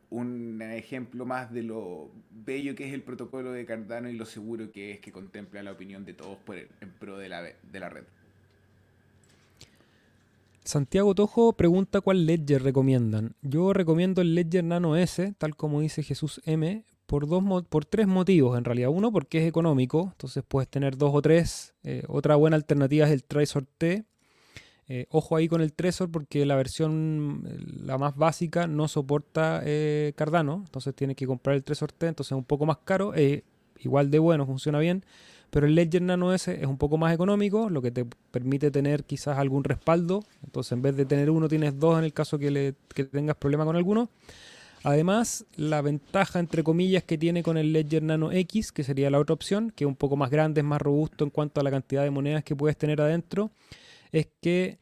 un 0.09 0.59
ejemplo 0.59 1.23
más 1.23 1.53
de 1.53 1.61
lo 1.61 2.09
bello 2.31 2.73
que 2.73 2.87
es 2.87 2.95
el 2.95 3.03
protocolo 3.03 3.51
de 3.51 3.63
Cardano 3.63 4.09
y 4.09 4.13
lo 4.13 4.25
seguro 4.25 4.71
que 4.71 4.89
es 4.89 4.99
que 5.01 5.11
contempla 5.11 5.61
la 5.61 5.73
opinión 5.73 6.03
de 6.03 6.15
todos 6.15 6.39
por 6.39 6.57
en 6.57 6.91
pro 6.99 7.19
de 7.19 7.29
la, 7.29 7.43
de 7.43 7.79
la 7.79 7.89
red. 7.89 8.05
Santiago 10.63 11.13
Tojo 11.13 11.53
pregunta 11.53 12.01
cuál 12.01 12.25
ledger 12.25 12.63
recomiendan. 12.63 13.35
Yo 13.43 13.71
recomiendo 13.71 14.23
el 14.23 14.33
ledger 14.33 14.63
Nano 14.63 14.95
S, 14.95 15.35
tal 15.37 15.55
como 15.55 15.79
dice 15.79 16.01
Jesús 16.01 16.41
M, 16.45 16.83
por, 17.05 17.27
dos, 17.27 17.43
por 17.67 17.85
tres 17.85 18.07
motivos 18.07 18.57
en 18.57 18.63
realidad. 18.63 18.89
Uno, 18.89 19.11
porque 19.11 19.39
es 19.39 19.47
económico, 19.47 20.09
entonces 20.11 20.43
puedes 20.47 20.69
tener 20.69 20.97
dos 20.97 21.11
o 21.13 21.21
tres. 21.21 21.73
Eh, 21.83 22.03
otra 22.07 22.35
buena 22.35 22.55
alternativa 22.55 23.05
es 23.05 23.11
el 23.11 23.23
Trezor 23.23 23.65
T, 23.77 24.05
eh, 24.87 25.05
ojo 25.09 25.35
ahí 25.35 25.47
con 25.47 25.61
el 25.61 25.73
Trezor 25.73 26.11
porque 26.11 26.45
la 26.45 26.55
versión, 26.55 27.43
la 27.85 27.97
más 27.97 28.15
básica, 28.15 28.67
no 28.67 28.87
soporta 28.87 29.61
eh, 29.63 30.13
Cardano. 30.15 30.63
Entonces 30.65 30.93
tienes 30.95 31.15
que 31.15 31.27
comprar 31.27 31.55
el 31.55 31.63
Trezor 31.63 31.91
T, 31.91 32.07
entonces 32.07 32.31
es 32.31 32.37
un 32.37 32.45
poco 32.45 32.65
más 32.65 32.77
caro. 32.83 33.13
Igual 33.79 34.11
de 34.11 34.19
bueno, 34.19 34.45
funciona 34.45 34.79
bien. 34.79 35.03
pero 35.51 35.67
el 35.67 35.75
Ledger 35.75 36.01
Nano 36.01 36.33
S 36.33 36.51
es 36.59 36.65
un 36.65 36.77
poco 36.77 36.97
más 36.97 37.13
económico, 37.13 37.69
lo 37.69 37.81
que 37.81 37.91
te 37.91 38.05
permite 38.31 38.71
tener 38.71 39.03
quizás 39.03 39.37
algún 39.37 39.63
respaldo. 39.65 40.23
Entonces, 40.43 40.71
en 40.71 40.81
vez 40.81 40.95
de 40.95 41.05
tener 41.05 41.29
uno, 41.29 41.47
tienes 41.49 41.77
dos 41.77 41.99
en 41.99 42.05
el 42.05 42.13
caso 42.13 42.39
que, 42.39 42.49
le, 42.51 42.75
que 42.95 43.03
tengas 43.03 43.35
problema 43.35 43.65
con 43.65 43.75
alguno. 43.75 44.09
Además, 44.83 45.45
la 45.55 45.81
ventaja, 45.81 46.39
entre 46.39 46.63
comillas, 46.63 47.03
que 47.03 47.17
tiene 47.17 47.43
con 47.43 47.57
el 47.57 47.71
Ledger 47.71 48.01
Nano 48.01 48.31
X, 48.31 48.71
que 48.71 48.83
sería 48.83 49.11
la 49.11 49.19
otra 49.19 49.33
opción, 49.33 49.71
que 49.75 49.83
es 49.83 49.87
un 49.87 49.95
poco 49.95 50.15
más 50.15 50.31
grande, 50.31 50.61
es 50.61 50.65
más 50.65 50.81
robusto 50.81 51.23
en 51.23 51.29
cuanto 51.29 51.61
a 51.61 51.63
la 51.63 51.69
cantidad 51.71 52.03
de 52.03 52.09
monedas 52.09 52.43
que 52.43 52.55
puedes 52.55 52.77
tener 52.77 52.99
adentro, 52.99 53.51
es 54.11 54.27
que 54.41 54.79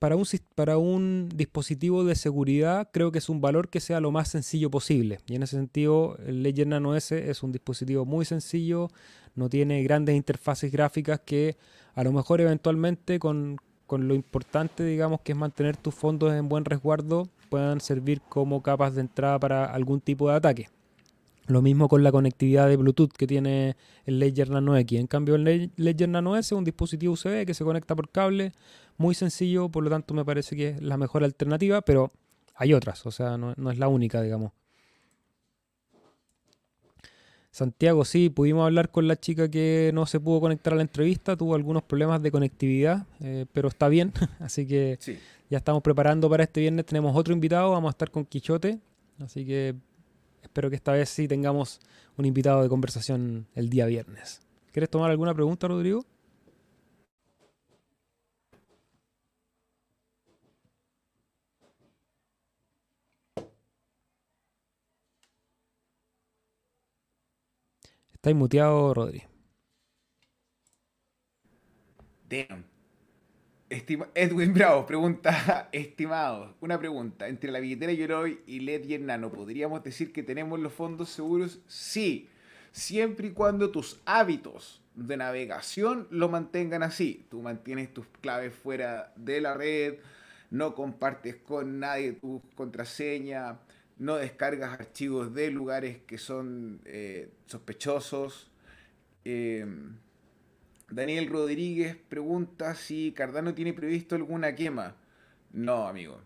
para 0.00 0.78
un, 0.78 1.28
dispositivo 1.28 2.04
de 2.04 2.14
seguridad 2.14 2.88
creo 2.90 3.12
que 3.12 3.18
es 3.18 3.28
un 3.28 3.42
valor 3.42 3.68
que 3.68 3.80
sea 3.80 4.00
lo 4.00 4.10
más 4.10 4.28
sencillo 4.28 4.70
posible. 4.70 5.20
Y 5.26 5.36
en 5.36 5.42
ese 5.42 5.56
sentido, 5.56 6.16
el 6.26 6.42
Ledger 6.42 6.66
Nano 6.66 6.96
S 6.96 7.30
es 7.30 7.42
un 7.42 7.52
dispositivo 7.52 8.06
muy 8.06 8.24
sencillo, 8.24 8.88
no 9.34 9.48
tiene 9.48 9.82
grandes 9.82 10.16
interfaces 10.16 10.72
gráficas 10.72 11.20
que 11.20 11.56
a 11.94 12.02
lo 12.02 12.12
mejor 12.12 12.40
eventualmente 12.40 13.18
con, 13.18 13.58
con 13.86 14.08
lo 14.08 14.14
importante, 14.14 14.84
digamos, 14.84 15.20
que 15.20 15.32
es 15.32 15.38
mantener 15.38 15.76
tus 15.76 15.94
fondos 15.94 16.32
en 16.32 16.48
buen 16.48 16.64
resguardo, 16.64 17.28
puedan 17.50 17.80
servir 17.80 18.22
como 18.22 18.62
capas 18.62 18.94
de 18.94 19.02
entrada 19.02 19.38
para 19.38 19.66
algún 19.66 20.00
tipo 20.00 20.30
de 20.30 20.36
ataque. 20.36 20.68
Lo 21.46 21.62
mismo 21.62 21.88
con 21.88 22.02
la 22.04 22.12
conectividad 22.12 22.68
de 22.68 22.76
Bluetooth 22.76 23.12
que 23.12 23.26
tiene 23.26 23.76
el 24.06 24.20
Ledger 24.20 24.50
Nano 24.50 24.76
X. 24.76 25.00
En 25.00 25.08
cambio, 25.08 25.34
el 25.34 25.72
Ledger 25.76 26.08
Nano 26.08 26.36
S 26.36 26.54
es 26.54 26.58
un 26.58 26.64
dispositivo 26.64 27.12
USB 27.14 27.44
que 27.44 27.54
se 27.54 27.64
conecta 27.64 27.96
por 27.96 28.08
cable, 28.08 28.52
muy 28.96 29.14
sencillo, 29.14 29.68
por 29.68 29.82
lo 29.82 29.90
tanto 29.90 30.14
me 30.14 30.24
parece 30.24 30.54
que 30.54 30.68
es 30.68 30.82
la 30.82 30.96
mejor 30.96 31.24
alternativa, 31.24 31.80
pero 31.80 32.12
hay 32.54 32.72
otras, 32.72 33.04
o 33.06 33.10
sea, 33.10 33.36
no, 33.36 33.52
es 33.70 33.78
la 33.78 33.88
única, 33.88 34.22
digamos. 34.22 34.52
Santiago, 37.50 38.04
sí, 38.04 38.30
pudimos 38.30 38.64
hablar 38.64 38.90
con 38.90 39.08
la 39.08 39.16
chica 39.16 39.50
que 39.50 39.90
no 39.92 40.06
se 40.06 40.20
pudo 40.20 40.40
conectar 40.40 40.72
a 40.72 40.76
la 40.76 40.82
entrevista, 40.82 41.36
tuvo 41.36 41.56
algunos 41.56 41.82
problemas 41.82 42.22
de 42.22 42.30
conectividad, 42.30 43.06
eh, 43.20 43.46
pero 43.52 43.68
está 43.68 43.88
bien, 43.88 44.12
así 44.38 44.68
que 44.68 44.98
ya 45.50 45.58
estamos 45.58 45.82
preparando 45.82 46.30
para 46.30 46.44
este 46.44 46.60
viernes. 46.60 46.86
Tenemos 46.86 47.14
otro 47.16 47.34
invitado, 47.34 47.72
vamos 47.72 47.90
a 47.90 47.92
estar 47.92 48.10
con 48.10 48.24
Quichote, 48.24 48.78
así 49.18 49.44
que 49.44 49.74
espero 50.42 50.70
que 50.70 50.76
esta 50.76 50.92
vez 50.92 51.10
sí 51.10 51.26
tengamos 51.28 51.80
un 52.16 52.24
invitado 52.24 52.62
de 52.62 52.68
conversación 52.68 53.46
el 53.54 53.68
día 53.68 53.86
viernes. 53.86 54.40
¿Quieres 54.72 54.88
tomar 54.88 55.10
alguna 55.10 55.34
pregunta, 55.34 55.66
Rodrigo? 55.68 56.06
Está 68.14 68.34
muteado, 68.34 68.92
Rodri. 68.94 69.22
Damn. 72.28 72.69
Edwin 74.14 74.54
Bravo 74.54 74.86
pregunta, 74.86 75.68
estimado, 75.72 76.54
una 76.60 76.78
pregunta. 76.78 77.28
Entre 77.28 77.50
la 77.50 77.60
billetera 77.60 77.92
Yoroi 77.92 78.40
y 78.46 78.60
Ledger 78.60 79.00
Nano, 79.00 79.30
¿podríamos 79.30 79.82
decir 79.82 80.12
que 80.12 80.22
tenemos 80.22 80.58
los 80.58 80.72
fondos 80.72 81.08
seguros? 81.10 81.60
Sí, 81.66 82.28
siempre 82.72 83.28
y 83.28 83.30
cuando 83.32 83.70
tus 83.70 84.00
hábitos 84.04 84.82
de 84.94 85.16
navegación 85.16 86.06
lo 86.10 86.28
mantengan 86.28 86.82
así. 86.82 87.26
Tú 87.30 87.42
mantienes 87.42 87.92
tus 87.92 88.06
claves 88.20 88.54
fuera 88.54 89.12
de 89.16 89.40
la 89.40 89.54
red, 89.54 89.94
no 90.50 90.74
compartes 90.74 91.36
con 91.36 91.80
nadie 91.80 92.12
tu 92.12 92.42
contraseña, 92.54 93.58
no 93.98 94.16
descargas 94.16 94.72
archivos 94.72 95.34
de 95.34 95.50
lugares 95.50 95.98
que 96.06 96.18
son 96.18 96.80
eh, 96.84 97.30
sospechosos. 97.46 98.50
Eh, 99.24 99.66
Daniel 100.90 101.28
Rodríguez 101.28 101.96
pregunta 102.08 102.74
si 102.74 103.12
Cardano 103.12 103.54
tiene 103.54 103.72
previsto 103.72 104.16
alguna 104.16 104.54
quema. 104.56 104.96
No, 105.52 105.86
amigo. 105.86 106.20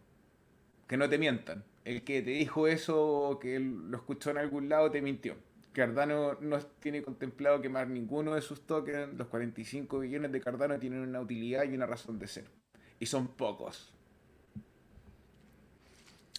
Que 0.86 0.96
no 0.96 1.08
te 1.08 1.18
mientan. 1.18 1.64
El 1.84 2.02
que 2.02 2.22
te 2.22 2.30
dijo 2.30 2.66
eso, 2.66 3.38
que 3.42 3.60
lo 3.60 3.96
escuchó 3.96 4.30
en 4.30 4.38
algún 4.38 4.70
lado, 4.70 4.90
te 4.90 5.02
mintió. 5.02 5.36
Cardano 5.72 6.38
no 6.40 6.58
tiene 6.80 7.02
contemplado 7.02 7.60
quemar 7.60 7.88
ninguno 7.88 8.34
de 8.34 8.40
sus 8.40 8.66
tokens. 8.66 9.12
Los 9.18 9.28
45 9.28 9.98
billones 9.98 10.32
de 10.32 10.40
Cardano 10.40 10.78
tienen 10.78 11.00
una 11.00 11.20
utilidad 11.20 11.64
y 11.64 11.74
una 11.74 11.86
razón 11.86 12.18
de 12.18 12.26
ser. 12.26 12.44
Y 12.98 13.06
son 13.06 13.28
pocos. 13.28 13.93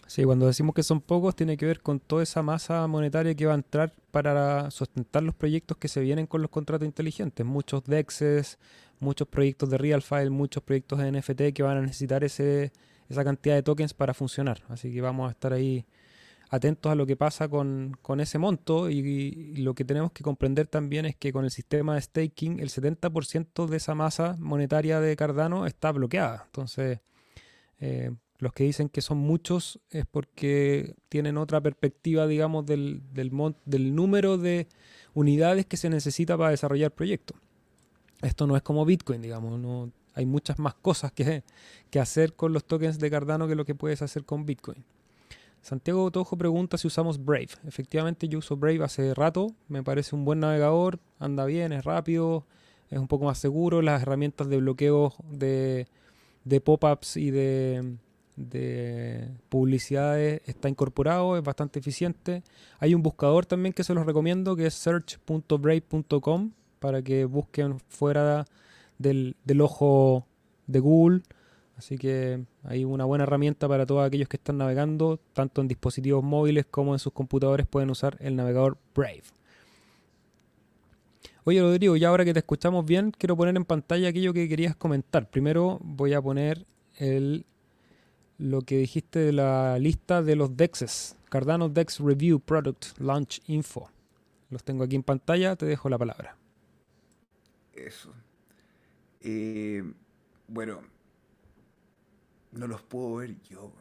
Sí, 0.08 0.24
cuando 0.24 0.46
decimos 0.46 0.76
que 0.76 0.84
son 0.84 1.02
pocos, 1.02 1.36
tiene 1.36 1.58
que 1.58 1.66
ver 1.66 1.82
con 1.82 2.00
toda 2.00 2.22
esa 2.22 2.44
masa 2.44 2.86
monetaria 2.88 3.34
que 3.34 3.46
va 3.48 3.54
a 3.54 3.56
entrar 3.56 3.94
para 4.12 4.70
sustentar 4.70 5.24
los 5.24 5.34
proyectos 5.34 5.78
que 5.78 5.88
se 5.88 6.00
vienen 6.00 6.28
con 6.28 6.42
los 6.42 6.52
contratos 6.52 6.86
inteligentes. 6.86 7.46
Muchos 7.46 7.84
DEXs, 7.86 8.60
muchos 9.00 9.28
proyectos 9.28 9.70
de 9.70 9.78
RealFile, 9.80 10.30
muchos 10.30 10.62
proyectos 10.64 11.00
de 11.00 11.12
NFT 11.12 11.54
que 11.54 11.64
van 11.64 11.78
a 11.78 11.82
necesitar 11.82 12.24
ese, 12.24 12.72
esa 13.10 13.24
cantidad 13.24 13.56
de 13.56 13.64
tokens 13.64 13.94
para 13.96 14.14
funcionar. 14.14 14.62
Así 14.70 14.94
que 14.94 15.02
vamos 15.02 15.28
a 15.28 15.32
estar 15.32 15.54
ahí 15.54 15.86
atentos 16.52 16.92
a 16.92 16.96
lo 16.96 17.08
que 17.08 17.16
pasa 17.16 17.50
con, 17.50 17.98
ese 18.20 18.38
monto 18.38 18.90
y, 18.92 19.00
y, 19.00 19.58
lo 19.58 19.74
que 19.74 19.84
tenemos 19.86 20.12
que 20.12 20.24
comprender 20.24 20.68
también 20.68 21.08
es 21.08 21.16
que 21.16 21.34
con 21.34 21.46
el 21.46 21.52
sistema 21.52 21.96
de 21.96 22.02
staking 22.02 22.60
el 22.60 22.70
70% 22.70 23.66
de 23.66 23.78
esa 23.78 23.96
masa 23.96 24.38
monetaria 24.40 25.00
de 25.00 25.16
Cardano 25.16 25.66
está 25.66 25.92
bloqueada. 25.92 26.44
Entonces, 26.46 27.00
eh, 27.80 28.12
los 28.46 28.54
que 28.54 28.64
dicen 28.64 28.90
que 28.90 29.02
son 29.02 29.18
muchos 29.18 29.80
es 29.90 30.06
porque 30.06 30.94
tienen 31.10 31.36
otra 31.36 31.62
perspectiva, 31.62 32.28
digamos, 32.28 32.64
del, 32.64 33.02
del, 33.12 33.96
número 33.96 34.38
de 34.38 34.68
unidades 35.16 35.66
que 35.66 35.78
se 35.78 35.90
necesita 35.90 36.38
para 36.38 36.52
desarrollar 36.52 36.92
proyectos. 36.92 37.36
Esto 38.22 38.46
no 38.46 38.56
es 38.56 38.62
como 38.62 38.86
Bitcoin, 38.86 39.24
digamos, 39.24 39.60
no, 39.60 39.92
hay 40.14 40.28
muchas 40.28 40.60
más 40.60 40.76
cosas 40.76 41.12
que, 41.12 41.44
que 41.90 42.00
hacer 42.00 42.36
con 42.36 42.54
los 42.54 42.66
tokens 42.66 43.00
de 43.00 43.10
Cardano 43.10 43.48
que 43.48 43.56
lo 43.56 43.66
que 43.66 43.74
puedes 43.74 44.04
hacer 44.04 44.26
con 44.26 44.46
Bitcoin. 44.46 44.86
Santiago 45.64 46.12
Tojo 46.12 46.38
pregunta 46.38 46.78
si 46.78 46.86
usamos 46.86 47.26
Brave. 47.26 47.50
Efectivamente 47.66 48.28
yo 48.28 48.38
uso 48.38 48.58
Brave 48.58 48.84
hace 48.84 49.16
rato, 49.16 49.56
me 49.70 49.82
parece 49.82 50.16
un 50.16 50.24
buen 50.24 50.40
navegador, 50.40 51.00
anda 51.18 51.46
bien, 51.46 51.74
es 51.74 51.84
rápido, 51.84 52.46
es 52.92 53.00
un 53.00 53.08
poco 53.08 53.26
más 53.26 53.40
seguro, 53.40 53.82
las 53.82 54.04
herramientas 54.04 54.50
de 54.50 54.58
bloqueo 54.58 55.16
de, 55.32 55.88
de 56.44 56.62
pop-ups 56.62 57.18
y 57.18 57.32
de, 57.32 57.98
de 58.36 59.30
publicidades 59.50 60.42
está 60.46 60.70
incorporado, 60.70 61.38
es 61.38 61.44
bastante 61.44 61.80
eficiente. 61.80 62.44
Hay 62.80 62.94
un 62.94 63.02
buscador 63.02 63.46
también 63.46 63.74
que 63.74 63.84
se 63.84 63.94
los 63.94 64.06
recomiendo 64.06 64.56
que 64.56 64.68
es 64.68 64.74
search.brave.com 64.74 66.52
para 66.80 67.02
que 67.02 67.26
busquen 67.26 67.80
fuera 67.88 68.46
del, 68.98 69.36
ojo 69.62 70.28
de 70.68 70.80
Google. 70.80 71.22
Así 71.78 71.98
que 71.98 72.44
hay 72.64 72.86
una 72.86 73.06
buena 73.06 73.24
herramienta 73.24 73.68
para 73.68 73.86
todos 73.86 74.06
aquellos 74.06 74.30
que 74.30 74.38
están 74.38 74.58
navegando, 74.58 75.20
tanto 75.34 75.62
en 75.62 75.68
dispositivos 75.68 76.24
móviles 76.24 76.66
como 76.66 76.94
en 76.94 77.00
sus 77.00 77.12
computadores 77.12 77.68
pueden 77.68 77.90
usar 77.90 78.18
el 78.22 78.36
navegador 78.36 78.78
Brave. 78.94 79.24
Oye 81.44 81.62
Rodrigo, 81.62 81.96
ya 81.96 82.10
ahora 82.10 82.26
que 82.26 82.34
te 82.34 82.40
escuchamos 82.40 82.86
bien, 82.86 83.12
quiero 83.12 83.36
poner 83.36 83.56
en 83.56 83.66
pantalla 83.66 84.10
aquello 84.10 84.34
que 84.34 84.50
querías 84.50 84.76
comentar. 84.76 85.30
Primero 85.30 85.80
voy 85.84 86.14
a 86.14 86.22
poner 86.22 86.66
el 86.98 87.46
lo 88.38 88.62
que 88.62 88.78
dijiste 88.78 89.20
de 89.20 89.32
la 89.32 89.78
lista 89.80 90.22
de 90.22 90.36
los 90.36 90.56
DEXs. 90.56 91.16
Cardano 91.30 91.70
DEX 91.70 92.00
Review 92.00 92.40
Product 92.40 92.98
Launch 93.00 93.42
Info. 93.48 93.90
Los 94.50 94.64
tengo 94.64 94.84
aquí 94.84 94.96
en 94.96 95.04
pantalla, 95.04 95.56
te 95.56 95.66
dejo 95.66 95.90
la 95.90 95.98
palabra. 95.98 96.38
Eso. 97.74 98.14
Eh, 99.22 99.84
bueno, 100.48 100.82
no 102.52 102.68
los 102.68 102.82
puedo 102.84 103.16
ver 103.16 103.36
yo. 103.50 103.72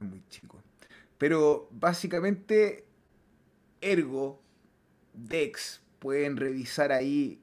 Muy 0.00 0.22
chico. 0.28 0.62
Pero 1.18 1.68
básicamente, 1.70 2.84
Ergo, 3.80 4.40
DEX, 5.12 5.80
pueden 5.98 6.36
revisar 6.36 6.92
ahí. 6.92 7.40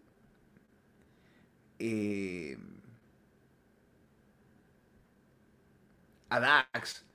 Eh, 1.79 2.57
a 6.31 6.39
DAX. 6.39 7.05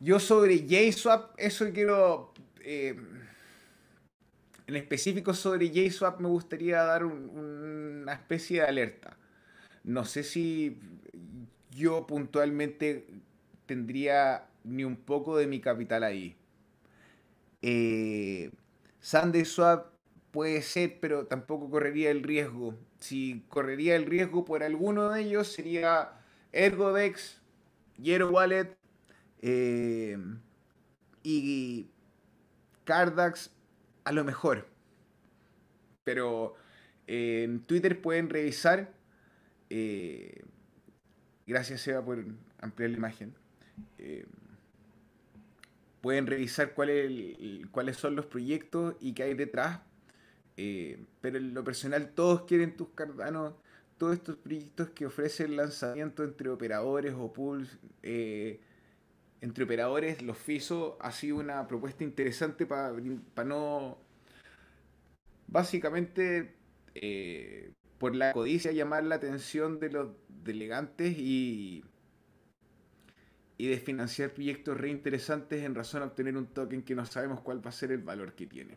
Yo 0.00 0.20
sobre 0.20 0.66
JSwap, 0.66 1.34
eso 1.38 1.72
quiero... 1.72 2.34
Eh, 2.60 2.96
en 4.66 4.76
específico 4.76 5.32
sobre 5.32 5.70
JSwap 5.70 6.20
me 6.20 6.28
gustaría 6.28 6.82
dar 6.82 7.04
una 7.06 8.12
especie 8.12 8.60
de 8.60 8.66
alerta. 8.66 9.16
No 9.82 10.04
sé 10.04 10.24
si 10.24 10.78
yo 11.70 12.06
puntualmente 12.06 13.06
tendría 13.64 14.46
ni 14.64 14.84
un 14.84 14.96
poco 14.96 15.38
de 15.38 15.46
mi 15.46 15.60
capital 15.60 16.02
ahí. 16.02 16.36
Eh, 17.62 18.50
SandeSwap 19.00 19.86
puede 20.32 20.60
ser, 20.60 20.98
pero 21.00 21.26
tampoco 21.26 21.70
correría 21.70 22.10
el 22.10 22.22
riesgo. 22.22 22.74
Si 22.98 23.44
correría 23.48 23.96
el 23.96 24.04
riesgo 24.04 24.44
por 24.44 24.62
alguno 24.62 25.08
de 25.08 25.22
ellos 25.22 25.48
sería 25.48 26.12
Ergodex, 26.52 27.37
Yero 27.98 28.30
Wallet 28.30 28.76
eh, 29.42 30.16
y 31.22 31.90
Cardax 32.84 33.50
a 34.04 34.12
lo 34.12 34.24
mejor. 34.24 34.66
Pero 36.04 36.54
eh, 37.06 37.42
en 37.44 37.60
Twitter 37.60 38.00
pueden 38.00 38.30
revisar. 38.30 38.94
Eh, 39.68 40.42
gracias, 41.46 41.82
Seba, 41.82 42.02
por 42.02 42.24
ampliar 42.60 42.90
la 42.90 42.96
imagen. 42.96 43.34
Eh, 43.98 44.24
pueden 46.00 46.26
revisar 46.26 46.72
cuáles 46.72 47.96
son 47.96 48.16
los 48.16 48.24
proyectos 48.26 48.94
y 49.00 49.12
qué 49.12 49.24
hay 49.24 49.34
detrás. 49.34 49.80
pero 50.56 51.36
en 51.38 51.52
lo 51.54 51.62
personal, 51.64 52.12
todos 52.14 52.44
quieren 52.44 52.76
tus 52.76 52.88
Cardano. 52.90 53.58
Todos 53.98 54.14
estos 54.14 54.36
proyectos 54.36 54.90
que 54.90 55.06
ofrecen 55.06 55.56
lanzamiento 55.56 56.24
entre 56.24 56.48
operadores 56.48 57.14
o 57.16 57.32
pools 57.32 57.78
entre 59.40 59.64
operadores, 59.64 60.22
los 60.22 60.36
FISO 60.36 60.98
ha 61.00 61.12
sido 61.12 61.36
una 61.36 61.66
propuesta 61.68 62.04
interesante 62.04 62.66
para 62.66 62.92
no. 63.44 63.98
Básicamente, 65.46 66.56
eh, 66.94 67.72
por 67.98 68.14
la 68.14 68.32
codicia, 68.32 68.72
llamar 68.72 69.04
la 69.04 69.14
atención 69.16 69.78
de 69.78 69.90
los 69.90 70.08
delegantes 70.28 71.16
y, 71.16 71.84
y 73.56 73.66
de 73.68 73.78
financiar 73.78 74.30
proyectos 74.30 74.76
reinteresantes 74.76 75.62
en 75.62 75.74
razón 75.74 76.02
a 76.02 76.06
obtener 76.06 76.36
un 76.36 76.46
token 76.46 76.82
que 76.82 76.94
no 76.94 77.06
sabemos 77.06 77.40
cuál 77.40 77.64
va 77.64 77.70
a 77.70 77.72
ser 77.72 77.92
el 77.92 78.02
valor 78.02 78.34
que 78.34 78.46
tiene. 78.46 78.76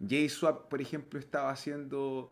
JSwap, 0.00 0.68
por 0.68 0.80
ejemplo, 0.82 1.18
estaba 1.18 1.50
haciendo 1.50 2.30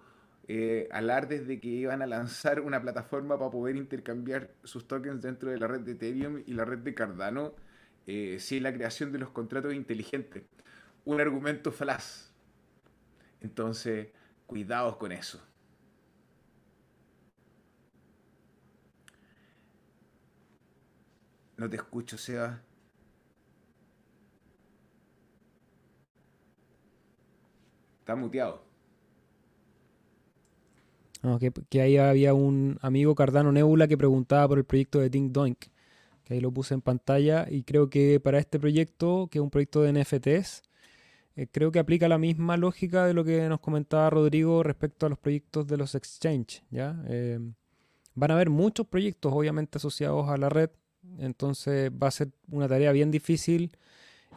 eh, 0.49 0.88
alardes 0.90 1.47
de 1.47 1.61
que 1.61 1.68
iban 1.68 2.03
a 2.03 2.07
lanzar 2.07 2.61
una 2.61 2.80
plataforma 2.82 3.38
para 3.38 3.51
poder 3.51 3.76
intercambiar 3.76 4.51
sus 4.64 4.88
tokens 4.88 5.22
dentro 5.22 5.51
de 5.51 5.59
la 5.59 5.68
red 5.68 5.80
de 5.80 5.93
Ethereum 5.93 6.43
y 6.47 6.53
la 6.55 6.64
red 6.64 6.78
de 6.78 6.95
Cardano 6.95 7.55
eh, 8.07 8.38
sin 8.40 8.64
la 8.64 8.72
creación 8.72 9.12
de 9.12 9.18
los 9.18 9.30
contratos 9.30 9.74
inteligentes. 9.74 10.45
Un 11.05 11.20
argumento 11.20 11.70
falaz. 11.72 12.32
Entonces, 13.40 14.09
cuidados 14.47 14.97
con 14.97 15.12
eso. 15.12 15.40
No 21.57 21.70
te 21.70 21.76
escucho, 21.76 22.18
Seba. 22.18 22.61
Está 28.01 28.16
muteado. 28.16 28.71
Que, 31.68 31.80
ahí 31.80 31.96
había 31.96 32.34
un 32.34 32.78
amigo 32.82 33.14
Cardano 33.14 33.52
Nebula 33.52 33.86
que 33.86 33.96
preguntaba 33.96 34.48
por 34.48 34.58
el 34.58 34.64
proyecto 34.64 34.98
de 34.98 35.08
Ding 35.08 35.32
Doink, 35.32 35.66
que 36.24 36.34
ahí 36.34 36.40
lo 36.40 36.50
puse 36.50 36.74
en 36.74 36.80
pantalla, 36.80 37.46
y 37.48 37.62
creo 37.62 37.88
que 37.88 38.18
para 38.20 38.38
este 38.38 38.58
proyecto, 38.58 39.28
que 39.30 39.38
es 39.38 39.42
un 39.42 39.50
proyecto 39.50 39.82
de 39.82 39.92
NFTs, 39.92 40.62
eh, 41.36 41.46
creo 41.50 41.70
que 41.70 41.78
aplica 41.78 42.08
la 42.08 42.18
misma 42.18 42.56
lógica 42.56 43.06
de 43.06 43.14
lo 43.14 43.24
que 43.24 43.48
nos 43.48 43.60
comentaba 43.60 44.10
Rodrigo 44.10 44.62
respecto 44.62 45.06
a 45.06 45.08
los 45.08 45.18
proyectos 45.18 45.66
de 45.66 45.76
los 45.76 45.94
exchange, 45.94 46.62
¿ya? 46.70 47.02
Eh, 47.08 47.38
van 48.14 48.30
a 48.32 48.34
haber 48.34 48.50
muchos 48.50 48.86
proyectos 48.86 49.32
obviamente 49.32 49.78
asociados 49.78 50.28
a 50.28 50.36
la 50.36 50.48
red, 50.48 50.70
entonces 51.18 51.90
va 51.90 52.08
a 52.08 52.10
ser 52.10 52.30
una 52.50 52.68
tarea 52.68 52.92
bien 52.92 53.10
difícil 53.10 53.76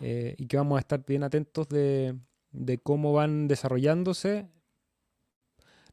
eh, 0.02 0.36
y 0.38 0.46
que 0.48 0.58
vamos 0.58 0.78
a 0.78 0.80
estar 0.80 1.04
bien 1.06 1.24
atentos 1.24 1.68
de 1.68 2.16
cómo 2.84 3.14
van 3.14 3.48
desarrollándose 3.48 4.48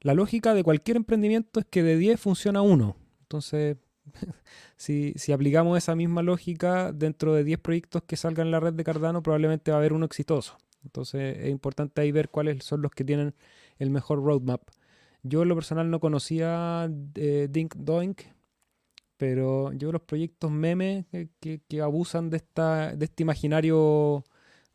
la 0.03 0.15
lógica 0.15 0.53
de 0.55 0.65
cualquier 0.65 0.97
emprendimiento 0.97 1.61
es 1.61 1.67
que 1.67 1.83
de 1.83 1.97
10 1.97 2.21
funciona 2.21 2.61
uno. 2.61 2.97
Entonces, 3.23 3.77
si, 4.77 5.15
aplicamos 5.33 5.79
esa 5.79 5.95
misma 5.95 6.23
lógica 6.23 6.93
dentro 6.93 7.35
de 7.35 7.45
10 7.45 7.61
proyectos 7.61 8.03
que 8.03 8.17
salgan 8.17 8.49
en 8.49 8.51
la 8.51 8.61
red 8.61 8.75
de 8.75 8.85
Cardano, 8.85 9.23
probablemente 9.23 9.71
va 9.71 9.77
a 9.77 9.81
haber 9.81 9.93
uno 9.93 10.07
exitoso. 10.07 10.59
Entonces, 10.85 11.39
es 11.39 11.51
importante 11.51 12.01
ahí 12.01 12.11
ver 12.11 12.29
cuáles 12.29 12.65
son 12.65 12.83
los 12.83 12.91
que 12.91 13.05
tienen 13.05 13.35
el 13.79 13.91
mejor 13.91 14.23
roadmap. 14.23 14.63
Yo 15.23 15.43
en 15.43 15.49
lo 15.49 15.55
personal 15.55 15.89
no 15.89 16.01
conocía 16.01 16.91
eh, 17.15 17.47
Dink 17.49 17.77
Doink, 17.77 18.23
pero 19.17 19.73
yo 19.73 19.93
los 19.93 20.03
proyectos 20.03 20.51
meme 20.51 21.07
que, 21.39 21.61
que, 21.69 21.81
abusan 21.81 22.29
de, 22.29 22.39
esta, 22.39 22.97
de 22.97 23.05
este 23.05 23.23
imaginario 23.23 24.25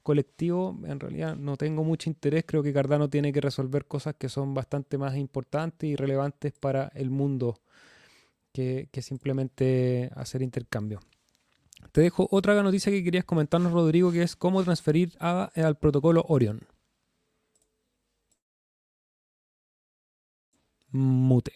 colectivo, 0.08 0.80
en 0.86 1.02
realidad 1.02 1.36
no 1.36 1.58
tengo 1.58 1.84
mucho 1.84 2.10
interés. 2.10 2.46
Creo 2.48 2.64
que 2.64 2.72
Cardano 2.72 3.10
tiene 3.10 3.34
que 3.34 3.42
resolver 3.42 3.88
cosas 3.88 4.16
que 4.16 4.30
son 4.30 4.54
bastante 4.54 4.98
más 4.98 5.18
importantes 5.18 5.90
y 5.90 5.98
relevantes 5.98 6.54
para 6.54 6.90
el 6.96 7.10
mundo 7.10 7.60
que, 8.54 8.88
simplemente 9.02 10.10
hacer 10.16 10.42
intercambio. 10.42 11.02
Te 11.92 12.00
dejo 12.00 12.26
otra 12.32 12.64
noticia 12.64 12.90
que 12.90 13.04
querías 13.04 13.26
comentarnos, 13.26 13.74
Rodrigo, 13.74 14.14
que 14.14 14.24
es 14.24 14.38
cómo 14.38 14.64
transferir 14.64 15.12
ADA 15.20 15.52
al 15.56 15.78
protocolo 15.78 16.24
Orion. 16.30 16.62
Mute. 20.92 21.52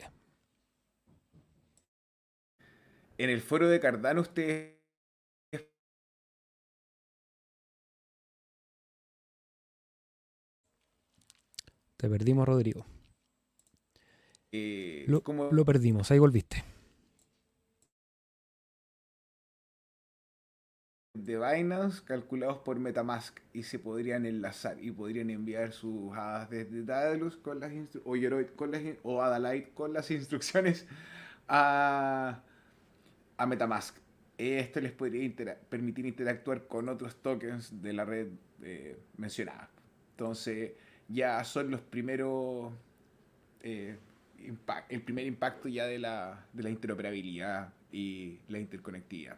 En 3.18 3.30
el 3.30 3.40
foro 3.40 3.70
de 3.70 3.80
Cardano 3.80 4.20
usted 4.20 4.81
Te 12.02 12.10
perdimos, 12.10 12.48
Rodrigo. 12.48 12.84
Eh, 14.52 15.06
lo, 15.08 15.22
lo 15.52 15.66
perdimos, 15.66 16.10
ahí 16.10 16.18
volviste. 16.18 16.64
de 21.14 21.38
Binance 21.38 22.04
calculados 22.04 22.58
por 22.58 22.80
Metamask 22.80 23.38
y 23.54 23.62
se 23.62 23.78
podrían 23.78 24.26
enlazar 24.26 24.84
y 24.84 24.90
podrían 24.90 25.30
enviar 25.30 25.74
sus 25.74 26.12
hadas 26.14 26.50
desde 26.50 26.84
Daedalus 26.84 27.38
con 27.38 27.60
las 27.60 27.72
o, 28.04 28.16
con 28.56 28.72
las 28.72 28.82
o 29.04 29.22
Adalite 29.22 29.70
con 29.76 29.94
las 29.94 30.10
instrucciones 30.10 30.88
a, 31.48 32.42
a 33.38 33.46
Metamask. 33.46 33.96
Esto 34.40 34.82
les 34.82 34.92
podría 34.92 35.56
permitir 35.70 36.08
interactuar 36.08 36.66
con 36.66 36.90
otros 36.90 37.18
tokens 37.18 37.80
de 37.80 37.94
la 37.94 38.06
red 38.06 38.30
eh, 38.64 38.98
mencionada. 39.18 39.70
Entonces, 40.14 40.72
ya 41.12 41.44
son 41.44 41.72
los 41.72 41.82
primeros, 41.82 42.72
eh, 43.62 43.98
el 44.90 45.02
primer 45.02 45.26
impacto 45.26 45.68
ya 45.68 45.86
de 45.86 46.00
la, 46.00 46.46
de 46.54 46.64
la 46.64 46.70
interoperabilidad 46.70 47.74
y 47.92 48.40
la 48.48 48.60
interconectividad. 48.60 49.38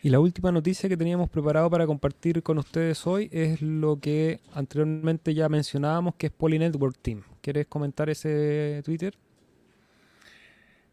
Y 0.00 0.10
la 0.10 0.20
última 0.20 0.52
noticia 0.52 0.88
que 0.88 0.96
teníamos 0.96 1.28
preparado 1.28 1.68
para 1.68 1.84
compartir 1.84 2.42
con 2.42 2.58
ustedes 2.58 3.04
hoy 3.04 3.28
es 3.32 3.60
lo 3.60 3.98
que 3.98 4.38
anteriormente 4.52 5.34
ya 5.34 5.48
mencionábamos, 5.48 6.14
que 6.14 6.26
es 6.26 6.32
Polynetwork 6.32 6.96
Team. 6.98 7.24
¿Quieres 7.40 7.66
comentar 7.66 8.08
ese 8.08 8.80
Twitter? 8.84 9.16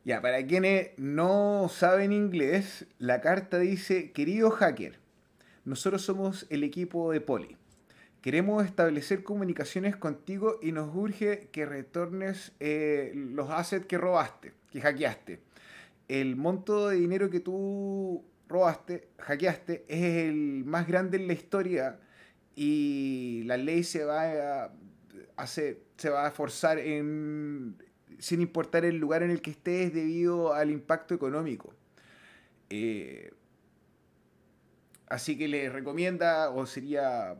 Ya, 0.05 0.21
para 0.21 0.43
quienes 0.45 0.89
no 0.97 1.69
saben 1.69 2.13
inglés, 2.13 2.87
la 2.97 3.21
carta 3.21 3.59
dice, 3.59 4.11
querido 4.11 4.49
hacker, 4.49 4.99
nosotros 5.65 6.01
somos 6.01 6.47
el 6.49 6.63
equipo 6.63 7.11
de 7.11 7.21
Poly. 7.21 7.57
Queremos 8.25 8.65
establecer 8.65 9.21
comunicaciones 9.21 9.97
contigo 9.97 10.57
y 10.59 10.71
nos 10.71 10.95
urge 10.95 11.47
que 11.51 11.63
retornes 11.63 12.53
eh, 12.59 13.11
los 13.13 13.51
assets 13.51 13.85
que 13.85 13.99
robaste, 13.99 14.51
que 14.71 14.81
hackeaste. 14.81 15.41
El 16.07 16.35
monto 16.35 16.89
de 16.89 16.95
dinero 16.95 17.29
que 17.29 17.39
tú 17.39 18.25
robaste, 18.47 19.09
hackeaste, 19.19 19.85
es 19.87 20.27
el 20.27 20.65
más 20.65 20.87
grande 20.87 21.17
en 21.17 21.27
la 21.27 21.33
historia 21.33 21.99
y 22.55 23.43
la 23.45 23.57
ley 23.57 23.83
se 23.83 24.03
va 24.05 24.63
a 24.63 24.71
hacer, 25.35 25.83
se 25.95 26.09
va 26.09 26.25
a 26.25 26.31
forzar 26.31 26.79
en, 26.79 27.77
sin 28.17 28.41
importar 28.41 28.85
el 28.85 28.97
lugar 28.97 29.21
en 29.21 29.29
el 29.29 29.43
que 29.43 29.51
estés 29.51 29.93
debido 29.93 30.51
al 30.51 30.71
impacto 30.71 31.13
económico. 31.13 31.75
Eh, 32.71 33.31
así 35.09 35.37
que 35.37 35.47
le 35.47 35.69
recomienda 35.69 36.49
o 36.49 36.65
sería 36.65 37.37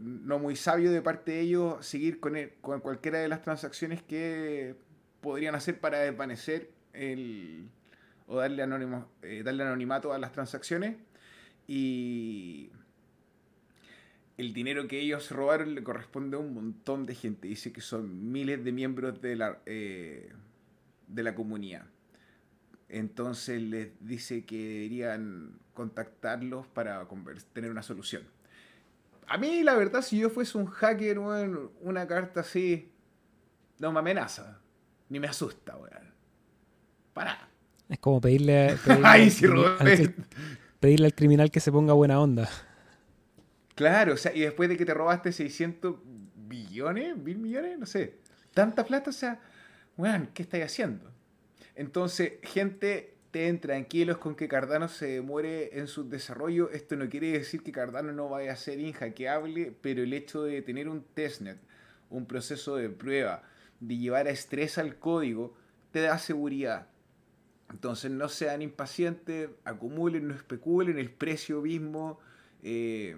no 0.00 0.38
muy 0.38 0.56
sabio 0.56 0.90
de 0.92 1.02
parte 1.02 1.32
de 1.32 1.40
ellos 1.40 1.84
seguir 1.84 2.20
con, 2.20 2.36
con 2.60 2.80
cualquiera 2.80 3.18
de 3.18 3.28
las 3.28 3.42
transacciones 3.42 4.02
que 4.02 4.74
podrían 5.20 5.54
hacer 5.54 5.80
para 5.80 5.98
desvanecer 5.98 6.70
el, 6.92 7.68
o 8.26 8.38
darle, 8.38 8.62
anónimo, 8.62 9.08
eh, 9.22 9.42
darle 9.44 9.64
anonimato 9.64 10.12
a 10.12 10.18
las 10.18 10.32
transacciones. 10.32 10.96
Y 11.66 12.70
el 14.38 14.52
dinero 14.52 14.88
que 14.88 15.00
ellos 15.00 15.30
robaron 15.30 15.74
le 15.74 15.82
corresponde 15.82 16.36
a 16.36 16.40
un 16.40 16.54
montón 16.54 17.06
de 17.06 17.14
gente. 17.14 17.48
Dice 17.48 17.72
que 17.72 17.80
son 17.80 18.32
miles 18.32 18.64
de 18.64 18.72
miembros 18.72 19.20
de 19.20 19.36
la, 19.36 19.58
eh, 19.66 20.32
de 21.08 21.22
la 21.22 21.34
comunidad. 21.34 21.86
Entonces 22.88 23.60
les 23.62 23.90
dice 24.00 24.44
que 24.44 24.56
deberían 24.56 25.58
contactarlos 25.74 26.66
para 26.66 27.06
tener 27.52 27.70
una 27.70 27.82
solución. 27.82 28.22
A 29.30 29.38
mí, 29.38 29.62
la 29.62 29.74
verdad, 29.74 30.02
si 30.02 30.18
yo 30.18 30.28
fuese 30.28 30.58
un 30.58 30.66
hacker, 30.66 31.20
weón, 31.20 31.70
una 31.82 32.04
carta 32.08 32.40
así, 32.40 32.90
no 33.78 33.92
me 33.92 34.00
amenaza. 34.00 34.58
Ni 35.08 35.20
me 35.20 35.28
asusta, 35.28 35.76
weón. 35.76 36.12
Para. 37.12 37.48
Es 37.88 38.00
como 38.00 38.20
pedirle, 38.20 38.76
Ay, 39.04 39.30
sí, 39.30 39.46
al, 39.46 40.14
pedirle 40.80 41.06
al 41.06 41.14
criminal 41.14 41.52
que 41.52 41.60
se 41.60 41.70
ponga 41.70 41.92
buena 41.92 42.20
onda. 42.20 42.50
Claro, 43.76 44.14
o 44.14 44.16
sea, 44.16 44.34
y 44.34 44.40
después 44.40 44.68
de 44.68 44.76
que 44.76 44.84
te 44.84 44.94
robaste 44.94 45.30
600 45.30 45.94
billones, 46.34 47.16
mil 47.16 47.38
millones, 47.38 47.78
no 47.78 47.86
sé. 47.86 48.18
Tanta 48.52 48.84
plata, 48.84 49.10
o 49.10 49.12
sea, 49.12 49.38
weón, 49.96 50.30
¿qué 50.34 50.42
estáis 50.42 50.64
haciendo? 50.64 51.08
Entonces, 51.76 52.32
gente, 52.42 53.14
estén 53.30 53.60
tranquilos 53.60 54.18
con 54.18 54.34
que 54.34 54.48
Cardano 54.48 54.88
se 54.88 55.20
muere 55.20 55.78
en 55.78 55.86
su 55.86 56.08
desarrollo. 56.08 56.68
Esto 56.70 56.96
no 56.96 57.08
quiere 57.08 57.30
decir 57.30 57.62
que 57.62 57.70
Cardano 57.70 58.10
no 58.10 58.28
vaya 58.28 58.52
a 58.52 58.56
ser 58.56 58.80
inhackeable, 58.80 59.72
pero 59.80 60.02
el 60.02 60.12
hecho 60.14 60.42
de 60.42 60.62
tener 60.62 60.88
un 60.88 61.04
testnet, 61.04 61.56
un 62.10 62.26
proceso 62.26 62.74
de 62.74 62.88
prueba, 62.90 63.44
de 63.78 63.98
llevar 63.98 64.26
a 64.26 64.30
estrés 64.30 64.78
al 64.78 64.96
código, 64.96 65.54
te 65.92 66.00
da 66.00 66.18
seguridad. 66.18 66.88
Entonces 67.70 68.10
no 68.10 68.28
sean 68.28 68.62
impacientes, 68.62 69.50
acumulen, 69.62 70.26
no 70.26 70.34
especulen, 70.34 70.98
el 70.98 71.12
precio 71.12 71.60
mismo 71.60 72.18
eh, 72.64 73.16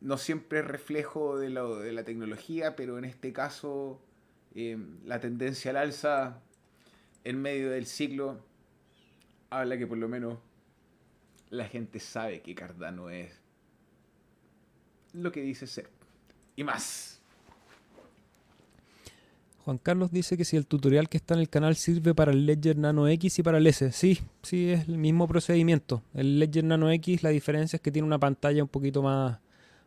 no 0.00 0.16
siempre 0.16 0.60
es 0.60 0.64
reflejo 0.64 1.38
de, 1.38 1.50
la 1.50 2.04
tecnología, 2.04 2.76
pero 2.76 2.98
en 2.98 3.04
este 3.04 3.32
caso 3.32 4.00
eh, 4.54 4.78
la 5.04 5.18
tendencia 5.18 5.72
al 5.72 5.78
alza 5.78 6.40
en 7.24 7.42
medio 7.42 7.72
del 7.72 7.86
ciclo 7.86 8.46
habla 9.60 9.78
que 9.78 9.86
por 9.86 9.98
lo 9.98 10.08
menos 10.08 10.38
la 11.50 11.66
gente 11.66 12.00
sabe 12.00 12.40
que 12.42 12.54
Cardano 12.54 13.10
es 13.10 13.40
lo 15.12 15.32
que 15.32 15.40
dice 15.40 15.66
ser. 15.66 15.88
Y 16.56 16.64
más. 16.64 17.20
Juan 19.64 19.78
Carlos 19.78 20.12
dice 20.12 20.36
que 20.36 20.44
si 20.44 20.56
el 20.56 20.66
tutorial 20.66 21.08
que 21.08 21.16
está 21.16 21.34
en 21.34 21.40
el 21.40 21.48
canal 21.48 21.74
sirve 21.74 22.14
para 22.14 22.30
el 22.30 22.46
Ledger 22.46 22.78
Nano 22.78 23.08
X 23.08 23.40
y 23.40 23.42
para 23.42 23.58
el 23.58 23.66
S. 23.66 23.90
Sí, 23.90 24.20
sí, 24.42 24.70
es 24.70 24.88
el 24.88 24.96
mismo 24.96 25.26
procedimiento. 25.26 26.02
El 26.14 26.38
Ledger 26.38 26.62
Nano 26.62 26.90
X, 26.92 27.24
la 27.24 27.30
diferencia 27.30 27.76
es 27.76 27.82
que 27.82 27.90
tiene 27.90 28.06
una 28.06 28.20
pantalla 28.20 28.62
un 28.62 28.68
poquito 28.68 29.02
más, 29.02 29.40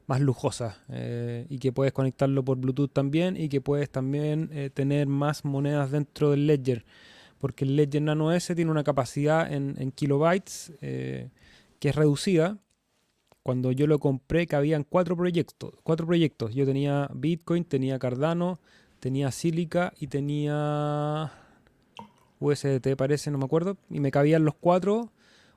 más 0.06 0.20
lujosa 0.20 0.84
eh, 0.90 1.46
y 1.50 1.60
que 1.60 1.72
puedes 1.72 1.94
conectarlo 1.94 2.44
por 2.44 2.58
Bluetooth 2.58 2.92
también 2.92 3.38
y 3.38 3.48
que 3.48 3.62
puedes 3.62 3.90
también 3.90 4.50
eh, 4.52 4.70
tener 4.70 5.08
más 5.08 5.46
monedas 5.46 5.92
dentro 5.92 6.32
del 6.32 6.46
Ledger. 6.46 6.84
Porque 7.40 7.66
el 7.66 7.76
Ledger 7.76 8.02
Nano 8.02 8.32
S 8.32 8.54
tiene 8.54 8.70
una 8.70 8.84
capacidad 8.84 9.52
en, 9.52 9.92
kilobytes 9.92 10.74
eh, 10.82 11.30
que 11.80 11.90
es 11.90 11.96
reducida. 11.96 12.58
Cuando 13.44 13.72
yo 13.72 13.88
lo 13.88 14.00
compré 14.00 14.46
cabían 14.46 14.86
cuatro 14.88 15.16
proyectos, 15.16 15.74
cuatro 15.84 16.06
proyectos. 16.06 16.54
Yo 16.54 16.66
tenía 16.66 17.10
Bitcoin, 17.14 17.64
tenía 17.64 17.98
Cardano, 17.98 18.60
tenía 19.00 19.32
Silica 19.32 19.94
y 20.00 20.08
tenía 20.08 21.32
USDT 22.40 22.96
parece, 22.98 23.32
no 23.32 23.38
me 23.38 23.46
acuerdo, 23.46 23.78
y 23.90 24.00
me 24.00 24.12
cabían 24.12 24.46
los 24.46 24.56
cuatro. 24.56 25.12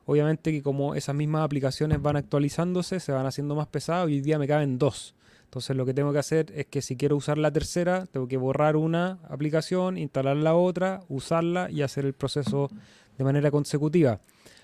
Obviamente 0.05 0.51
que 0.51 0.63
como 0.63 0.95
esas 0.95 1.15
mismas 1.15 1.45
aplicaciones 1.45 2.03
van 2.03 2.17
actualizándose, 2.17 2.99
se 2.99 3.13
van 3.13 3.27
haciendo 3.27 3.55
más 3.55 3.69
pesadas, 3.69 4.07
hoy 4.07 4.21
día 4.21 4.39
me 4.39 4.49
caben 4.49 4.79
dos. 4.79 5.15
Entonces 5.53 5.77
lo 5.77 5.85
que 5.85 5.93
tengo 5.93 6.15
que 6.15 6.19
hacer 6.19 6.51
es 6.57 6.65
que 6.65 6.81
si 6.81 6.97
quiero 6.97 7.15
usar 7.15 7.37
la 7.37 7.51
tercera, 7.53 8.07
tengo 8.07 8.27
que 8.27 8.39
borrar 8.39 8.75
una 8.75 9.19
aplicación, 9.29 9.99
instalar 9.99 10.39
la 10.39 10.55
otra, 10.55 11.03
usarla 11.11 11.71
y 11.71 11.83
hacer 11.83 12.07
el 12.07 12.15
proceso 12.15 12.71
de 13.19 13.25
manera 13.25 13.51
consecutiva. 13.51 14.19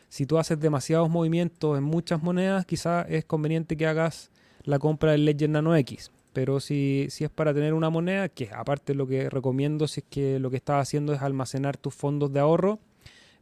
Si 0.09 0.25
tú 0.25 0.39
haces 0.39 0.59
demasiados 0.59 1.11
movimientos 1.11 1.77
en 1.77 1.85
muchas 1.85 2.23
monedas, 2.23 2.65
quizás 2.65 3.05
es 3.11 3.27
conveniente 3.27 3.77
que 3.77 3.87
hagas 3.87 4.31
la 4.65 4.79
compra 4.79 5.13
del 5.13 5.27
Ledger 5.27 5.51
Nano 5.51 5.77
X. 5.77 6.11
Pero 6.33 6.59
si, 6.59 7.09
si 7.11 7.23
es 7.23 7.29
para 7.29 7.53
tener 7.53 7.75
una 7.75 7.91
moneda, 7.91 8.31
que 8.31 8.49
aparte 8.51 8.95
lo 8.95 9.07
que 9.07 9.29
recomiendo 9.29 9.89
si 9.89 10.01
es 10.01 10.07
que 10.09 10.39
lo 10.39 10.49
que 10.49 10.57
estás 10.57 10.81
haciendo 10.81 11.13
es 11.13 11.21
almacenar 11.21 11.77
tus 11.77 11.95
fondos 11.95 12.33
de 12.33 12.41
ahorro, 12.41 12.79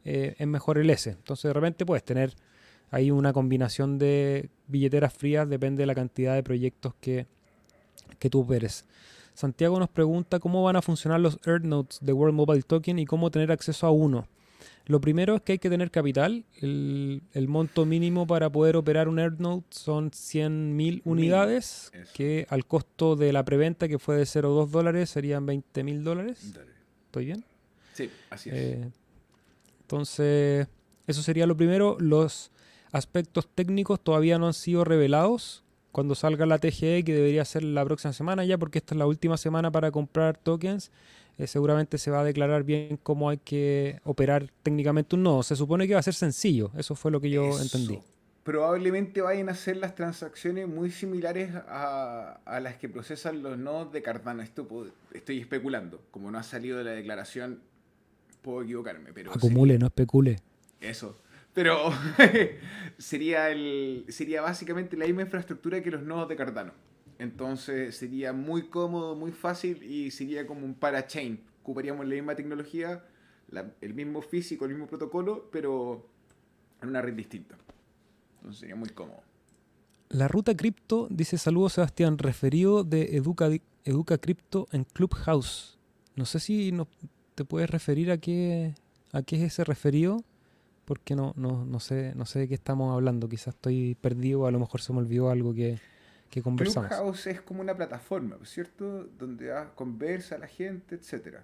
eh, 0.03 0.35
es 0.37 0.47
mejor 0.47 0.79
el 0.79 0.89
S. 0.89 1.11
Entonces 1.11 1.47
de 1.47 1.53
repente 1.53 1.85
puedes 1.85 2.03
tener 2.03 2.33
ahí 2.91 3.09
una 3.09 3.31
combinación 3.31 3.97
de 3.97 4.49
billeteras 4.67 5.13
frías, 5.13 5.47
depende 5.47 5.83
de 5.83 5.87
la 5.87 5.95
cantidad 5.95 6.35
de 6.35 6.43
proyectos 6.43 6.93
que, 6.99 7.25
que 8.19 8.29
tú 8.29 8.41
operes. 8.41 8.85
Santiago 9.33 9.79
nos 9.79 9.89
pregunta 9.89 10.39
cómo 10.39 10.63
van 10.63 10.75
a 10.75 10.81
funcionar 10.81 11.19
los 11.19 11.39
Notes 11.61 11.99
de 12.01 12.11
World 12.13 12.35
Mobile 12.35 12.63
Token 12.63 12.97
y 12.99 13.05
cómo 13.05 13.29
tener 13.29 13.51
acceso 13.51 13.85
a 13.85 13.91
uno. 13.91 14.27
Lo 14.87 15.01
primero 15.01 15.35
es 15.35 15.41
que 15.41 15.51
hay 15.53 15.59
que 15.59 15.69
tener 15.69 15.91
capital. 15.91 16.45
El, 16.61 17.21
monto 17.47 17.85
mínimo 17.85 18.25
para 18.25 18.49
poder 18.49 18.77
operar 18.77 19.09
un 19.09 19.19
AirNote 19.19 19.67
son 19.69 20.11
100.000 20.11 21.01
unidades, 21.03 21.91
que 22.13 22.47
al 22.49 22.65
costo 22.65 23.17
de 23.17 23.33
la 23.33 23.43
preventa, 23.43 23.89
que 23.89 23.99
fue 23.99 24.15
de 24.15 24.23
0,2 24.23 24.69
dólares, 24.69 25.09
serían 25.09 25.45
20.000 25.45 26.03
dólares. 26.03 26.53
¿Estoy 27.05 27.25
bien? 27.25 27.43
Sí, 27.93 28.09
así 28.29 28.49
es. 28.49 28.55
Eh, 28.55 28.91
entonces, 29.81 30.67
eso 31.05 31.21
sería 31.21 31.45
lo 31.45 31.57
primero. 31.57 31.97
Los 31.99 32.51
aspectos 32.91 33.47
técnicos 33.53 33.99
todavía 34.01 34.39
no 34.39 34.47
han 34.47 34.53
sido 34.53 34.85
revelados. 34.85 35.63
Cuando 35.91 36.15
salga 36.15 36.45
la 36.45 36.59
TGE, 36.59 37.03
que 37.03 37.13
debería 37.13 37.43
ser 37.45 37.63
la 37.63 37.83
próxima 37.83 38.13
semana 38.13 38.45
ya, 38.45 38.57
porque 38.57 38.77
esta 38.77 38.93
es 38.93 38.99
la 38.99 39.07
última 39.07 39.37
semana 39.37 39.71
para 39.71 39.91
comprar 39.91 40.37
tokens, 40.37 40.91
eh, 41.37 41.47
seguramente 41.47 41.97
se 41.97 42.09
va 42.09 42.21
a 42.21 42.23
declarar 42.23 42.63
bien 42.63 42.99
cómo 43.01 43.29
hay 43.29 43.37
que 43.37 43.99
operar 44.03 44.51
técnicamente 44.63 45.15
un 45.15 45.23
nodo. 45.23 45.43
Se 45.43 45.55
supone 45.55 45.87
que 45.87 45.93
va 45.93 45.99
a 45.99 46.03
ser 46.03 46.15
sencillo, 46.15 46.71
eso 46.77 46.95
fue 46.95 47.11
lo 47.11 47.21
que 47.21 47.29
yo 47.29 47.59
entendí. 47.59 47.99
Probablemente 48.43 49.21
vayan 49.21 49.49
a 49.49 49.55
ser 49.55 49.77
las 49.77 49.93
transacciones 49.93 50.67
muy 50.67 50.89
similares 50.89 51.51
a, 51.53 52.39
las 52.61 52.77
que 52.77 52.87
procesan 52.87 53.43
los 53.43 53.57
nodos 53.57 53.91
de 53.91 54.01
Cardano. 54.01 54.41
Esto 54.41 54.65
estoy 55.13 55.39
especulando. 55.39 56.01
Como 56.11 56.31
no 56.31 56.37
ha 56.39 56.43
salido 56.43 56.77
de 56.77 56.85
la 56.85 56.91
declaración, 56.91 57.59
puedo 58.41 58.63
equivocarme. 58.63 59.11
Pero 59.13 59.33
Acumule, 59.33 59.77
no 59.77 59.87
especule. 59.87 60.39
Eso. 60.79 61.17
Pero 61.57 61.89
sería, 62.99 63.49
el, 63.49 64.05
sería 64.09 64.43
básicamente 64.43 64.95
la 64.95 65.07
misma 65.07 65.23
infraestructura 65.23 65.81
que 65.81 65.89
los 65.89 66.03
nodos 66.03 66.29
de 66.29 66.35
Cardano. 66.35 66.71
Entonces 67.17 67.97
sería 67.97 68.31
muy 68.31 68.67
cómodo, 68.67 69.15
muy 69.15 69.31
fácil 69.31 69.81
y 69.81 70.11
sería 70.11 70.45
como 70.45 70.67
un 70.67 70.75
parachain. 70.75 71.39
Ocuparíamos 71.63 72.05
la 72.05 72.13
misma 72.13 72.35
tecnología, 72.35 73.03
el 73.81 73.93
mismo 73.95 74.21
físico, 74.21 74.65
el 74.65 74.73
mismo 74.73 74.85
protocolo, 74.85 75.49
pero 75.51 76.07
en 76.79 76.89
una 76.89 77.01
red 77.01 77.15
distinta. 77.15 77.57
Entonces 78.35 78.59
sería 78.59 78.75
muy 78.75 78.89
cómodo. 78.89 79.23
La 80.09 80.27
ruta 80.27 80.55
cripto, 80.55 81.07
dice 81.09 81.39
saludos 81.39 81.73
Sebastián, 81.73 82.19
referido 82.19 82.83
de 82.83 83.17
Educa, 83.17 83.49
Educa 83.83 84.19
Cripto 84.19 84.67
en 84.73 84.83
Clubhouse. 84.83 85.79
No 86.15 86.25
sé 86.25 86.39
si 86.39 86.71
no, 86.71 86.87
te 87.33 87.45
puedes 87.45 87.67
referir 87.67 88.11
a 88.11 88.19
qué, 88.19 88.75
a 89.11 89.23
qué 89.23 89.37
es 89.37 89.41
ese 89.53 89.63
referido, 89.63 90.23
porque 90.87 91.17
no, 91.17 91.33
no, 91.35 91.65
no, 91.65 91.81
sé, 91.81 92.13
no 92.15 92.25
sé 92.25 92.39
de 92.39 92.47
qué 92.47 92.53
estamos 92.53 92.93
hablando. 92.93 93.27
Quizás 93.27 93.55
estoy 93.55 93.95
perdido, 93.95 94.47
a 94.47 94.51
lo 94.51 94.59
mejor 94.59 94.79
se 94.79 94.93
me 94.93 94.99
olvidó 94.99 95.29
algo 95.29 95.53
que, 95.53 95.79
que 96.29 96.41
conversamos. 96.41 96.89
Clubhouse 96.89 97.27
es 97.27 97.41
como 97.41 97.59
una 97.59 97.75
plataforma, 97.75 98.37
¿cierto? 98.45 99.03
Donde 99.19 99.53
conversa 99.75 100.37
la 100.37 100.47
gente, 100.47 100.95
etcétera. 100.95 101.43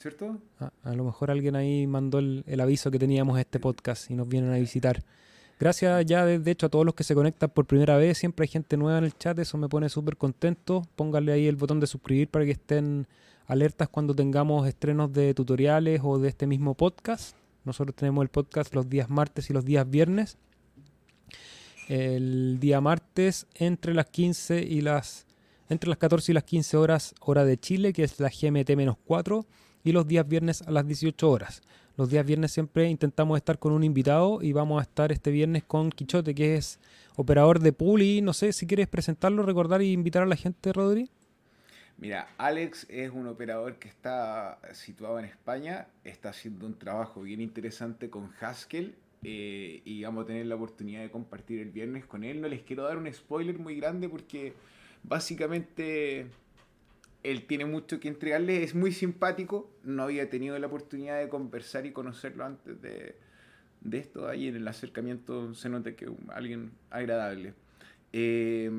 ¿Cierto? 0.00 0.38
Ah, 0.58 0.72
a 0.82 0.92
lo 0.92 1.04
mejor 1.04 1.30
alguien 1.30 1.54
ahí 1.54 1.86
mandó 1.86 2.18
el, 2.18 2.60
aviso 2.60 2.90
que 2.90 2.98
teníamos 2.98 3.38
este 3.38 3.60
podcast 3.60 4.10
y 4.10 4.16
nos 4.16 4.28
vienen 4.28 4.52
a 4.52 4.56
visitar. 4.56 5.04
Gracias 5.60 6.04
ya 6.04 6.26
de, 6.26 6.50
hecho 6.50 6.66
a 6.66 6.68
todos 6.70 6.84
los 6.84 6.96
que 6.96 7.04
se 7.04 7.14
conectan 7.14 7.50
por 7.50 7.64
primera 7.66 7.96
vez. 7.96 8.18
Siempre 8.18 8.42
hay 8.42 8.48
gente 8.48 8.76
nueva 8.76 8.98
en 8.98 9.04
el 9.04 9.16
chat, 9.16 9.38
eso 9.38 9.56
me 9.56 9.68
pone 9.68 9.88
súper 9.88 10.16
contento. 10.16 10.82
Pónganle 10.96 11.30
ahí 11.30 11.46
el 11.46 11.54
botón 11.54 11.78
de 11.78 11.86
suscribir 11.86 12.26
para 12.26 12.44
que 12.44 12.52
estén 12.52 13.06
alertas 13.46 13.88
cuando 13.88 14.16
tengamos 14.16 14.66
estrenos 14.66 15.12
de 15.12 15.32
tutoriales 15.32 16.00
o 16.02 16.18
de 16.18 16.28
este 16.28 16.48
mismo 16.48 16.74
podcast. 16.74 17.36
Nosotros 17.64 17.94
tenemos 17.94 18.22
el 18.22 18.28
podcast 18.28 18.74
los 18.74 18.88
días 18.88 19.10
martes 19.10 19.50
y 19.50 19.52
los 19.52 19.64
días 19.64 19.88
viernes 19.88 20.38
el 21.88 22.58
día 22.60 22.80
martes 22.80 23.46
entre 23.54 23.94
las 23.94 24.06
15 24.06 24.62
y 24.62 24.82
las 24.82 25.26
entre 25.70 25.88
las 25.88 25.98
14 25.98 26.32
y 26.32 26.34
las 26.34 26.44
15 26.44 26.76
horas 26.76 27.14
hora 27.20 27.44
de 27.44 27.58
Chile, 27.58 27.92
que 27.92 28.02
es 28.02 28.20
la 28.20 28.30
GMT-4, 28.30 29.44
y 29.84 29.92
los 29.92 30.06
días 30.06 30.26
viernes 30.26 30.62
a 30.62 30.70
las 30.70 30.86
18 30.86 31.30
horas. 31.30 31.60
Los 31.96 32.08
días 32.08 32.24
viernes 32.24 32.52
siempre 32.52 32.88
intentamos 32.88 33.36
estar 33.36 33.58
con 33.58 33.72
un 33.72 33.84
invitado 33.84 34.40
y 34.40 34.52
vamos 34.52 34.80
a 34.80 34.82
estar 34.82 35.12
este 35.12 35.30
viernes 35.30 35.64
con 35.64 35.90
Quichote, 35.90 36.34
que 36.34 36.56
es 36.56 36.78
operador 37.16 37.60
de 37.60 37.72
pool 37.72 38.22
no 38.22 38.32
sé 38.32 38.54
si 38.54 38.66
quieres 38.66 38.88
presentarlo, 38.88 39.42
recordar 39.42 39.82
y 39.82 39.92
invitar 39.92 40.22
a 40.22 40.26
la 40.26 40.36
gente, 40.36 40.72
Rodri. 40.72 41.10
Mira, 41.98 42.28
Alex 42.38 42.86
es 42.88 43.10
un 43.10 43.26
operador 43.26 43.80
que 43.80 43.88
está 43.88 44.60
situado 44.72 45.18
en 45.18 45.24
España, 45.24 45.88
está 46.04 46.28
haciendo 46.28 46.64
un 46.64 46.78
trabajo 46.78 47.22
bien 47.22 47.40
interesante 47.40 48.08
con 48.08 48.32
Haskell 48.40 48.94
eh, 49.24 49.82
y 49.84 50.04
vamos 50.04 50.22
a 50.22 50.26
tener 50.28 50.46
la 50.46 50.54
oportunidad 50.54 51.00
de 51.02 51.10
compartir 51.10 51.58
el 51.58 51.70
viernes 51.70 52.06
con 52.06 52.22
él. 52.22 52.40
No 52.40 52.46
les 52.46 52.62
quiero 52.62 52.84
dar 52.84 52.98
un 52.98 53.12
spoiler 53.12 53.58
muy 53.58 53.74
grande 53.74 54.08
porque 54.08 54.52
básicamente 55.02 56.26
él 57.24 57.46
tiene 57.48 57.64
mucho 57.64 57.98
que 57.98 58.06
entregarle, 58.06 58.62
es 58.62 58.76
muy 58.76 58.92
simpático, 58.92 59.68
no 59.82 60.04
había 60.04 60.30
tenido 60.30 60.56
la 60.56 60.68
oportunidad 60.68 61.18
de 61.18 61.28
conversar 61.28 61.84
y 61.84 61.90
conocerlo 61.90 62.44
antes 62.44 62.80
de, 62.80 63.16
esto, 63.90 64.28
ahí 64.28 64.46
en 64.46 64.54
el 64.54 64.68
acercamiento 64.68 65.52
se 65.52 65.68
nota 65.68 65.96
que 65.96 66.08
alguien 66.28 66.70
agradable. 66.90 67.54
Eh, 68.12 68.70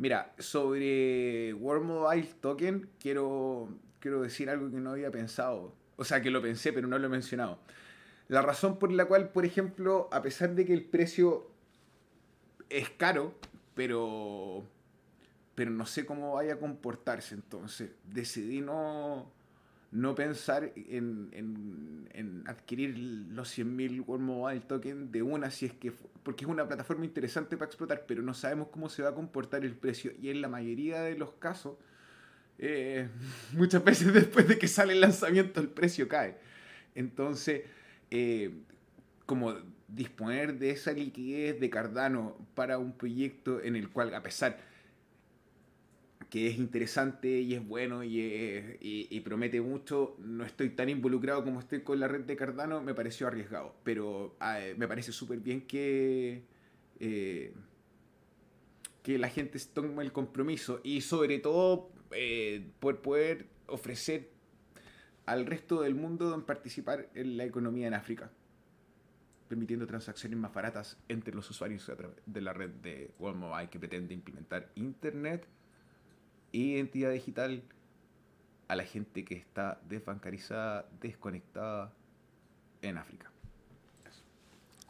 mira, 0.00 0.32
sobre 0.38 1.52
World 1.54 1.84
Mobile 1.84 2.28
Token 2.40 2.88
quiero, 2.98 3.68
quiero 4.00 4.22
decir 4.22 4.48
algo 4.48 4.70
que 4.70 4.78
no 4.78 4.92
había 4.92 5.10
pensado, 5.10 5.74
o 5.96 6.04
sea 6.04 6.22
que 6.22 6.30
lo 6.30 6.40
pensé 6.40 6.72
pero 6.72 6.88
no 6.88 6.98
lo 6.98 7.06
he 7.06 7.10
mencionado. 7.10 7.58
La 8.28 8.40
razón 8.40 8.78
por 8.78 8.90
la 8.90 9.04
cual, 9.04 9.28
por 9.28 9.44
ejemplo, 9.44 10.08
a 10.10 10.22
pesar 10.22 10.54
de 10.54 10.64
que 10.64 10.72
el 10.72 10.84
precio 10.84 11.50
es 12.70 12.88
caro, 12.88 13.34
pero 13.74 14.64
pero 15.54 15.70
no 15.70 15.84
sé 15.84 16.06
cómo 16.06 16.32
vaya 16.32 16.54
a 16.54 16.58
comportarse. 16.58 17.34
Entonces 17.34 17.90
decidí 18.04 18.62
no, 18.62 19.30
no 19.92 20.14
pensar 20.14 20.72
en, 20.76 21.30
en, 21.32 22.44
adquirir 22.46 22.96
los 23.32 23.56
100.000 23.56 24.06
World 24.06 24.24
Mobile 24.24 24.60
Token 24.60 25.10
de 25.10 25.22
una, 25.22 25.50
si 25.50 25.66
es 25.66 25.72
que, 25.72 25.92
porque 26.22 26.44
es 26.44 26.50
una 26.50 26.66
plataforma 26.66 27.04
interesante 27.04 27.56
para 27.56 27.66
explotar, 27.66 28.04
pero 28.06 28.22
no 28.22 28.34
sabemos 28.34 28.68
cómo 28.68 28.88
se 28.88 29.02
va 29.02 29.10
a 29.10 29.14
comportar 29.14 29.64
el 29.64 29.74
precio. 29.74 30.12
Y 30.20 30.30
en 30.30 30.40
la 30.40 30.48
mayoría 30.48 31.02
de 31.02 31.16
los 31.16 31.32
casos, 31.32 31.76
eh, 32.58 33.08
muchas 33.52 33.82
veces 33.82 34.12
después 34.12 34.46
de 34.46 34.58
que 34.58 34.68
sale 34.68 34.92
el 34.92 35.00
lanzamiento, 35.00 35.60
el 35.60 35.68
precio 35.68 36.08
cae. 36.08 36.36
Entonces, 36.94 37.62
eh, 38.10 38.52
como 39.26 39.54
disponer 39.88 40.58
de 40.58 40.70
esa 40.70 40.92
liquidez 40.92 41.58
de 41.58 41.68
Cardano 41.68 42.36
para 42.54 42.78
un 42.78 42.92
proyecto 42.92 43.60
en 43.60 43.74
el 43.74 43.88
cual, 43.88 44.14
a 44.14 44.22
pesar 44.22 44.69
que 46.30 46.46
es 46.46 46.58
interesante 46.58 47.40
y 47.40 47.54
es 47.54 47.66
bueno 47.66 48.04
y, 48.04 49.20
promete 49.24 49.60
mucho, 49.60 50.16
no 50.18 50.44
estoy 50.44 50.70
tan 50.70 50.88
involucrado 50.88 51.44
como 51.44 51.58
estoy 51.58 51.82
con 51.82 51.98
la 51.98 52.06
red 52.06 52.20
de 52.20 52.36
Cardano, 52.36 52.80
me 52.80 52.94
pareció 52.94 53.26
arriesgado. 53.26 53.74
Pero 53.82 54.36
ah, 54.38 54.60
me 54.76 54.86
parece 54.86 55.12
súper 55.12 55.40
bien 55.40 55.66
que, 55.66 56.44
eh, 57.00 57.52
que 59.02 59.18
la 59.18 59.28
gente 59.28 59.58
tome 59.72 60.02
el 60.04 60.12
compromiso 60.12 60.80
y 60.84 61.00
sobre 61.00 61.40
todo 61.40 61.90
eh, 62.12 62.64
por 62.78 63.02
poder 63.02 63.46
ofrecer 63.66 64.30
al 65.26 65.46
resto 65.46 65.82
del 65.82 65.96
mundo 65.96 66.46
participar 66.46 67.10
en 67.14 67.36
la 67.36 67.44
economía 67.44 67.88
en 67.88 67.94
África 67.94 68.30
permitiendo 69.48 69.84
transacciones 69.84 70.38
más 70.38 70.54
baratas 70.54 70.96
entre 71.08 71.34
los 71.34 71.50
usuarios 71.50 71.90
de 72.24 72.40
la 72.40 72.52
red 72.52 72.70
de 72.70 73.10
Mobile 73.18 73.68
que 73.68 73.80
pretende 73.80 74.14
implementar 74.14 74.70
Internet 74.76 75.44
identidad 76.52 77.12
digital 77.12 77.62
a 78.68 78.76
la 78.76 78.84
gente 78.84 79.24
que 79.24 79.34
está 79.34 79.80
desbancarizada, 79.88 80.86
desconectada 81.00 81.92
en 82.82 82.98
África. 82.98 83.30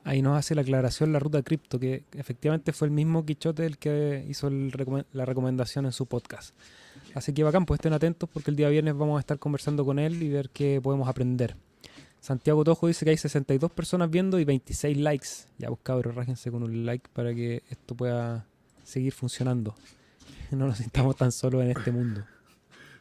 Ahí 0.04 0.22
nos 0.22 0.38
hace 0.38 0.54
la 0.54 0.62
aclaración 0.62 1.12
la 1.12 1.18
ruta 1.18 1.42
cripto, 1.42 1.78
que 1.78 2.04
efectivamente 2.14 2.72
fue 2.72 2.88
el 2.88 2.92
mismo 2.92 3.24
Quichote 3.26 3.66
el 3.66 3.76
que 3.76 4.24
hizo 4.28 4.48
la 4.50 5.24
recomendación 5.26 5.84
en 5.84 5.92
su 5.92 6.06
podcast. 6.06 6.54
Así 7.14 7.32
que 7.34 7.42
bacán, 7.42 7.66
pues 7.66 7.78
estén 7.78 7.92
atentos 7.92 8.28
porque 8.32 8.50
el 8.50 8.56
día 8.56 8.68
viernes 8.68 8.96
vamos 8.96 9.18
a 9.18 9.20
estar 9.20 9.38
conversando 9.38 9.84
con 9.84 9.98
él 9.98 10.22
y 10.22 10.28
ver 10.28 10.48
qué 10.50 10.80
podemos 10.82 11.08
aprender. 11.08 11.56
Santiago 12.20 12.64
Tojo 12.64 12.86
dice 12.86 13.04
que 13.04 13.10
hay 13.10 13.16
62 13.16 13.70
personas 13.72 14.10
viendo 14.10 14.38
y 14.38 14.44
26 14.44 14.96
likes. 14.98 15.28
Ya, 15.58 15.68
pues 15.68 15.80
cabros, 15.82 16.14
rájense 16.14 16.50
con 16.50 16.62
un 16.62 16.84
like 16.86 17.08
para 17.12 17.34
que 17.34 17.62
esto 17.70 17.94
pueda 17.94 18.46
seguir 18.84 19.12
funcionando. 19.12 19.74
no 20.50 20.66
nos 20.66 20.78
sintamos 20.78 21.16
tan 21.16 21.32
solos 21.32 21.62
en 21.62 21.70
este 21.70 21.90
mundo. 21.90 22.24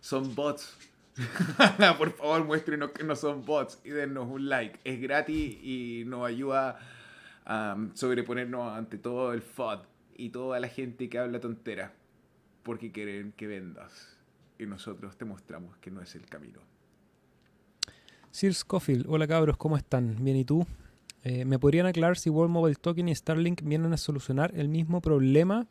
Son 0.01 0.33
bots. 0.35 0.75
Por 1.97 2.13
favor, 2.13 2.45
muéstrenos 2.45 2.91
que 2.91 3.03
no 3.03 3.15
son 3.15 3.45
bots 3.45 3.79
y 3.83 3.89
dennos 3.89 4.27
un 4.29 4.47
like. 4.47 4.79
Es 4.83 5.01
gratis 5.01 5.57
y 5.61 6.03
nos 6.05 6.25
ayuda 6.25 6.79
a 7.45 7.75
um, 7.75 7.93
sobreponernos 7.95 8.77
ante 8.77 8.97
todo 8.97 9.33
el 9.33 9.41
FOD 9.41 9.79
y 10.15 10.29
toda 10.29 10.59
la 10.59 10.67
gente 10.67 11.09
que 11.09 11.19
habla 11.19 11.39
tontera. 11.39 11.93
Porque 12.63 12.91
quieren 12.91 13.33
que 13.33 13.47
vendas. 13.47 14.17
Y 14.57 14.65
nosotros 14.65 15.17
te 15.17 15.25
mostramos 15.25 15.77
que 15.77 15.91
no 15.91 16.01
es 16.01 16.15
el 16.15 16.25
camino. 16.25 16.59
Sir 18.31 18.53
Scofield, 18.53 19.05
hola 19.09 19.27
cabros, 19.27 19.57
¿cómo 19.57 19.75
están? 19.75 20.23
Bien, 20.23 20.37
¿y 20.37 20.45
tú? 20.45 20.65
Eh, 21.23 21.45
¿Me 21.45 21.59
podrían 21.59 21.85
aclarar 21.85 22.17
si 22.17 22.29
World 22.29 22.51
Mobile 22.51 22.75
Token 22.75 23.09
y 23.09 23.15
Starlink 23.15 23.63
vienen 23.63 23.91
a 23.91 23.97
solucionar 23.97 24.51
el 24.55 24.69
mismo 24.69 25.01
problema 25.01 25.67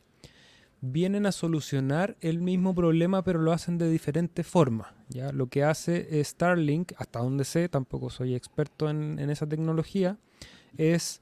vienen 0.81 1.25
a 1.25 1.31
solucionar 1.31 2.15
el 2.21 2.41
mismo 2.41 2.73
problema, 2.73 3.23
pero 3.23 3.39
lo 3.39 3.51
hacen 3.51 3.77
de 3.77 3.89
diferente 3.89 4.43
forma. 4.43 4.95
¿ya? 5.09 5.31
Lo 5.31 5.47
que 5.47 5.63
hace 5.63 6.23
Starlink, 6.23 6.93
hasta 6.97 7.19
donde 7.19 7.43
sé, 7.43 7.69
tampoco 7.69 8.09
soy 8.09 8.35
experto 8.35 8.89
en, 8.89 9.19
esa 9.29 9.47
tecnología, 9.47 10.17
es 10.77 11.21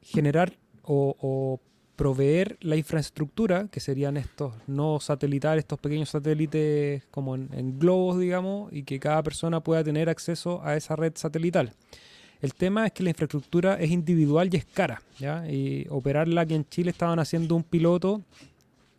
generar 0.00 0.58
o, 0.82 1.60
proveer 1.96 2.58
la 2.60 2.76
infraestructura, 2.76 3.66
que 3.72 3.80
serían 3.80 4.16
estos 4.16 4.54
no 4.68 5.00
satelitales, 5.00 5.62
estos 5.64 5.80
pequeños 5.80 6.10
satélites 6.10 7.04
como 7.10 7.34
en, 7.34 7.78
globos, 7.80 8.20
digamos, 8.20 8.72
y 8.72 8.84
que 8.84 9.00
cada 9.00 9.20
persona 9.24 9.64
pueda 9.64 9.82
tener 9.82 10.08
acceso 10.08 10.62
a 10.62 10.76
esa 10.76 10.94
red 10.94 11.14
satelital. 11.16 11.72
El 12.40 12.54
tema 12.54 12.86
es 12.86 12.92
que 12.92 13.02
la 13.02 13.10
infraestructura 13.10 13.74
es 13.74 13.90
individual 13.90 14.48
y 14.52 14.58
es 14.58 14.64
cara. 14.64 15.02
Y 15.50 15.86
operarla 15.88 16.42
aquí 16.42 16.54
en 16.54 16.68
Chile 16.68 16.90
estaban 16.90 17.18
haciendo 17.18 17.56
un 17.56 17.64
piloto. 17.64 18.22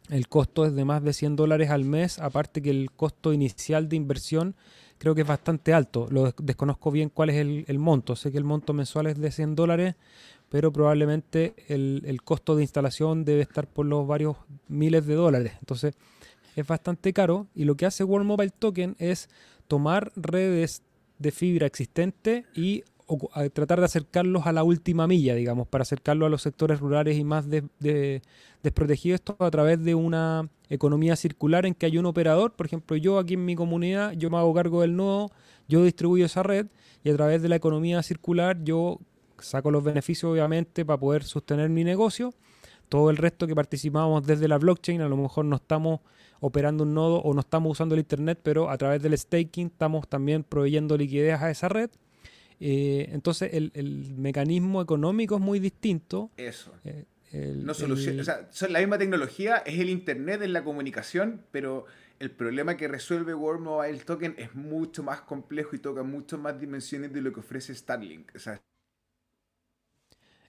El 0.10 0.28
costo 0.28 0.66
es 0.66 0.74
de 0.74 0.86
más 0.86 1.04
de 1.04 1.14
100 1.14 1.36
dólares 1.36 1.70
al 1.70 1.86
mes, 1.86 2.20
aparte 2.20 2.62
que 2.62 2.72
el 2.72 2.92
costo 2.92 3.32
inicial 3.32 3.88
de 3.88 3.96
inversión 3.96 4.56
creo 4.98 5.16
que 5.16 5.22
es 5.22 5.28
bastante 5.28 5.74
alto. 5.74 6.08
Lo 6.10 6.34
desconozco 6.42 6.92
bien 6.92 7.10
cuál 7.10 7.30
es 7.30 7.38
el, 7.38 7.80
monto. 7.80 8.16
Sé 8.16 8.32
que 8.32 8.38
el 8.38 8.44
monto 8.44 8.74
mensual 8.74 9.08
es 9.08 9.20
de 9.20 9.32
100 9.32 9.56
dólares, 9.56 9.96
pero 10.50 10.74
probablemente 10.74 11.54
el, 11.68 12.02
el, 12.06 12.22
costo 12.24 12.56
de 12.56 12.64
instalación 12.64 13.24
debe 13.24 13.44
estar 13.44 13.68
por 13.68 13.86
los 13.86 14.06
varios 14.06 14.36
miles 14.68 15.06
de 15.06 15.14
dólares. 15.14 15.54
Entonces 15.60 15.94
es 16.56 16.68
bastante 16.68 17.14
caro 17.14 17.48
y 17.56 17.64
lo 17.64 17.76
que 17.76 17.86
hace 17.86 18.04
World 18.04 18.28
Mobile 18.28 18.52
Token 18.58 18.96
es 19.00 19.30
tomar 19.68 20.12
redes 20.16 20.82
de 21.20 21.32
fibra 21.32 21.68
existente 21.68 22.46
y 22.56 22.84
tratar 23.54 23.80
de 23.80 23.86
acercarlos 23.86 24.46
a 24.46 24.52
la 24.52 24.64
última 24.64 25.08
milla, 25.08 25.36
digamos, 25.36 25.68
para 25.68 25.82
acercarlos 25.82 26.28
a 26.28 26.30
los 26.30 26.42
sectores 26.42 26.80
rurales 26.80 27.18
y 27.18 27.24
más 27.24 27.48
desprotegidos, 27.50 29.20
esto 29.20 29.36
a 29.40 29.50
través 29.50 29.84
de 29.84 29.96
una 29.96 30.50
economía 30.70 31.16
circular 31.16 31.66
en 31.66 31.74
que 31.74 31.88
hay 31.88 31.98
un 31.98 32.06
operador, 32.06 32.54
por 32.54 32.66
ejemplo, 32.66 32.96
yo 32.98 33.18
aquí 33.18 33.34
en 33.34 33.46
mi 33.46 33.56
comunidad, 33.56 34.14
yo 34.14 34.30
me 34.30 34.38
hago 34.38 34.54
cargo 34.54 34.82
del 34.82 34.96
nodo, 34.96 35.32
yo 35.68 35.84
distribuyo 35.84 36.26
esa 36.26 36.44
red 36.44 36.68
y 37.04 37.10
a 37.10 37.16
través 37.16 37.42
de 37.42 37.50
la 37.50 37.56
economía 37.56 38.04
circular 38.04 38.64
yo 38.64 39.00
saco 39.40 39.72
los 39.72 39.84
beneficios 39.84 40.32
obviamente 40.32 40.86
para 40.86 41.00
poder 41.00 41.24
sostener 41.24 41.70
mi 41.70 41.84
negocio. 41.84 42.34
Todo 42.90 43.10
el 43.10 43.18
resto 43.18 43.48
que 43.48 43.56
participamos 43.56 44.26
desde 44.26 44.48
la 44.48 44.58
blockchain, 44.58 45.02
a 45.02 45.08
lo 45.08 45.16
mejor 45.16 45.46
no 45.46 45.56
estamos 45.58 46.02
operando 46.40 46.84
un 46.84 46.94
nodo 46.94 47.22
o 47.22 47.34
no 47.34 47.42
estamos 47.42 47.72
usando 47.72 47.96
el 47.96 48.00
Internet, 48.00 48.40
pero 48.42 48.70
a 48.70 48.78
través 48.78 49.02
del 49.02 49.18
staking 49.18 49.68
estamos 49.68 50.08
también 50.08 50.44
proveyendo 50.44 50.98
liquidez 50.98 51.40
a 51.40 51.52
esa 51.52 51.70
red 51.70 51.90
eh, 52.60 53.10
entonces 53.12 53.54
el, 53.54 54.14
mecanismo 54.18 54.82
económico 54.82 55.36
es 55.36 55.42
muy 55.42 55.60
distinto. 55.60 56.32
Eso. 56.38 56.74
Eh, 56.84 57.06
no 57.32 57.74
soluciona, 57.74 58.22
o 58.22 58.26
sea, 58.26 58.48
son 58.52 58.74
la 58.74 58.80
misma 58.80 58.98
tecnología, 58.98 59.58
es 59.58 59.80
el 59.80 59.90
Internet, 59.90 60.42
es 60.42 60.50
la 60.50 60.64
comunicación, 60.64 61.44
pero 61.52 61.86
el 62.20 62.32
problema 62.32 62.76
que 62.76 62.88
resuelve 62.88 63.34
World 63.34 63.62
Mobile 63.62 64.00
Token 64.00 64.36
es 64.38 64.56
mucho 64.56 65.04
más 65.04 65.22
complejo 65.22 65.76
y 65.76 65.80
toca 65.80 66.04
muchas 66.04 66.40
más 66.40 66.60
dimensiones 66.60 67.14
de 67.14 67.22
lo 67.22 67.32
que 67.32 67.40
ofrece 67.40 67.74
Starlink. 67.74 68.32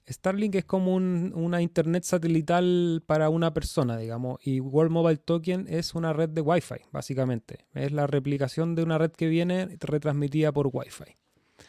Starlink 0.09 0.55
es 0.55 0.65
como 0.65 0.95
una 0.95 1.61
internet 1.61 2.03
satelital 2.03 3.03
para 3.05 3.29
una 3.29 3.53
persona, 3.53 3.95
digamos, 3.97 4.39
y 4.45 4.59
World 4.59 4.91
Mobile 4.91 5.17
Token 5.17 5.67
es 5.69 5.93
una 5.93 6.11
red 6.11 6.29
de 6.29 6.41
Wi-Fi, 6.41 6.81
básicamente. 6.91 7.67
Es 7.73 7.91
la 7.91 8.07
replicación 8.07 8.75
de 8.75 8.83
una 8.83 8.97
red 8.97 9.11
que 9.11 9.27
viene 9.27 9.77
retransmitida 9.79 10.51
por 10.51 10.69
Wi-Fi. 10.73 11.20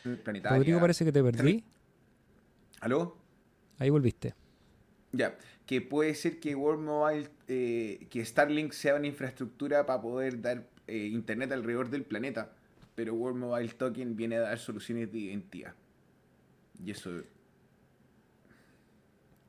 Rodrigo, 0.05 0.81
parece 0.81 1.05
que 1.05 1.13
te 1.13 1.23
perdí. 1.23 1.65
¿Aló? 2.81 3.17
Ahí 3.79 3.91
volviste. 3.91 4.35
Ya, 5.13 5.37
que 5.67 5.81
puede 5.81 6.15
ser 6.15 6.41
que 6.41 6.55
World 6.55 6.83
Mobile, 6.83 7.29
eh, 7.49 8.07
que 8.11 8.25
Starlink 8.25 8.73
sea 8.73 8.95
una 8.95 9.07
infraestructura 9.07 9.87
para 9.87 10.01
poder 10.01 10.41
dar 10.41 10.67
eh, 10.87 11.07
internet 11.07 11.53
alrededor 11.53 11.91
del 11.91 12.05
planeta, 12.05 12.53
pero 12.95 13.15
World 13.15 13.39
Mobile 13.39 13.69
Token 13.75 14.17
viene 14.17 14.37
a 14.37 14.41
dar 14.41 14.59
soluciones 14.59 15.13
de 15.13 15.19
identidad. 15.19 15.75
Y 16.85 16.91
eso... 16.91 17.11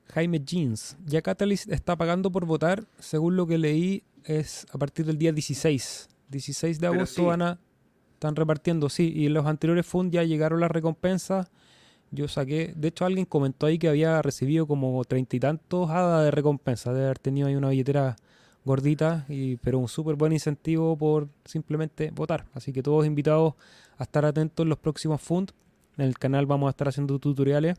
Jaime 0.08 0.40
Jeans, 0.40 0.96
ya 1.06 1.22
Catalyst 1.22 1.72
está 1.72 1.96
pagando 1.96 2.32
por 2.32 2.46
votar, 2.46 2.86
según 3.00 3.36
lo 3.36 3.48
que 3.48 3.58
leí, 3.58 4.04
es 4.26 4.68
a 4.72 4.78
partir 4.78 5.06
del 5.06 5.18
día 5.18 5.32
16. 5.32 6.10
16 6.30 6.80
de 6.80 6.88
agosto 6.88 7.26
van 7.26 7.42
a 7.42 7.60
están 8.24 8.36
repartiendo, 8.38 8.90
sí. 8.90 9.12
Y 9.14 9.26
en 9.26 9.34
los 9.34 9.46
anteriores 9.46 9.86
funds 9.86 10.14
ya 10.14 10.24
llegaron 10.24 10.62
las 10.62 10.72
recompensas. 10.72 11.52
Yo 12.12 12.28
saqué, 12.28 12.74
de 12.76 12.88
hecho 12.88 13.06
alguien 13.06 13.26
comentó 13.26 13.66
ahí 13.66 13.78
que 13.78 13.90
había 13.90 14.22
recibido 14.22 14.68
como 14.68 15.04
treinta 15.04 15.36
y 15.36 15.40
tantos 15.40 15.90
hadas 15.90 16.24
de 16.24 16.32
recompensa, 16.32 16.94
de 16.94 17.04
haber 17.04 17.20
tenido 17.20 17.48
ahí 17.48 17.56
una 17.56 17.70
billetera 17.70 18.16
gordita, 18.64 19.26
y, 19.28 19.58
pero 19.58 19.80
un 19.80 19.88
súper 19.88 20.16
buen 20.16 20.32
incentivo 20.32 20.96
por 20.96 21.28
simplemente 21.44 22.12
votar. 22.12 22.46
Así 22.54 22.72
que 22.72 22.82
todos 22.82 23.06
invitados 23.06 23.56
a 23.98 24.04
estar 24.04 24.26
atentos 24.26 24.64
en 24.64 24.70
los 24.70 24.78
próximos 24.78 25.22
funds. 25.22 25.54
En 25.98 26.06
el 26.06 26.18
canal 26.18 26.46
vamos 26.46 26.68
a 26.68 26.70
estar 26.70 26.88
haciendo 26.88 27.20
tutoriales. 27.20 27.78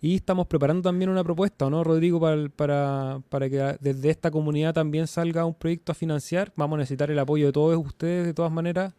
Y 0.00 0.16
estamos 0.16 0.46
preparando 0.46 0.82
también 0.82 1.10
una 1.10 1.24
propuesta, 1.24 1.70
¿no, 1.70 1.82
Rodrigo? 1.82 2.20
Para, 2.20 2.48
para, 2.50 3.22
para, 3.30 3.48
que 3.48 3.76
desde 3.80 4.10
esta 4.10 4.30
comunidad 4.30 4.74
también 4.74 5.06
salga 5.06 5.46
un 5.46 5.54
proyecto 5.54 5.92
a 5.92 5.94
financiar. 5.94 6.52
Vamos 6.54 6.76
a 6.76 6.80
necesitar 6.80 7.10
el 7.10 7.18
apoyo 7.18 7.46
de 7.46 7.52
todos 7.52 7.78
ustedes, 7.78 8.26
de 8.26 8.34
todas 8.34 8.52
maneras. 8.52 8.94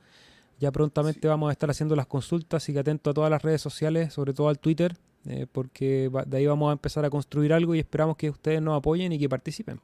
Ya 0.60 0.72
prontamente 0.72 1.28
vamos 1.28 1.50
a 1.50 1.52
estar 1.52 1.70
haciendo 1.70 1.96
las 1.96 2.08
consultas, 2.08 2.64
así 2.64 2.74
que 2.74 2.80
atento 2.80 3.12
a 3.12 3.14
todas 3.14 3.30
las 3.30 3.42
redes 3.42 3.62
sociales, 3.62 4.14
sobre 4.14 4.34
todo 4.34 4.50
al 4.50 4.60
Twitter, 4.60 4.96
eh, 5.26 5.46
porque 5.52 6.10
de 6.26 6.38
ahí 6.38 6.48
vamos 6.48 6.70
a 6.70 6.74
empezar 6.74 7.06
a 7.06 7.10
construir 7.10 7.54
algo 7.54 7.76
y 7.76 7.80
esperamos 7.80 8.18
que 8.18 8.30
ustedes 8.30 8.62
nos 8.62 8.78
apoyen 8.78 9.12
y 9.12 9.20
que 9.20 9.30
participen. 9.30 9.80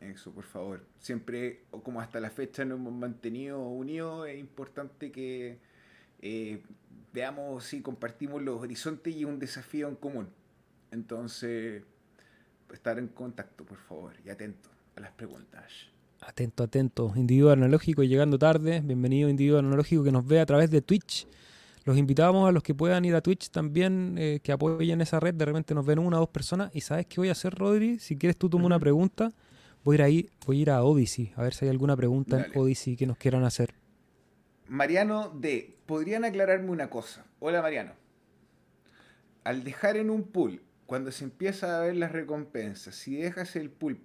Eso, 0.00 0.30
por 0.32 0.44
favor. 0.44 0.84
Siempre, 0.98 1.64
como 1.82 2.00
hasta 2.00 2.20
la 2.20 2.30
fecha 2.30 2.64
nos 2.64 2.78
hemos 2.78 2.92
mantenido 2.92 3.60
unidos, 3.60 4.28
es 4.28 4.38
importante 4.38 5.10
que 5.10 5.58
eh, 6.22 6.62
veamos 7.12 7.64
si 7.64 7.82
compartimos 7.82 8.42
los 8.42 8.60
horizontes 8.60 9.14
y 9.14 9.24
un 9.24 9.38
desafío 9.38 9.88
en 9.88 9.96
común. 9.96 10.28
Entonces, 10.90 11.82
estar 12.72 12.98
en 12.98 13.08
contacto, 13.08 13.64
por 13.64 13.78
favor, 13.78 14.14
y 14.24 14.30
atento 14.30 14.70
a 14.96 15.00
las 15.00 15.12
preguntas. 15.12 15.90
Atento, 16.20 16.64
atento. 16.64 17.12
Individuo 17.16 17.50
analógico 17.50 18.02
llegando 18.02 18.38
tarde. 18.38 18.82
Bienvenido, 18.84 19.30
individuo 19.30 19.58
analógico 19.58 20.04
que 20.04 20.12
nos 20.12 20.26
ve 20.26 20.40
a 20.40 20.46
través 20.46 20.70
de 20.70 20.82
Twitch. 20.82 21.26
Los 21.84 21.96
invitamos 21.96 22.46
a 22.46 22.52
los 22.52 22.62
que 22.62 22.74
puedan 22.74 23.06
ir 23.06 23.14
a 23.14 23.22
Twitch 23.22 23.50
también, 23.50 24.16
eh, 24.18 24.40
que 24.42 24.52
apoyen 24.52 25.00
esa 25.00 25.18
red. 25.18 25.34
De 25.34 25.46
repente 25.46 25.74
nos 25.74 25.86
ven 25.86 25.98
una 25.98 26.18
o 26.18 26.20
dos 26.20 26.28
personas. 26.28 26.70
¿Y 26.74 26.82
sabes 26.82 27.06
qué 27.06 27.16
voy 27.16 27.30
a 27.30 27.32
hacer, 27.32 27.54
Rodri? 27.54 27.98
Si 27.98 28.16
quieres 28.16 28.36
tú 28.36 28.50
toma 28.50 28.66
una 28.66 28.78
pregunta, 28.78 29.32
voy 29.82 29.94
a 29.94 29.96
ir 29.96 30.02
ahí, 30.02 30.30
voy 30.46 30.58
a 30.58 30.60
ir 30.60 30.70
a 30.70 30.84
Odyssey, 30.84 31.32
a 31.36 31.42
ver 31.42 31.54
si 31.54 31.64
hay 31.64 31.70
alguna 31.70 31.96
pregunta 31.96 32.44
en 32.44 32.58
Odyssey 32.58 32.96
que 32.96 33.06
nos 33.06 33.16
quieran 33.16 33.44
hacer. 33.44 33.74
Mariano 34.68 35.30
D. 35.30 35.78
¿Podrían 35.86 36.26
aclararme 36.26 36.70
una 36.70 36.90
cosa? 36.90 37.24
Hola 37.38 37.62
Mariano. 37.62 37.92
Al 39.42 39.64
dejar 39.64 39.96
en 39.96 40.10
un 40.10 40.24
pool, 40.24 40.60
cuando 40.84 41.12
se 41.12 41.24
empieza 41.24 41.78
a 41.78 41.80
ver 41.80 41.96
las 41.96 42.12
recompensas, 42.12 42.94
si 42.94 43.16
dejas 43.16 43.56
el 43.56 43.70
pool, 43.70 43.96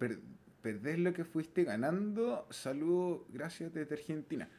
perdés 0.66 0.98
lo 0.98 1.14
que 1.14 1.24
fuiste 1.24 1.64
ganando. 1.64 2.48
Saludo, 2.50 3.28
gracias 3.30 3.72
desde 3.72 3.94
Argentina. 3.94 4.50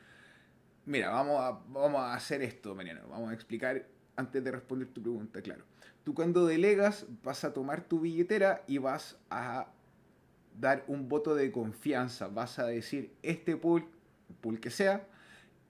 Mira, 0.85 1.11
vamos 1.11 1.41
a, 1.41 1.51
vamos 1.67 2.01
a 2.01 2.15
hacer 2.15 2.43
esto, 2.43 2.77
Mariano. 2.77 3.09
Vamos 3.09 3.33
a 3.33 3.35
explicar 3.35 3.89
antes 4.15 4.45
de 4.45 4.53
responder 4.53 4.87
tu 4.87 5.03
pregunta, 5.03 5.43
claro. 5.43 5.65
Tú 6.05 6.15
cuando 6.15 6.47
delegas 6.47 7.07
vas 7.25 7.43
a 7.43 7.53
tomar 7.53 7.89
tu 7.89 7.99
billetera 7.99 8.63
y 8.69 8.79
vas 8.79 9.19
a 9.31 9.67
dar 10.57 10.85
un 10.87 11.09
voto 11.09 11.35
de 11.35 11.51
confianza. 11.51 12.29
Vas 12.29 12.61
a 12.61 12.67
decir, 12.67 13.13
este 13.25 13.57
pool, 13.57 13.89
pool 14.41 14.61
que 14.61 14.71
sea, 14.71 15.09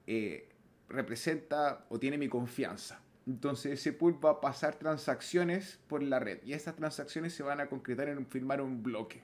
eh, 0.06 0.50
representa 0.90 1.86
o 1.88 1.98
tiene 1.98 2.18
mi 2.18 2.28
confianza. 2.28 3.00
Entonces 3.26 3.80
ese 3.80 3.94
pool 3.94 4.22
va 4.22 4.32
a 4.32 4.40
pasar 4.42 4.74
transacciones 4.74 5.80
por 5.88 6.02
la 6.02 6.18
red 6.18 6.44
y 6.44 6.52
estas 6.52 6.76
transacciones 6.76 7.32
se 7.32 7.42
van 7.42 7.60
a 7.60 7.68
concretar 7.68 8.10
en 8.10 8.26
firmar 8.26 8.60
un 8.60 8.82
bloque. 8.82 9.22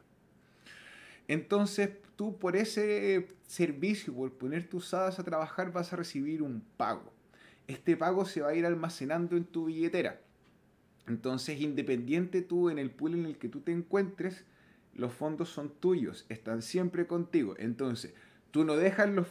Entonces 1.28 1.90
tú 2.16 2.38
por 2.38 2.56
ese 2.56 3.28
servicio, 3.46 4.14
por 4.14 4.32
poner 4.32 4.68
tus 4.68 4.92
hadas 4.94 5.18
a 5.18 5.24
trabajar, 5.24 5.72
vas 5.72 5.92
a 5.92 5.96
recibir 5.96 6.42
un 6.42 6.62
pago. 6.76 7.12
Este 7.66 7.96
pago 7.96 8.24
se 8.24 8.40
va 8.40 8.48
a 8.48 8.54
ir 8.54 8.66
almacenando 8.66 9.36
en 9.36 9.44
tu 9.44 9.66
billetera. 9.66 10.20
Entonces, 11.06 11.60
independiente 11.60 12.42
tú 12.42 12.70
en 12.70 12.78
el 12.78 12.90
pool 12.90 13.14
en 13.14 13.26
el 13.26 13.38
que 13.38 13.48
tú 13.48 13.60
te 13.60 13.72
encuentres, 13.72 14.44
los 14.94 15.12
fondos 15.12 15.48
son 15.48 15.70
tuyos, 15.70 16.26
están 16.28 16.62
siempre 16.62 17.06
contigo. 17.06 17.54
Entonces, 17.58 18.14
tú 18.50 18.64
no 18.64 18.76
dejas 18.76 19.10
los 19.10 19.26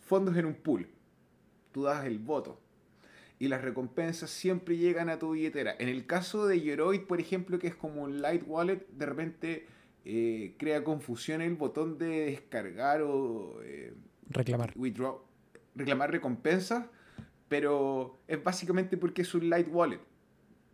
fondos 0.00 0.36
en 0.36 0.46
un 0.46 0.54
pool, 0.54 0.88
tú 1.72 1.84
das 1.84 2.04
el 2.04 2.18
voto. 2.18 2.60
Y 3.40 3.48
las 3.48 3.62
recompensas 3.62 4.30
siempre 4.30 4.76
llegan 4.76 5.08
a 5.08 5.18
tu 5.18 5.32
billetera. 5.32 5.74
En 5.78 5.88
el 5.88 6.06
caso 6.06 6.46
de 6.46 6.60
Yeroid, 6.60 7.02
por 7.02 7.20
ejemplo, 7.20 7.58
que 7.58 7.68
es 7.68 7.74
como 7.74 8.02
un 8.02 8.20
light 8.20 8.42
wallet, 8.46 8.86
de 8.90 9.06
repente 9.06 9.66
eh, 10.10 10.54
crea 10.56 10.82
confusión 10.84 11.42
el 11.42 11.54
botón 11.54 11.98
de 11.98 12.30
descargar 12.30 13.02
o 13.02 13.60
eh, 13.62 13.92
reclamar. 14.30 14.72
Withdraw, 14.74 15.20
reclamar 15.74 16.10
recompensas, 16.10 16.86
pero 17.50 18.18
es 18.26 18.42
básicamente 18.42 18.96
porque 18.96 19.20
es 19.20 19.34
un 19.34 19.50
light 19.50 19.68
wallet. 19.70 20.00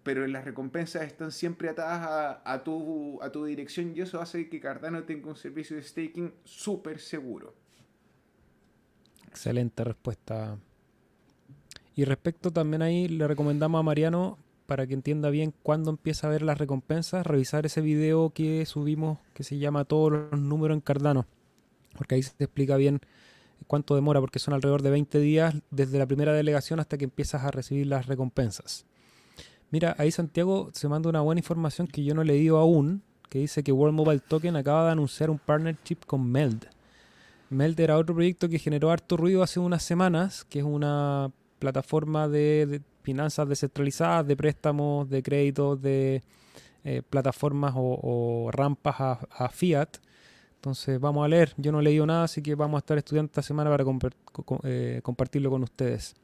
Pero 0.04 0.24
las 0.28 0.44
recompensas 0.44 1.02
están 1.02 1.32
siempre 1.32 1.68
atadas 1.68 2.38
a, 2.44 2.62
tu, 2.62 3.20
a 3.22 3.32
tu 3.32 3.44
dirección 3.44 3.92
y 3.96 4.02
eso 4.02 4.20
hace 4.20 4.48
que 4.48 4.60
Cardano 4.60 5.02
tenga 5.02 5.30
un 5.30 5.36
servicio 5.36 5.74
de 5.74 5.82
staking 5.82 6.32
súper 6.44 7.00
seguro. 7.00 7.54
Excelente 9.26 9.82
respuesta. 9.82 10.56
Y 11.96 12.04
respecto 12.04 12.52
también 12.52 12.82
ahí, 12.82 13.08
le 13.08 13.26
recomendamos 13.26 13.80
a 13.80 13.82
Mariano 13.82 14.38
para 14.66 14.86
que 14.86 14.94
entienda 14.94 15.30
bien 15.30 15.52
cuándo 15.62 15.90
empieza 15.90 16.26
a 16.26 16.30
ver 16.30 16.42
las 16.42 16.58
recompensas, 16.58 17.26
revisar 17.26 17.66
ese 17.66 17.80
video 17.80 18.30
que 18.30 18.64
subimos 18.66 19.18
que 19.34 19.44
se 19.44 19.58
llama 19.58 19.84
Todos 19.84 20.12
los 20.12 20.40
números 20.40 20.74
en 20.74 20.80
Cardano. 20.80 21.26
Porque 21.96 22.16
ahí 22.16 22.22
se 22.22 22.32
explica 22.38 22.76
bien 22.76 23.00
cuánto 23.66 23.94
demora, 23.94 24.20
porque 24.20 24.38
son 24.38 24.54
alrededor 24.54 24.82
de 24.82 24.90
20 24.90 25.18
días 25.20 25.54
desde 25.70 25.98
la 25.98 26.06
primera 26.06 26.32
delegación 26.32 26.80
hasta 26.80 26.98
que 26.98 27.04
empiezas 27.04 27.42
a 27.44 27.50
recibir 27.50 27.86
las 27.86 28.06
recompensas. 28.06 28.86
Mira, 29.70 29.94
ahí 29.98 30.10
Santiago 30.10 30.70
se 30.72 30.88
manda 30.88 31.08
una 31.08 31.20
buena 31.20 31.40
información 31.40 31.86
que 31.86 32.04
yo 32.04 32.14
no 32.14 32.22
he 32.22 32.26
leído 32.26 32.58
aún, 32.58 33.02
que 33.28 33.40
dice 33.40 33.62
que 33.62 33.72
World 33.72 33.94
Mobile 33.94 34.20
Token 34.20 34.56
acaba 34.56 34.86
de 34.86 34.92
anunciar 34.92 35.30
un 35.30 35.38
partnership 35.38 35.98
con 36.06 36.30
Meld. 36.30 36.66
Meld 37.50 37.78
era 37.80 37.98
otro 37.98 38.14
proyecto 38.14 38.48
que 38.48 38.58
generó 38.58 38.90
harto 38.90 39.16
ruido 39.16 39.42
hace 39.42 39.60
unas 39.60 39.82
semanas, 39.82 40.44
que 40.44 40.60
es 40.60 40.64
una 40.64 41.30
plataforma 41.58 42.28
de 42.28 42.80
finanzas 43.04 43.46
descentralizadas, 43.48 44.26
de 44.26 44.36
préstamos, 44.36 45.08
de 45.08 45.22
créditos, 45.22 45.80
de 45.80 46.22
eh, 46.82 47.02
plataformas 47.08 47.74
o, 47.76 48.50
rampas 48.50 48.96
a, 48.98 49.48
fiat. 49.50 49.98
Entonces 50.56 50.98
vamos 50.98 51.24
a 51.24 51.28
leer. 51.28 51.52
Yo 51.58 51.70
no 51.70 51.80
he 51.80 51.82
leído 51.82 52.06
nada, 52.06 52.24
así 52.24 52.42
que 52.42 52.54
vamos 52.54 52.78
a 52.78 52.80
estar 52.80 52.96
estudiando 52.96 53.26
esta 53.26 53.42
semana 53.42 53.70
para 53.70 53.84
eh, 54.64 55.00
compartirlo 55.02 55.50
con 55.50 55.62
ustedes. 55.62 56.16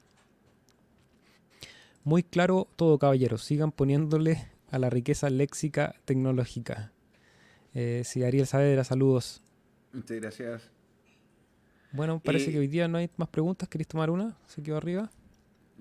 Muy 2.03 2.23
claro 2.23 2.67
todo, 2.77 2.99
caballeros. 2.99 3.45
Sigan 3.45 3.71
poniéndole 3.71 4.49
a 4.71 4.79
la 4.79 4.89
riqueza 4.89 5.29
léxica 5.29 5.95
tecnológica. 6.07 6.93
Eh, 7.75 8.03
si 8.05 8.25
Ariel 8.25 8.47
Saavedra, 8.47 8.85
saludos. 8.85 9.43
Muchas 9.93 10.17
gracias. 10.19 10.71
Bueno, 11.93 12.21
parece 12.21 12.53
que 12.53 12.59
hoy 12.59 12.69
día 12.69 12.89
no 12.89 12.99
hay 12.99 13.11
más 13.17 13.29
preguntas. 13.29 13.69
¿Queréis 13.69 13.89
tomar 13.89 14.11
una? 14.11 14.37
Se 14.47 14.63
quedó 14.63 14.79
arriba. 14.79 15.11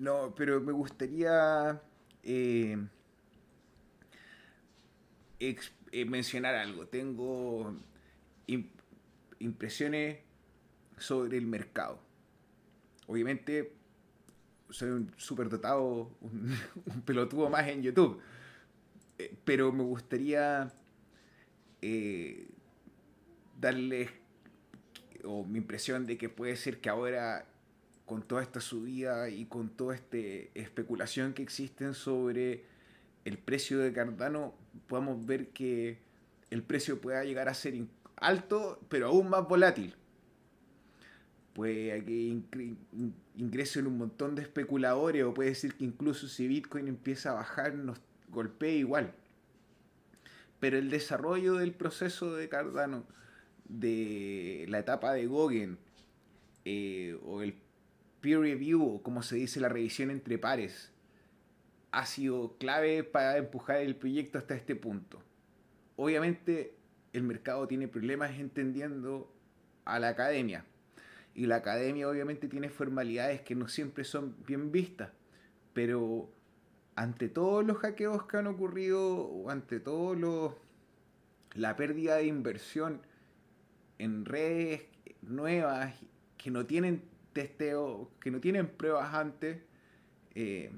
No, 0.00 0.34
pero 0.34 0.62
me 0.62 0.72
gustaría 0.72 1.78
eh, 2.22 2.74
eh, 5.38 6.04
mencionar 6.06 6.54
algo. 6.54 6.86
Tengo 6.86 7.76
impresiones 9.40 10.20
sobre 10.96 11.36
el 11.36 11.46
mercado. 11.46 12.00
Obviamente, 13.08 13.74
soy 14.70 14.88
un 14.88 15.12
superdotado, 15.18 16.10
un, 16.22 16.56
un 16.86 17.02
pelotudo 17.02 17.50
más 17.50 17.68
en 17.68 17.82
YouTube. 17.82 18.22
Eh, 19.18 19.36
pero 19.44 19.70
me 19.70 19.82
gustaría 19.82 20.72
darles 23.60 24.08
o 25.24 25.44
mi 25.44 25.58
impresión 25.58 26.06
de 26.06 26.16
que 26.16 26.30
puede 26.30 26.56
ser 26.56 26.80
que 26.80 26.88
ahora 26.88 27.49
con 28.10 28.24
toda 28.24 28.42
esta 28.42 28.60
subida 28.60 29.28
y 29.28 29.44
con 29.44 29.68
toda 29.68 29.94
esta 29.94 30.16
especulación 30.54 31.32
que 31.32 31.44
existen 31.44 31.94
sobre 31.94 32.64
el 33.24 33.38
precio 33.38 33.78
de 33.78 33.92
Cardano, 33.92 34.52
podamos 34.88 35.24
ver 35.24 35.50
que 35.50 36.00
el 36.50 36.64
precio 36.64 37.00
pueda 37.00 37.22
llegar 37.22 37.48
a 37.48 37.54
ser 37.54 37.74
alto, 38.16 38.80
pero 38.88 39.06
aún 39.06 39.30
más 39.30 39.46
volátil. 39.46 39.94
Puede 41.52 42.04
que 42.04 42.74
ingresen 43.36 43.86
un 43.86 43.98
montón 43.98 44.34
de 44.34 44.42
especuladores 44.42 45.22
o 45.22 45.32
puede 45.32 45.50
decir 45.50 45.76
que 45.76 45.84
incluso 45.84 46.26
si 46.26 46.48
Bitcoin 46.48 46.88
empieza 46.88 47.30
a 47.30 47.34
bajar 47.34 47.76
nos 47.76 48.00
golpee 48.28 48.78
igual. 48.78 49.14
Pero 50.58 50.78
el 50.78 50.90
desarrollo 50.90 51.54
del 51.54 51.74
proceso 51.74 52.34
de 52.34 52.48
Cardano, 52.48 53.04
de 53.68 54.66
la 54.68 54.80
etapa 54.80 55.12
de 55.12 55.26
Gogen 55.28 55.78
eh, 56.64 57.16
o 57.22 57.42
el 57.42 57.54
peer 58.20 58.40
review, 58.40 58.96
o 58.96 59.02
como 59.02 59.22
se 59.22 59.36
dice 59.36 59.60
la 59.60 59.68
revisión 59.68 60.10
entre 60.10 60.38
pares, 60.38 60.92
ha 61.92 62.06
sido 62.06 62.56
clave 62.58 63.02
para 63.04 63.36
empujar 63.36 63.78
el 63.78 63.96
proyecto 63.96 64.38
hasta 64.38 64.54
este 64.54 64.76
punto. 64.76 65.22
Obviamente 65.96 66.74
el 67.12 67.22
mercado 67.24 67.66
tiene 67.66 67.88
problemas 67.88 68.38
entendiendo 68.38 69.32
a 69.84 69.98
la 69.98 70.08
academia. 70.08 70.64
Y 71.34 71.46
la 71.46 71.56
academia 71.56 72.08
obviamente 72.08 72.48
tiene 72.48 72.68
formalidades 72.68 73.40
que 73.42 73.54
no 73.54 73.68
siempre 73.68 74.04
son 74.04 74.36
bien 74.46 74.72
vistas. 74.72 75.10
Pero 75.72 76.30
ante 76.96 77.28
todos 77.28 77.64
los 77.64 77.78
hackeos 77.78 78.24
que 78.24 78.36
han 78.36 78.46
ocurrido, 78.46 79.48
ante 79.48 79.80
todo 79.80 80.14
lo, 80.14 80.58
la 81.54 81.76
pérdida 81.76 82.16
de 82.16 82.26
inversión 82.26 83.00
en 83.98 84.24
redes 84.24 84.82
nuevas 85.22 85.94
que 86.36 86.50
no 86.50 86.66
tienen 86.66 87.02
testeo, 87.32 88.10
que 88.20 88.30
no 88.30 88.40
tienen 88.40 88.68
pruebas 88.68 89.14
antes, 89.14 89.58
eh, 90.34 90.70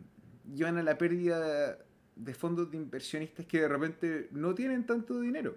llevan 0.55 0.79
a 0.79 0.83
la 0.83 0.99
pérdida 0.99 1.79
de 2.17 2.35
fondos 2.35 2.71
de 2.71 2.77
inversionistas 2.77 3.47
que 3.47 3.61
de 3.61 3.69
repente 3.69 4.29
no 4.33 4.55
tienen 4.55 4.87
tanto 4.87 5.21
dinero. 5.21 5.57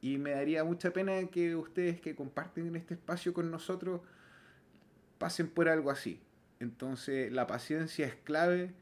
Y 0.00 0.18
me 0.18 0.30
daría 0.30 0.64
mucha 0.64 0.92
pena 0.92 1.26
que 1.28 1.56
ustedes 1.56 2.00
que 2.00 2.14
comparten 2.14 2.74
este 2.76 2.94
espacio 2.94 3.34
con 3.34 3.50
nosotros 3.50 4.00
pasen 5.18 5.48
por 5.48 5.68
algo 5.68 5.90
así. 5.90 6.20
Entonces 6.60 7.32
la 7.32 7.46
paciencia 7.46 8.06
es 8.06 8.14
clave. 8.16 8.74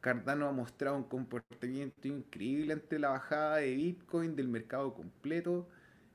Cardano 0.00 0.46
ha 0.46 0.52
mostrado 0.52 0.96
un 0.96 1.04
comportamiento 1.04 2.08
increíble 2.08 2.74
ante 2.74 2.98
la 2.98 3.10
bajada 3.10 3.56
de 3.56 3.74
Bitcoin 3.74 4.36
del 4.36 4.48
mercado 4.48 4.94
completo. 4.94 5.68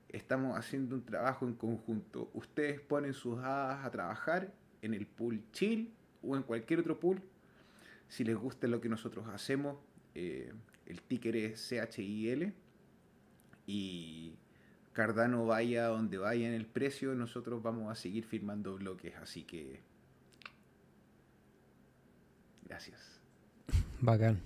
estamos 0.09 0.57
haciendo 0.57 0.95
un 0.95 1.03
trabajo 1.05 1.47
en 1.47 1.55
conjunto. 1.55 2.30
Ustedes 2.34 2.80
ponen 2.82 3.13
sus 3.13 3.39
hadas 3.39 3.84
a 3.84 3.91
trabajar 3.91 4.53
en 4.84 4.93
el 4.93 5.07
pool 5.07 5.43
chill 5.51 5.91
o 6.21 6.36
en 6.36 6.43
cualquier 6.43 6.81
otro 6.81 6.99
pool. 6.99 7.21
Si 8.07 8.23
les 8.23 8.36
gusta 8.36 8.67
lo 8.67 8.79
que 8.79 8.89
nosotros 8.89 9.25
hacemos, 9.29 9.77
eh, 10.13 10.53
el 10.86 11.01
ticker 11.01 11.36
es 11.36 11.67
CHIL 11.67 12.53
y 13.65 14.36
Cardano 14.91 15.45
vaya 15.47 15.88
donde 15.88 16.17
vaya 16.17 16.47
en 16.47 16.53
el 16.53 16.67
precio, 16.67 17.15
nosotros 17.15 17.63
vamos 17.63 17.91
a 17.91 17.95
seguir 17.95 18.25
firmando 18.25 18.75
bloques, 18.75 19.15
así 19.15 19.43
que 19.43 19.79
gracias. 22.65 23.19
Bacán. 24.01 24.39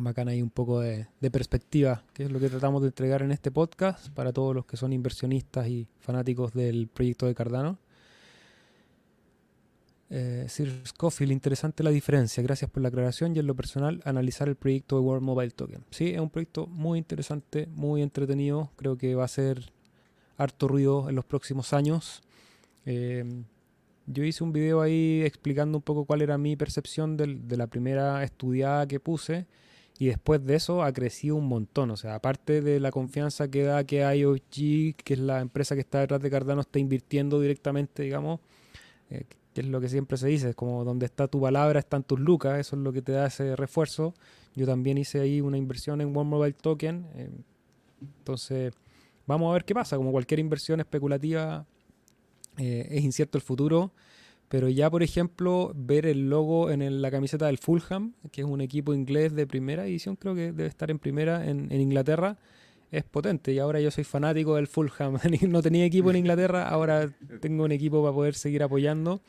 Bacán 0.00 0.28
ahí 0.28 0.42
un 0.42 0.50
poco 0.50 0.80
de, 0.80 1.06
perspectiva, 1.32 2.04
que 2.14 2.24
es 2.24 2.30
lo 2.30 2.40
que 2.40 2.48
tratamos 2.48 2.82
de 2.82 2.88
entregar 2.88 3.22
en 3.22 3.32
este 3.32 3.50
podcast 3.50 4.08
para 4.10 4.32
todos 4.32 4.54
los 4.54 4.64
que 4.64 4.76
son 4.76 4.92
inversionistas 4.92 5.66
y 5.68 5.88
fanáticos 6.00 6.52
del 6.52 6.88
proyecto 6.88 7.26
de 7.26 7.34
Cardano. 7.34 7.78
Eh, 10.10 10.46
Sir 10.48 10.82
Scofield, 10.86 11.32
interesante 11.32 11.82
la 11.82 11.90
diferencia. 11.90 12.42
Gracias 12.42 12.70
por 12.70 12.82
la 12.82 12.88
aclaración 12.88 13.36
y 13.36 13.40
en 13.40 13.46
lo 13.46 13.54
personal 13.54 14.00
analizar 14.04 14.48
el 14.48 14.56
proyecto 14.56 14.96
de 14.96 15.02
World 15.02 15.22
Mobile 15.22 15.50
Token. 15.50 15.84
Sí, 15.90 16.10
es 16.10 16.20
un 16.20 16.30
proyecto 16.30 16.66
muy 16.66 16.98
interesante, 16.98 17.66
muy 17.66 18.02
entretenido. 18.02 18.70
Creo 18.76 18.96
que 18.96 19.14
va 19.14 19.24
a 19.24 19.28
ser 19.28 19.72
harto 20.36 20.68
ruido 20.68 21.08
en 21.08 21.14
los 21.14 21.24
próximos 21.24 21.72
años. 21.72 22.22
Eh, 22.86 23.24
yo 24.06 24.24
hice 24.24 24.42
un 24.42 24.52
video 24.52 24.80
ahí 24.80 25.22
explicando 25.24 25.76
un 25.78 25.82
poco 25.82 26.06
cuál 26.06 26.22
era 26.22 26.38
mi 26.38 26.56
percepción 26.56 27.16
de 27.18 27.56
la 27.56 27.66
primera 27.66 28.24
estudiada 28.24 28.86
que 28.86 29.00
puse 29.00 29.46
y 29.98 30.06
después 30.06 30.44
de 30.44 30.54
eso 30.54 30.82
ha 30.82 30.92
crecido 30.92 31.36
un 31.36 31.46
montón. 31.46 31.90
O 31.90 31.96
sea, 31.96 32.14
aparte 32.14 32.62
de 32.62 32.80
la 32.80 32.90
confianza 32.90 33.48
que 33.48 33.64
da 33.64 33.84
que 33.84 33.98
IOG, 33.98 34.96
que 34.96 35.14
es 35.14 35.18
la 35.18 35.40
empresa 35.40 35.74
que 35.74 35.80
está 35.80 36.00
detrás 36.00 36.22
de 36.22 36.30
Cardano, 36.30 36.62
está 36.62 36.78
invirtiendo 36.78 37.40
directamente, 37.40 38.04
digamos, 38.04 38.40
eh, 39.10 39.24
es 39.60 39.66
lo 39.66 39.80
que 39.80 39.88
siempre 39.88 40.16
se 40.16 40.28
dice, 40.28 40.50
es 40.50 40.56
como 40.56 40.84
donde 40.84 41.06
está 41.06 41.28
tu 41.28 41.40
palabra 41.40 41.78
están 41.78 42.02
tus 42.02 42.20
lucas, 42.20 42.58
eso 42.58 42.76
es 42.76 42.82
lo 42.82 42.92
que 42.92 43.02
te 43.02 43.12
da 43.12 43.26
ese 43.26 43.56
refuerzo. 43.56 44.14
Yo 44.54 44.66
también 44.66 44.98
hice 44.98 45.20
ahí 45.20 45.40
una 45.40 45.56
inversión 45.56 46.00
en 46.00 46.16
One 46.16 46.28
Mobile 46.28 46.54
Token, 46.54 47.06
eh, 47.14 47.30
entonces 48.00 48.72
vamos 49.26 49.50
a 49.50 49.52
ver 49.52 49.64
qué 49.64 49.74
pasa, 49.74 49.96
como 49.96 50.12
cualquier 50.12 50.40
inversión 50.40 50.80
especulativa 50.80 51.66
eh, 52.56 52.88
es 52.90 53.04
incierto 53.04 53.38
el 53.38 53.42
futuro, 53.42 53.92
pero 54.48 54.68
ya 54.68 54.90
por 54.90 55.02
ejemplo 55.02 55.72
ver 55.74 56.06
el 56.06 56.30
logo 56.30 56.70
en 56.70 57.02
la 57.02 57.10
camiseta 57.10 57.46
del 57.46 57.58
Fulham, 57.58 58.14
que 58.32 58.40
es 58.40 58.46
un 58.46 58.60
equipo 58.60 58.94
inglés 58.94 59.34
de 59.34 59.46
primera 59.46 59.86
edición, 59.86 60.16
creo 60.16 60.34
que 60.34 60.52
debe 60.52 60.66
estar 60.66 60.90
en 60.90 60.98
primera 60.98 61.46
en, 61.48 61.70
en 61.70 61.80
Inglaterra, 61.80 62.38
es 62.90 63.04
potente 63.04 63.52
y 63.52 63.58
ahora 63.58 63.80
yo 63.80 63.90
soy 63.90 64.04
fanático 64.04 64.56
del 64.56 64.66
Fulham. 64.66 65.18
no 65.48 65.62
tenía 65.62 65.84
equipo 65.84 66.10
en 66.10 66.16
Inglaterra, 66.16 66.68
ahora 66.68 67.08
tengo 67.40 67.64
un 67.64 67.72
equipo 67.72 68.02
para 68.02 68.14
poder 68.14 68.34
seguir 68.34 68.62
apoyando 68.62 69.20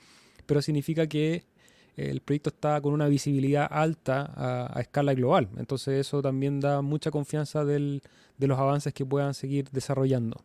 pero 0.50 0.64
significa 0.64 1.06
que 1.06 1.46
el 1.96 2.22
proyecto 2.22 2.50
está 2.50 2.82
con 2.82 2.92
una 2.92 3.08
visibilidad 3.08 3.68
alta 3.70 4.34
a, 4.76 4.82
escala 4.82 5.14
global. 5.14 5.48
Entonces 5.58 6.08
eso 6.08 6.24
también 6.24 6.60
da 6.60 6.82
mucha 6.82 7.12
confianza 7.12 7.64
de 7.64 8.02
los 8.40 8.58
avances 8.58 8.92
que 8.92 9.06
puedan 9.06 9.36
seguir 9.36 9.70
desarrollando. 9.70 10.44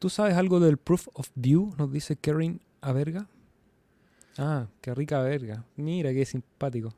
¿Tú 0.00 0.10
sabes 0.10 0.34
algo 0.34 0.58
del 0.58 0.78
Proof 0.78 1.06
of 1.12 1.30
View? 1.36 1.74
Nos 1.78 1.92
dice 1.92 2.16
Karen 2.16 2.60
Averga. 2.80 3.28
Ah, 4.36 4.66
qué 4.80 4.92
rica 4.92 5.22
verga. 5.22 5.64
Mira 5.76 6.12
qué 6.12 6.26
simpático. 6.26 6.92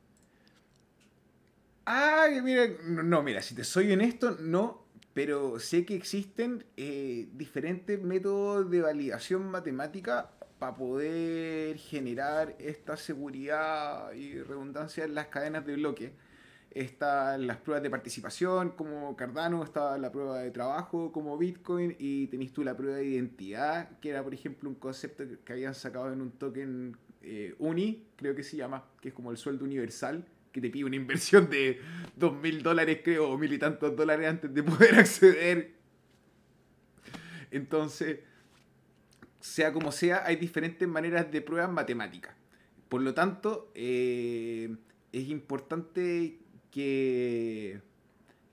Ay, 1.85 2.41
mira, 2.41 2.65
no, 2.83 3.21
mira, 3.21 3.43
si 3.43 3.53
te 3.53 3.63
soy 3.63 3.91
honesto, 3.91 4.37
no, 4.39 4.85
pero 5.13 5.59
sé 5.59 5.85
que 5.85 5.93
existen 5.93 6.65
eh, 6.77 7.29
diferentes 7.33 8.01
métodos 8.01 8.71
de 8.71 8.81
validación 8.81 9.51
matemática 9.51 10.31
para 10.59 10.75
poder 10.75 11.77
generar 11.77 12.55
esta 12.59 12.97
seguridad 12.97 14.11
y 14.11 14.41
redundancia 14.43 15.05
en 15.05 15.15
las 15.15 15.27
cadenas 15.27 15.65
de 15.65 15.75
bloque. 15.75 16.13
Están 16.71 17.47
las 17.47 17.57
pruebas 17.57 17.81
de 17.81 17.89
participación 17.89 18.71
como 18.71 19.15
Cardano, 19.15 19.63
está 19.63 19.97
la 19.97 20.11
prueba 20.11 20.39
de 20.39 20.51
trabajo 20.51 21.11
como 21.11 21.37
Bitcoin 21.37 21.95
y 21.97 22.27
tenéis 22.27 22.53
tú 22.53 22.63
la 22.63 22.77
prueba 22.77 22.97
de 22.97 23.05
identidad, 23.05 23.97
que 23.99 24.09
era 24.09 24.21
por 24.21 24.33
ejemplo 24.33 24.69
un 24.69 24.75
concepto 24.75 25.23
que 25.43 25.53
habían 25.53 25.73
sacado 25.73 26.13
en 26.13 26.21
un 26.21 26.31
token 26.31 26.95
eh, 27.21 27.55
UNI, 27.57 28.05
creo 28.17 28.35
que 28.35 28.43
se 28.43 28.57
llama, 28.57 28.85
que 29.01 29.09
es 29.09 29.13
como 29.15 29.31
el 29.31 29.37
sueldo 29.37 29.65
universal, 29.65 30.25
que 30.51 30.61
te 30.61 30.69
pide 30.69 30.85
una 30.85 30.95
inversión 30.95 31.49
de 31.49 31.79
dos 32.15 32.35
mil 32.35 32.61
dólares, 32.61 32.99
creo, 33.03 33.29
o 33.29 33.37
mil 33.37 33.51
y 33.53 33.57
tantos 33.57 33.95
dólares 33.95 34.27
antes 34.27 34.53
de 34.53 34.61
poder 34.61 34.95
acceder. 34.99 35.71
Entonces, 37.49 38.19
sea 39.39 39.71
como 39.71 39.91
sea, 39.91 40.25
hay 40.25 40.35
diferentes 40.35 40.87
maneras 40.87 41.31
de 41.31 41.41
pruebas 41.41 41.71
matemáticas. 41.71 42.35
Por 42.89 43.01
lo 43.01 43.13
tanto, 43.13 43.71
eh, 43.75 44.75
es 45.11 45.29
importante 45.29 46.39
que, 46.71 47.81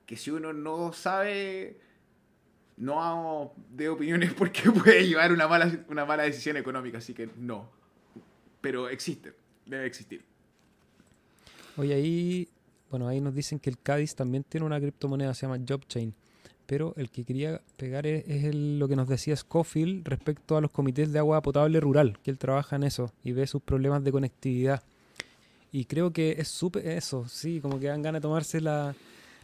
que 0.05 0.17
si 0.17 0.31
uno 0.31 0.53
no 0.53 0.93
sabe, 0.93 1.81
no 2.77 3.53
dé 3.71 3.89
opiniones 3.89 4.35
porque 4.39 4.71
puede 4.71 5.07
llevar 5.07 5.33
una 5.33 5.49
mala, 5.49 5.85
una 5.89 6.05
mala 6.05 6.25
decisión 6.25 6.57
económica. 6.57 6.99
Así 6.99 7.15
que 7.15 7.29
no. 7.37 7.71
Pero 8.61 8.89
existe, 8.89 9.33
debe 9.65 9.87
existir. 9.87 10.25
Oye, 11.77 11.95
ahí, 11.95 12.49
bueno, 12.91 13.09
ahí 13.09 13.21
nos 13.21 13.35
dicen 13.35 13.59
que 13.59 13.71
el 13.71 13.79
Cádiz 13.79 14.15
también 14.15 14.45
tiene 14.45 14.67
una 14.67 14.81
criptomoneda, 14.81 15.35
se 15.35 15.47
llama 15.47 15.59
JobChain 15.59 16.15
pero 16.67 16.95
el 16.97 17.11
que 17.11 17.25
quería 17.25 17.61
pegar 17.77 18.07
es, 18.07 18.55
lo 18.55 18.89
que 18.89 18.97
nos 18.97 19.09
decía 19.09 19.37
Scofield 19.37 20.07
respecto 20.07 20.57
a 20.57 20.61
los 20.61 20.71
comités 20.71 21.13
de 21.13 21.19
agua 21.19 21.43
potable 21.43 21.81
rural, 21.81 22.19
que 22.23 22.31
él 22.31 22.39
trabaja 22.39 22.77
en 22.77 22.83
eso 22.83 23.13
y 23.23 23.33
ve 23.33 23.47
sus 23.47 23.63
problemas 23.63 24.03
de 24.05 24.13
conectividad. 24.13 24.83
Y 25.73 25.85
creo 25.85 26.13
que 26.13 26.37
es 26.39 26.49
súper 26.49 26.87
eso, 26.89 27.29
sí, 27.29 27.61
como 27.61 27.79
que 27.79 27.87
dan 27.87 28.03
ganas 28.03 28.21
de 28.21 28.23
tomarse 28.23 28.61
la, 28.61 28.95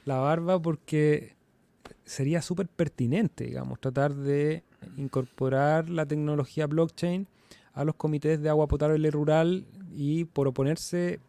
la 0.04 0.18
barba 0.18 0.60
porque 0.60 1.34
sería 2.04 2.42
súper 2.42 2.68
pertinente, 2.68 3.44
digamos, 3.44 3.80
tratar 3.80 4.14
de 4.14 4.62
incorporar 4.96 5.88
la 5.88 6.06
tecnología 6.06 6.66
blockchain 6.66 7.26
a 7.74 7.84
los 7.84 7.94
comités 7.94 8.40
de 8.42 8.48
agua 8.48 8.66
potable 8.66 9.10
rural 9.10 9.64
y 9.94 10.24
proponerse 10.24 11.20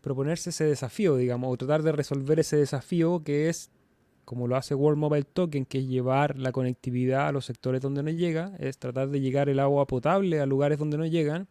proponerse 0.00 0.50
ese 0.50 0.64
desafío, 0.64 1.16
digamos, 1.16 1.52
o 1.52 1.56
tratar 1.56 1.82
de 1.82 1.92
resolver 1.92 2.40
ese 2.40 2.56
desafío 2.56 3.22
que 3.24 3.48
es 3.48 3.70
como 4.24 4.46
lo 4.46 4.56
hace 4.56 4.74
World 4.74 4.98
Mobile 4.98 5.24
Token, 5.24 5.64
que 5.64 5.78
es 5.78 5.86
llevar 5.86 6.38
la 6.38 6.52
conectividad 6.52 7.28
a 7.28 7.32
los 7.32 7.46
sectores 7.46 7.80
donde 7.80 8.02
no 8.02 8.10
llega, 8.10 8.52
es 8.58 8.78
tratar 8.78 9.08
de 9.08 9.20
llegar 9.20 9.48
el 9.48 9.60
agua 9.60 9.86
potable 9.86 10.40
a 10.40 10.46
lugares 10.46 10.78
donde 10.78 10.98
no 10.98 11.06
llegan, 11.06 11.48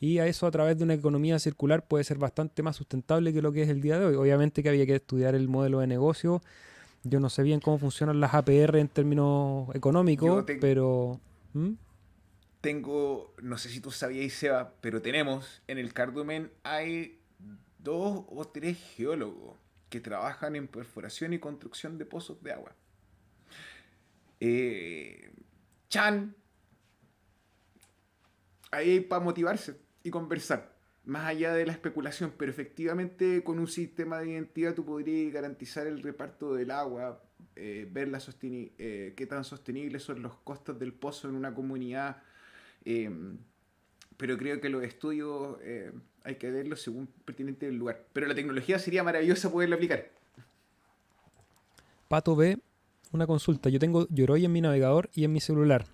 y 0.00 0.18
a 0.18 0.26
eso 0.26 0.46
a 0.46 0.50
través 0.50 0.78
de 0.78 0.84
una 0.84 0.94
economía 0.94 1.38
circular 1.38 1.86
puede 1.86 2.04
ser 2.04 2.16
bastante 2.16 2.62
más 2.62 2.76
sustentable 2.76 3.34
que 3.34 3.42
lo 3.42 3.52
que 3.52 3.62
es 3.62 3.68
el 3.68 3.82
día 3.82 3.98
de 3.98 4.06
hoy. 4.06 4.14
Obviamente 4.14 4.62
que 4.62 4.70
había 4.70 4.86
que 4.86 4.94
estudiar 4.94 5.34
el 5.34 5.46
modelo 5.46 5.80
de 5.80 5.86
negocio. 5.86 6.40
Yo 7.02 7.20
no 7.20 7.28
sé 7.28 7.42
bien 7.42 7.60
cómo 7.60 7.78
funcionan 7.78 8.18
las 8.18 8.32
APR 8.32 8.76
en 8.76 8.88
términos 8.88 9.68
económicos, 9.74 10.44
pero... 10.60 11.20
¿Mm? 11.52 11.72
Tengo, 12.62 13.34
no 13.42 13.56
sé 13.56 13.70
si 13.70 13.80
tú 13.80 13.90
sabías, 13.90 14.32
Seba, 14.32 14.74
pero 14.80 15.00
tenemos 15.00 15.62
en 15.66 15.78
el 15.78 15.94
Cardumen 15.94 16.50
hay 16.62 17.18
dos 17.78 18.24
o 18.28 18.44
tres 18.46 18.78
geólogos 18.96 19.56
que 19.90 20.00
trabajan 20.00 20.56
en 20.56 20.68
perforación 20.68 21.34
y 21.34 21.38
construcción 21.38 21.98
de 21.98 22.06
pozos 22.06 22.42
de 22.42 22.52
agua. 22.52 22.74
Eh, 24.38 25.32
Chan, 25.88 26.34
ahí 28.70 29.00
para 29.00 29.22
motivarse 29.22 29.80
y 30.02 30.10
conversar, 30.10 30.74
más 31.04 31.26
allá 31.26 31.52
de 31.52 31.66
la 31.66 31.72
especulación, 31.72 32.32
pero 32.38 32.50
efectivamente 32.50 33.42
con 33.42 33.58
un 33.58 33.66
sistema 33.66 34.20
de 34.20 34.30
identidad 34.30 34.74
tú 34.74 34.84
podrías 34.86 35.32
garantizar 35.32 35.86
el 35.86 36.02
reparto 36.02 36.54
del 36.54 36.70
agua, 36.70 37.22
eh, 37.56 37.86
ver 37.90 38.08
la 38.08 38.20
eh, 38.42 39.12
qué 39.16 39.26
tan 39.26 39.44
sostenibles 39.44 40.04
son 40.04 40.22
los 40.22 40.36
costos 40.38 40.78
del 40.78 40.94
pozo 40.94 41.28
en 41.28 41.34
una 41.34 41.52
comunidad. 41.52 42.22
pero 44.16 44.38
creo 44.38 44.60
que 44.60 44.68
los 44.68 44.84
estudios 44.84 45.58
hay 46.24 46.36
que 46.36 46.50
verlo 46.50 46.76
según 46.76 47.08
pertinente 47.24 47.68
el 47.68 47.76
lugar. 47.76 48.04
Pero 48.12 48.26
la 48.26 48.34
tecnología 48.34 48.78
sería 48.78 49.02
maravillosa 49.02 49.50
poderla 49.50 49.76
aplicar. 49.76 50.08
Pato 52.08 52.36
B, 52.36 52.58
una 53.12 53.26
consulta. 53.26 53.68
Yo 53.68 53.78
tengo 53.78 54.06
Yoroi 54.08 54.44
en 54.44 54.52
mi 54.52 54.60
navegador 54.60 55.10
y 55.14 55.24
en 55.24 55.32
mi 55.32 55.40
celular. 55.40 55.86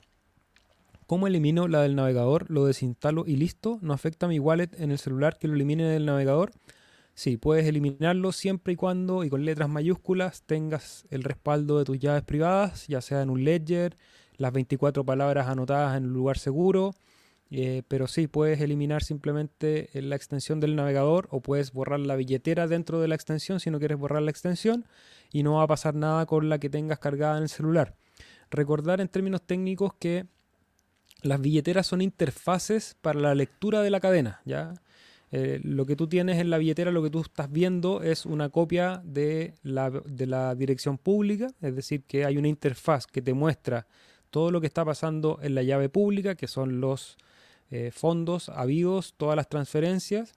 ¿Cómo 1.07 1.27
elimino 1.27 1.69
la 1.69 1.83
del 1.83 1.95
navegador? 1.95 2.51
¿Lo 2.51 2.67
desinstalo 2.67 3.25
y 3.27 3.37
listo? 3.37 3.79
¿No 3.81 3.93
afecta 3.93 4.27
mi 4.27 4.39
wallet 4.39 4.71
en 4.79 4.91
el 4.91 4.99
celular 4.99 5.39
que 5.39 5.47
lo 5.47 5.55
elimine 5.55 5.85
del 5.85 6.05
navegador? 6.05 6.51
Sí, 7.15 7.37
puedes 7.37 7.67
eliminarlo 7.67 8.33
siempre 8.33 8.75
y 8.75 8.77
cuando, 8.77 9.25
y 9.25 9.31
con 9.31 9.45
letras 9.45 9.69
mayúsculas, 9.69 10.43
tengas 10.43 11.07
el 11.11 11.23
respaldo 11.23 11.79
de 11.79 11.85
tus 11.85 11.99
llaves 11.99 12.25
privadas, 12.25 12.89
ya 12.89 13.01
sea 13.01 13.23
en 13.23 13.31
un 13.31 13.45
ledger, 13.45 13.97
las 14.37 14.53
24 14.53 15.05
palabras 15.05 15.49
anotadas 15.49 15.97
en 15.97 16.07
un 16.07 16.13
lugar 16.13 16.39
seguro, 16.39 16.95
eh, 17.51 17.83
pero 17.87 18.09
sí, 18.09 18.27
puedes 18.27 18.61
eliminar 18.61 19.03
simplemente 19.03 19.89
la 19.95 20.17
extensión 20.17 20.59
del 20.59 20.75
navegador 20.75 21.29
o 21.31 21.41
puedes 21.41 21.73
borrar 21.73 22.01
la 22.01 22.17
billetera 22.17 22.67
dentro 22.67 23.01
de 23.01 23.09
la 23.09 23.15
extensión 23.15 23.61
si 23.61 23.71
no 23.71 23.79
quieres 23.79 23.99
borrar 23.99 24.23
la 24.23 24.31
extensión 24.31 24.85
y 25.33 25.43
no 25.43 25.55
va 25.55 25.63
a 25.63 25.67
pasar 25.69 25.95
nada 25.95 26.27
con 26.27 26.49
la 26.49 26.59
que 26.59 26.71
tengas 26.71 26.99
cargada 26.99 27.37
en 27.37 27.45
el 27.45 27.49
celular. 27.49 27.95
recordar 28.51 29.01
en 29.01 29.09
términos 29.09 29.43
técnicos 29.43 29.95
que 29.95 30.27
las 31.23 31.41
billeteras 31.41 31.87
son 31.87 32.01
interfaces 32.01 32.97
para 33.01 33.19
la 33.19 33.35
lectura 33.35 33.83
de 33.83 33.91
la 33.91 33.99
cadena, 34.01 34.41
¿ya? 34.45 34.75
Eh, 35.33 35.61
lo 35.65 35.87
que 35.87 35.97
tú 35.97 36.07
tienes 36.07 36.39
en 36.39 36.51
la 36.51 36.59
billetera, 36.59 36.93
lo 36.93 37.03
que 37.03 37.11
tú 37.11 37.21
estás 37.21 37.51
viendo 37.51 38.03
es 38.03 38.27
una 38.27 38.49
copia 38.51 39.03
de 39.05 39.55
la, 39.63 39.91
de 39.91 40.27
la 40.27 40.55
dirección 40.55 40.99
pública, 40.99 41.49
es 41.61 41.75
decir, 41.75 42.05
que 42.05 42.25
hay 42.25 42.39
una 42.39 42.49
interfaz 42.49 43.07
que 43.07 43.23
te 43.23 43.35
muestra 43.35 43.87
todo 44.31 44.53
lo 44.53 44.61
que 44.61 44.69
está 44.69 44.85
pasando 44.85 45.41
en 45.43 45.57
la 45.57 45.65
llave 45.65 45.89
pública, 45.89 46.37
que 46.37 46.47
son 46.47 46.81
los 46.81 47.17
eh, 47.71 47.91
fondos 47.93 48.49
habidos, 48.49 49.15
todas 49.17 49.37
las 49.37 49.49
transferencias, 49.49 50.35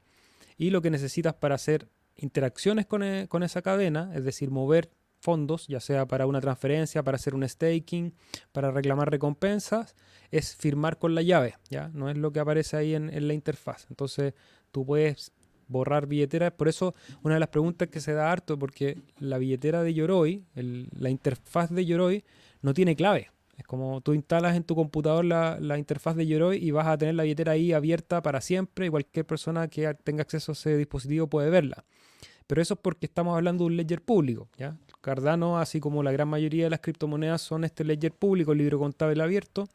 y 0.57 0.71
lo 0.71 0.82
que 0.82 0.91
necesitas 0.91 1.34
para 1.34 1.55
hacer 1.55 1.88
interacciones 2.15 2.86
con, 2.86 3.03
eh, 3.03 3.27
con 3.30 3.43
esa 3.43 3.61
cadena, 3.61 4.11
es 4.15 4.23
decir, 4.23 4.51
mover 4.51 4.91
fondos, 5.19 5.67
ya 5.67 5.80
sea 5.80 6.05
para 6.07 6.25
una 6.25 6.41
transferencia, 6.41 7.03
para 7.03 7.15
hacer 7.15 7.36
un 7.36 7.47
staking, 7.47 8.13
para 8.51 8.71
reclamar 8.71 9.11
recompensas, 9.11 9.95
es 10.32 10.55
firmar 10.55 10.97
con 10.97 11.15
la 11.15 11.21
llave, 11.21 11.55
¿ya? 11.69 11.89
No 11.93 12.09
es 12.09 12.17
lo 12.17 12.32
que 12.32 12.39
aparece 12.39 12.77
ahí 12.77 12.95
en, 12.95 13.27
la 13.27 13.34
interfaz. 13.34 13.86
Entonces, 13.89 14.34
tú 14.71 14.86
puedes 14.86 15.32
borrar 15.67 16.07
billeteras. 16.07 16.51
Por 16.53 16.67
eso, 16.67 16.95
una 17.21 17.36
de 17.36 17.39
las 17.39 17.49
preguntas 17.49 17.89
que 17.89 17.99
se 17.99 18.13
da 18.13 18.32
harto, 18.32 18.57
porque 18.57 19.01
la 19.19 19.38
billetera 19.38 19.84
de 19.84 19.93
Yoroi, 19.93 20.45
la 20.55 21.09
interfaz 21.09 21.69
de 21.69 21.86
Yoroi, 21.86 22.23
no 22.61 22.73
tiene 22.73 22.95
clave. 22.95 23.30
Es 23.60 23.68
como 23.68 23.99
tú 23.99 24.14
instalas 24.14 24.55
en 24.55 24.64
tu 24.64 24.74
computador 24.74 25.26
la, 25.26 25.78
interfaz 25.78 26.16
de 26.16 26.26
Yoroi 26.26 26.64
y 26.64 26.72
vas 26.72 26.88
a 26.88 26.97
tener 26.97 27.16
la 27.16 27.24
billetera 27.24 27.51
ahí 27.51 27.74
abierta 27.74 28.22
para 28.22 28.39
siempre 28.39 28.86
y 28.86 28.89
cualquier 28.89 29.26
persona 29.26 29.68
que 29.68 29.93
tenga 29.95 30.22
acceso 30.22 30.53
a 30.53 30.53
ese 30.53 30.78
dispositivo 30.78 31.28
puede 31.28 31.49
verla. 31.49 31.84
Pero 32.47 32.62
eso 32.62 32.76
es 32.76 32.80
porque 32.80 33.05
estamos 33.05 33.36
hablando 33.36 33.66
de 33.66 33.68
un 33.68 33.78
ledger 33.78 34.01
público. 34.01 34.47
¿ya? 34.57 34.78
Cardano, 35.01 35.60
así 35.60 35.82
como 35.82 36.03
la 36.03 36.14
gran 36.14 36.30
mayoría 36.30 36.64
de 36.64 36.70
las 36.70 36.80
criptomonedas, 36.80 37.41
son 37.41 37.66
este 37.66 37.84
ledger 37.84 38.14
público, 38.14 38.53
el 38.53 38.60
libro 38.60 38.80
contable 38.80 39.22
abierto, 39.22 39.68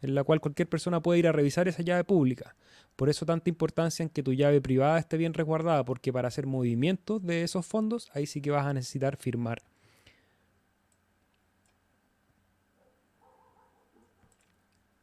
en 0.00 0.14
la 0.14 0.22
cual 0.22 0.40
cualquier 0.40 0.68
persona 0.68 1.00
puede 1.00 1.18
ir 1.18 1.26
a 1.26 1.32
revisar 1.32 1.66
esa 1.66 1.82
llave 1.82 2.04
pública. 2.04 2.54
Por 2.94 3.08
eso 3.08 3.26
tanta 3.26 3.50
importancia 3.50 4.04
en 4.04 4.10
que 4.10 4.22
tu 4.22 4.32
llave 4.32 4.60
privada 4.60 4.96
esté 5.00 5.16
bien 5.16 5.34
resguardada, 5.34 5.84
porque 5.84 6.12
para 6.12 6.28
hacer 6.28 6.46
movimientos 6.46 7.20
de 7.26 7.42
esos 7.42 7.66
fondos, 7.66 8.10
ahí 8.14 8.26
sí 8.26 8.40
que 8.40 8.52
vas 8.52 8.64
a 8.64 8.72
necesitar 8.72 9.16
firmar. 9.16 9.60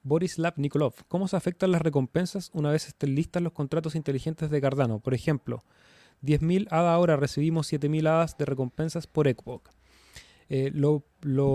Borislav 0.04 0.54
Nikolov, 0.58 0.94
¿cómo 1.08 1.28
se 1.28 1.36
afectan 1.36 1.72
las 1.72 1.82
recompensas 1.82 2.50
una 2.54 2.72
vez 2.72 2.88
estén 2.88 3.16
listas 3.16 3.42
los 3.42 3.54
contratos 3.54 3.96
inteligentes 3.96 4.50
de 4.50 4.62
Cardano? 4.62 5.00
Por 5.00 5.14
ejemplo, 5.14 5.64
10.000 6.24 6.68
ADA 6.70 6.94
ahora, 6.94 7.16
recibimos 7.18 7.72
7.000 7.72 8.08
ADAs 8.08 8.38
de 8.38 8.46
recompensas 8.46 9.08
por 9.08 9.28
ECBOC. 9.28 9.70
Eh, 10.54 10.70
lo, 10.74 11.06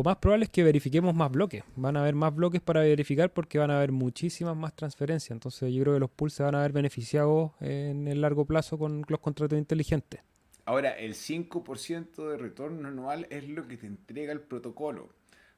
más 0.03 0.17
probable 0.17 0.47
es 0.47 0.51
que 0.51 0.65
verifiquemos 0.65 1.15
más 1.15 1.31
bloques. 1.31 1.63
Van 1.77 1.99
a 1.99 2.01
haber 2.01 2.15
más 2.15 2.35
bloques 2.35 2.63
para 2.63 2.81
verificar 2.81 3.31
porque 3.31 3.59
van 3.59 3.71
a 3.71 3.77
haber 3.77 3.93
muchísimas 3.93 4.57
más 4.57 4.75
transferencias. 4.75 5.33
Entonces 5.33 5.71
yo 5.75 5.83
creo 5.83 5.95
que 5.95 6.01
los 6.01 6.11
pools 6.11 6.33
se 6.33 6.43
van 6.43 6.55
a 6.55 6.63
ver 6.63 6.73
beneficiados 6.73 7.53
en 7.61 8.09
el 8.09 8.23
largo 8.23 8.47
plazo 8.47 8.79
con 8.79 9.05
los 9.07 9.21
contratos 9.21 9.59
inteligentes. 9.59 10.23
Ahora, 10.65 10.93
el 10.99 11.15
5% 11.15 12.29
de 12.31 12.39
retorno 12.39 12.89
anual 12.89 13.27
es 13.29 13.47
lo 13.47 13.69
que 13.69 13.77
te 13.77 13.87
entrega 13.87 14.33
el 14.33 14.41
protocolo. 14.41 15.11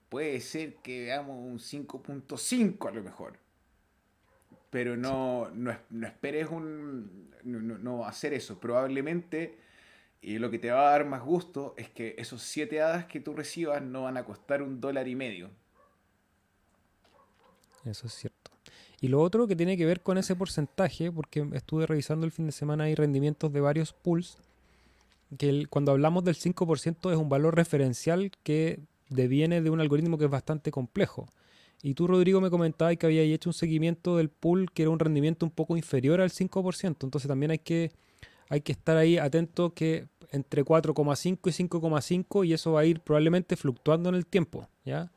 Puede 0.08 0.40
ser 0.40 0.76
que 0.76 1.04
veamos 1.04 1.36
un 1.38 1.58
5.5 1.58 2.88
a 2.88 2.92
lo 2.92 3.02
mejor 3.02 3.38
pero 4.70 4.96
no, 4.96 5.50
no, 5.50 5.72
esperes 6.06 6.48
un, 6.50 7.30
no, 7.44 8.04
hacer 8.04 8.34
eso. 8.34 8.60
Probablemente 8.60 9.58
y 10.20 10.38
lo 10.38 10.50
que 10.50 10.58
te 10.58 10.70
va 10.70 10.88
a 10.88 10.90
dar 10.90 11.06
más 11.06 11.22
gusto 11.22 11.74
es 11.76 11.88
que 11.88 12.14
esos 12.18 12.42
siete 12.42 12.82
hadas 12.82 13.06
que 13.06 13.20
tú 13.20 13.34
recibas 13.34 13.82
no 13.82 14.02
van 14.02 14.16
a 14.16 14.24
costar 14.24 14.62
un 14.62 14.80
dólar 14.80 15.08
y 15.08 15.14
medio. 15.14 15.50
Eso 17.84 18.06
es 18.08 18.14
cierto. 18.14 18.50
Y 19.00 19.08
lo 19.08 19.20
otro 19.20 19.46
que 19.46 19.54
tiene 19.54 19.76
que 19.76 19.86
ver 19.86 20.00
con 20.00 20.18
ese 20.18 20.34
porcentaje, 20.34 21.10
porque 21.12 21.48
estuve 21.52 21.86
revisando 21.86 22.26
el 22.26 22.32
fin 22.32 22.46
de 22.46 22.52
semana 22.52 22.90
y 22.90 22.96
rendimientos 22.96 23.52
de 23.52 23.60
varios 23.60 23.92
pools, 23.92 24.38
que 25.38 25.66
cuando 25.70 25.92
hablamos 25.92 26.24
del 26.24 26.34
5% 26.34 27.12
es 27.12 27.16
un 27.16 27.28
valor 27.28 27.54
referencial 27.54 28.32
que 28.42 28.80
deviene 29.08 29.62
de 29.62 29.70
un 29.70 29.80
algoritmo 29.80 30.18
que 30.18 30.24
es 30.24 30.30
bastante 30.30 30.70
complejo. 30.70 31.26
Y 31.82 31.94
tú, 31.94 32.06
Rodrigo, 32.06 32.40
me 32.40 32.50
comentabas 32.50 32.96
que 32.96 33.06
había 33.06 33.22
hecho 33.22 33.50
un 33.50 33.54
seguimiento 33.54 34.16
del 34.16 34.30
pool 34.30 34.72
que 34.72 34.82
era 34.82 34.90
un 34.90 34.98
rendimiento 34.98 35.46
un 35.46 35.52
poco 35.52 35.76
inferior 35.76 36.20
al 36.20 36.30
5%. 36.30 37.04
Entonces 37.04 37.28
también 37.28 37.52
hay 37.52 37.58
que, 37.58 37.92
hay 38.48 38.62
que 38.62 38.72
estar 38.72 38.96
ahí 38.96 39.18
atento 39.18 39.74
que 39.74 40.08
entre 40.30 40.64
4,5 40.64 41.38
y 41.44 41.68
5,5 41.68 42.46
y 42.46 42.52
eso 42.52 42.72
va 42.72 42.80
a 42.80 42.84
ir 42.84 43.00
probablemente 43.00 43.56
fluctuando 43.56 44.08
en 44.08 44.16
el 44.16 44.26
tiempo, 44.26 44.68
¿ya? 44.84 45.10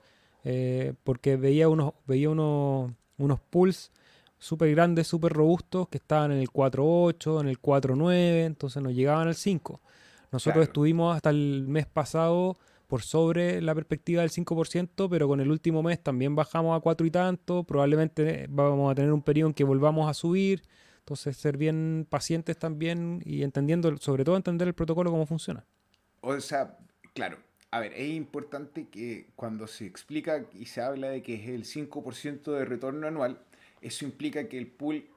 Eh, 0.43 0.93
porque 1.03 1.35
veía 1.35 1.67
unos, 1.67 1.93
veía 2.07 2.29
unos, 2.29 2.91
unos 3.17 3.39
pools 3.39 3.91
súper 4.39 4.71
grandes, 4.71 5.07
súper 5.07 5.33
robustos 5.33 5.87
que 5.89 5.97
estaban 5.97 6.31
en 6.31 6.39
el 6.39 6.49
4.8, 6.49 7.41
en 7.41 7.47
el 7.47 7.61
4.9, 7.61 8.45
entonces 8.45 8.81
nos 8.81 8.93
llegaban 8.93 9.27
al 9.27 9.35
5. 9.35 9.79
Nosotros 10.31 10.63
estuvimos 10.63 11.15
hasta 11.15 11.29
el 11.29 11.65
mes 11.67 11.85
pasado 11.85 12.57
por 12.91 13.03
sobre 13.03 13.61
la 13.61 13.73
perspectiva 13.73 14.21
del 14.21 14.31
5%, 14.31 15.07
pero 15.09 15.25
con 15.25 15.39
el 15.39 15.49
último 15.49 15.81
mes 15.81 16.03
también 16.03 16.35
bajamos 16.35 16.77
a 16.77 16.81
4 16.81 17.07
y 17.07 17.09
tanto, 17.09 17.63
probablemente 17.63 18.47
vamos 18.49 18.91
a 18.91 18.95
tener 18.95 19.13
un 19.13 19.21
periodo 19.21 19.47
en 19.47 19.53
que 19.53 19.63
volvamos 19.63 20.09
a 20.09 20.13
subir, 20.13 20.63
entonces 20.99 21.37
ser 21.37 21.55
bien 21.55 22.05
pacientes 22.09 22.57
también 22.57 23.21
y 23.23 23.43
entendiendo, 23.43 23.95
sobre 23.95 24.25
todo 24.25 24.35
entender 24.35 24.67
el 24.67 24.73
protocolo 24.73 25.09
cómo 25.09 25.25
funciona. 25.25 25.65
O 26.19 26.37
sea, 26.41 26.79
claro, 27.13 27.37
a 27.71 27.79
ver, 27.79 27.93
es 27.93 28.09
importante 28.09 28.89
que 28.89 29.29
cuando 29.37 29.67
se 29.67 29.85
explica 29.85 30.45
y 30.51 30.65
se 30.65 30.81
habla 30.81 31.11
de 31.11 31.23
que 31.23 31.35
es 31.35 31.47
el 31.47 31.63
5% 31.63 32.51
de 32.51 32.65
retorno 32.65 33.07
anual, 33.07 33.39
eso 33.79 34.03
implica 34.03 34.49
que 34.49 34.57
el 34.57 34.67
pool 34.67 35.07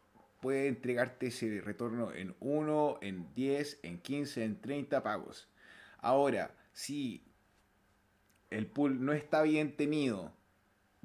puede 0.40 0.68
entregarte 0.68 1.26
ese 1.26 1.60
retorno 1.60 2.12
en 2.12 2.36
1, 2.38 2.98
en 3.02 3.34
10, 3.34 3.80
en 3.82 3.98
15, 3.98 4.44
en 4.44 4.60
30 4.60 5.02
pagos. 5.02 5.48
Ahora, 5.98 6.54
si 6.72 7.24
el 8.50 8.66
pool 8.66 9.04
no 9.04 9.12
está 9.12 9.42
bien 9.42 9.76
tenido, 9.76 10.32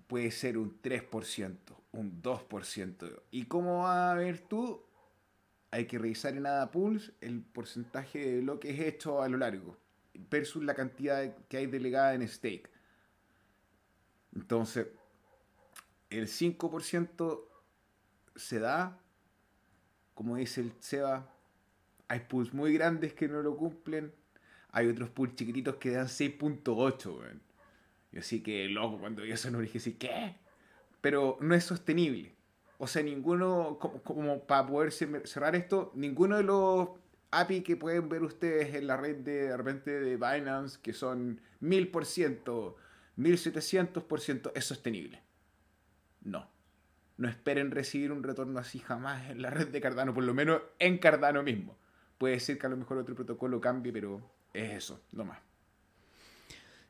puede 0.07 0.31
ser 0.31 0.57
un 0.57 0.81
3%, 0.81 1.57
un 1.91 2.21
2%. 2.21 3.21
¿Y 3.31 3.45
cómo 3.45 3.83
vas 3.83 4.11
a 4.11 4.15
ver 4.15 4.39
tú? 4.39 4.83
Hay 5.71 5.85
que 5.85 5.99
revisar 5.99 6.35
en 6.35 6.45
ADA 6.45 6.71
Pools 6.71 7.13
el 7.21 7.41
porcentaje 7.41 8.35
de 8.35 8.41
lo 8.41 8.59
que 8.59 8.71
es 8.71 8.79
hecho 8.79 9.21
a 9.21 9.29
lo 9.29 9.37
largo 9.37 9.77
versus 10.29 10.63
la 10.63 10.73
cantidad 10.73 11.35
que 11.47 11.57
hay 11.57 11.67
delegada 11.67 12.13
en 12.13 12.27
stake. 12.27 12.69
Entonces, 14.35 14.87
el 16.09 16.27
5% 16.27 17.43
se 18.35 18.59
da, 18.59 18.99
como 20.13 20.35
dice 20.35 20.61
el 20.61 20.73
Seba, 20.79 21.33
hay 22.07 22.21
pools 22.21 22.53
muy 22.53 22.73
grandes 22.73 23.13
que 23.13 23.27
no 23.27 23.41
lo 23.41 23.55
cumplen, 23.55 24.13
hay 24.71 24.87
otros 24.87 25.09
pools 25.09 25.35
chiquititos 25.35 25.75
que 25.75 25.91
dan 25.91 26.07
6.8, 26.07 27.17
weón. 27.17 27.41
Yo 28.11 28.21
sí 28.21 28.41
que 28.41 28.67
loco 28.69 28.99
cuando 28.99 29.21
vi 29.21 29.31
eso 29.31 29.51
no 29.51 29.59
dije 29.59 29.77
así, 29.77 29.93
¿qué? 29.93 30.35
Pero 31.01 31.37
no 31.41 31.55
es 31.55 31.63
sostenible. 31.63 32.33
O 32.77 32.87
sea, 32.87 33.03
ninguno, 33.03 33.77
como, 33.77 34.45
para 34.45 34.65
poder 34.65 34.91
cerrar 34.91 35.55
esto, 35.55 35.91
ninguno 35.95 36.37
de 36.37 36.43
los 36.43 36.89
API 37.31 37.61
que 37.61 37.75
pueden 37.75 38.09
ver 38.09 38.23
ustedes 38.23 38.73
en 38.73 38.87
la 38.87 38.97
red 38.97 39.17
de, 39.17 39.47
de 39.47 39.57
repente 39.57 39.91
de 39.91 40.15
Binance, 40.15 40.79
que 40.81 40.93
son 40.93 41.41
1000%, 41.61 42.75
1700%, 43.17 44.51
es 44.55 44.65
sostenible. 44.65 45.21
No. 46.21 46.49
No 47.17 47.27
esperen 47.27 47.71
recibir 47.71 48.13
un 48.13 48.23
retorno 48.23 48.59
así 48.59 48.79
jamás 48.79 49.29
en 49.29 49.41
la 49.41 49.49
red 49.49 49.67
de 49.67 49.81
Cardano, 49.81 50.13
por 50.13 50.23
lo 50.23 50.33
menos 50.33 50.61
en 50.79 50.99
Cardano 50.99 51.43
mismo. 51.43 51.77
Puede 52.17 52.39
ser 52.39 52.57
que 52.57 52.67
a 52.67 52.69
lo 52.69 52.77
mejor 52.77 52.97
otro 52.97 53.13
protocolo 53.13 53.59
cambie, 53.59 53.91
pero 53.91 54.21
es 54.53 54.71
eso, 54.71 54.99
no 55.11 55.25
más. 55.25 55.39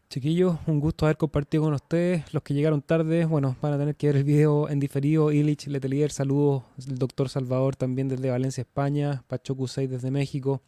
Chiquillos, 0.09 0.57
un 0.65 0.79
gusto 0.79 1.05
haber 1.05 1.17
compartido 1.17 1.63
con 1.63 1.73
ustedes. 1.75 2.33
Los 2.33 2.41
que 2.41 2.55
llegaron 2.55 2.81
tarde, 2.81 3.25
bueno, 3.25 3.55
van 3.61 3.73
a 3.73 3.77
tener 3.77 3.95
que 3.95 4.07
ver 4.07 4.15
el 4.15 4.23
video 4.23 4.67
en 4.67 4.79
diferido. 4.79 5.31
Illich, 5.31 5.67
Letelier, 5.67 6.11
saludos. 6.11 6.63
El 6.87 6.97
doctor 6.97 7.29
Salvador 7.29 7.75
también 7.75 8.07
desde 8.07 8.31
Valencia, 8.31 8.61
España. 8.61 9.23
Pacho 9.27 9.55
Cusay 9.55 9.85
desde 9.85 10.09
México. 10.09 10.63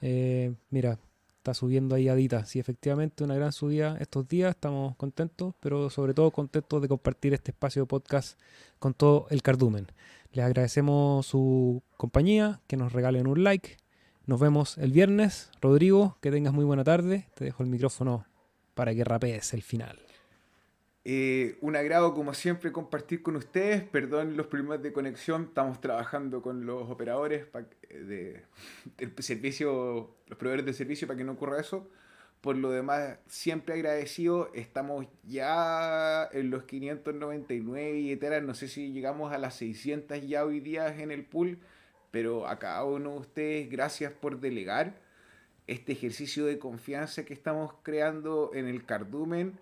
Eh, 0.00 0.54
mira, 0.70 1.00
está 1.38 1.54
subiendo 1.54 1.96
ahí 1.96 2.06
Adita. 2.06 2.44
Sí, 2.46 2.60
efectivamente, 2.60 3.24
una 3.24 3.34
gran 3.34 3.50
subida 3.50 3.96
estos 3.98 4.28
días. 4.28 4.54
Estamos 4.54 4.94
contentos, 4.94 5.54
pero 5.58 5.90
sobre 5.90 6.14
todo 6.14 6.30
contentos 6.30 6.80
de 6.80 6.86
compartir 6.86 7.34
este 7.34 7.50
espacio 7.50 7.82
de 7.82 7.86
podcast 7.86 8.38
con 8.78 8.94
todo 8.94 9.26
el 9.30 9.42
cardumen. 9.42 9.88
Les 10.30 10.44
agradecemos 10.44 11.26
su 11.26 11.82
compañía, 11.96 12.60
que 12.68 12.76
nos 12.76 12.92
regalen 12.92 13.26
un 13.26 13.42
like. 13.42 13.81
Nos 14.24 14.38
vemos 14.38 14.78
el 14.78 14.92
viernes. 14.92 15.50
Rodrigo, 15.60 16.16
que 16.20 16.30
tengas 16.30 16.52
muy 16.52 16.64
buena 16.64 16.84
tarde. 16.84 17.26
Te 17.34 17.44
dejo 17.44 17.64
el 17.64 17.68
micrófono 17.68 18.24
para 18.74 18.94
que 18.94 19.02
rapees 19.02 19.52
el 19.52 19.62
final. 19.62 19.98
Eh, 21.04 21.58
un 21.60 21.74
agrado, 21.74 22.14
como 22.14 22.32
siempre, 22.32 22.70
compartir 22.70 23.22
con 23.22 23.34
ustedes. 23.34 23.82
Perdón 23.82 24.36
los 24.36 24.46
problemas 24.46 24.80
de 24.80 24.92
conexión. 24.92 25.44
Estamos 25.48 25.80
trabajando 25.80 26.40
con 26.40 26.66
los 26.66 26.88
operadores 26.88 27.46
de, 27.90 28.42
del 28.96 29.12
servicio, 29.18 30.14
los 30.28 30.38
proveedores 30.38 30.66
de 30.66 30.72
servicio 30.72 31.08
para 31.08 31.18
que 31.18 31.24
no 31.24 31.32
ocurra 31.32 31.60
eso. 31.60 31.88
por 32.40 32.56
lo 32.56 32.70
demás, 32.70 33.18
siempre 33.26 33.74
agradecido. 33.74 34.52
Estamos 34.54 35.06
ya 35.24 36.28
en 36.32 36.50
los 36.50 36.62
599 36.62 37.92
billeteras. 37.92 38.42
No 38.44 38.54
sé 38.54 38.68
si 38.68 38.92
llegamos 38.92 39.32
a 39.32 39.38
las 39.38 39.56
600 39.56 40.28
ya 40.28 40.44
hoy 40.44 40.60
día 40.60 40.96
en 40.96 41.10
el 41.10 41.24
pool. 41.24 41.58
Pero 42.12 42.46
a 42.46 42.60
cada 42.60 42.84
uno 42.84 43.14
de 43.14 43.18
ustedes, 43.18 43.68
gracias 43.70 44.12
por 44.12 44.38
delegar 44.38 45.00
este 45.66 45.92
ejercicio 45.92 46.46
de 46.46 46.60
confianza 46.60 47.24
que 47.24 47.34
estamos 47.34 47.74
creando 47.82 48.52
en 48.54 48.68
el 48.68 48.86
cardumen. 48.86 49.58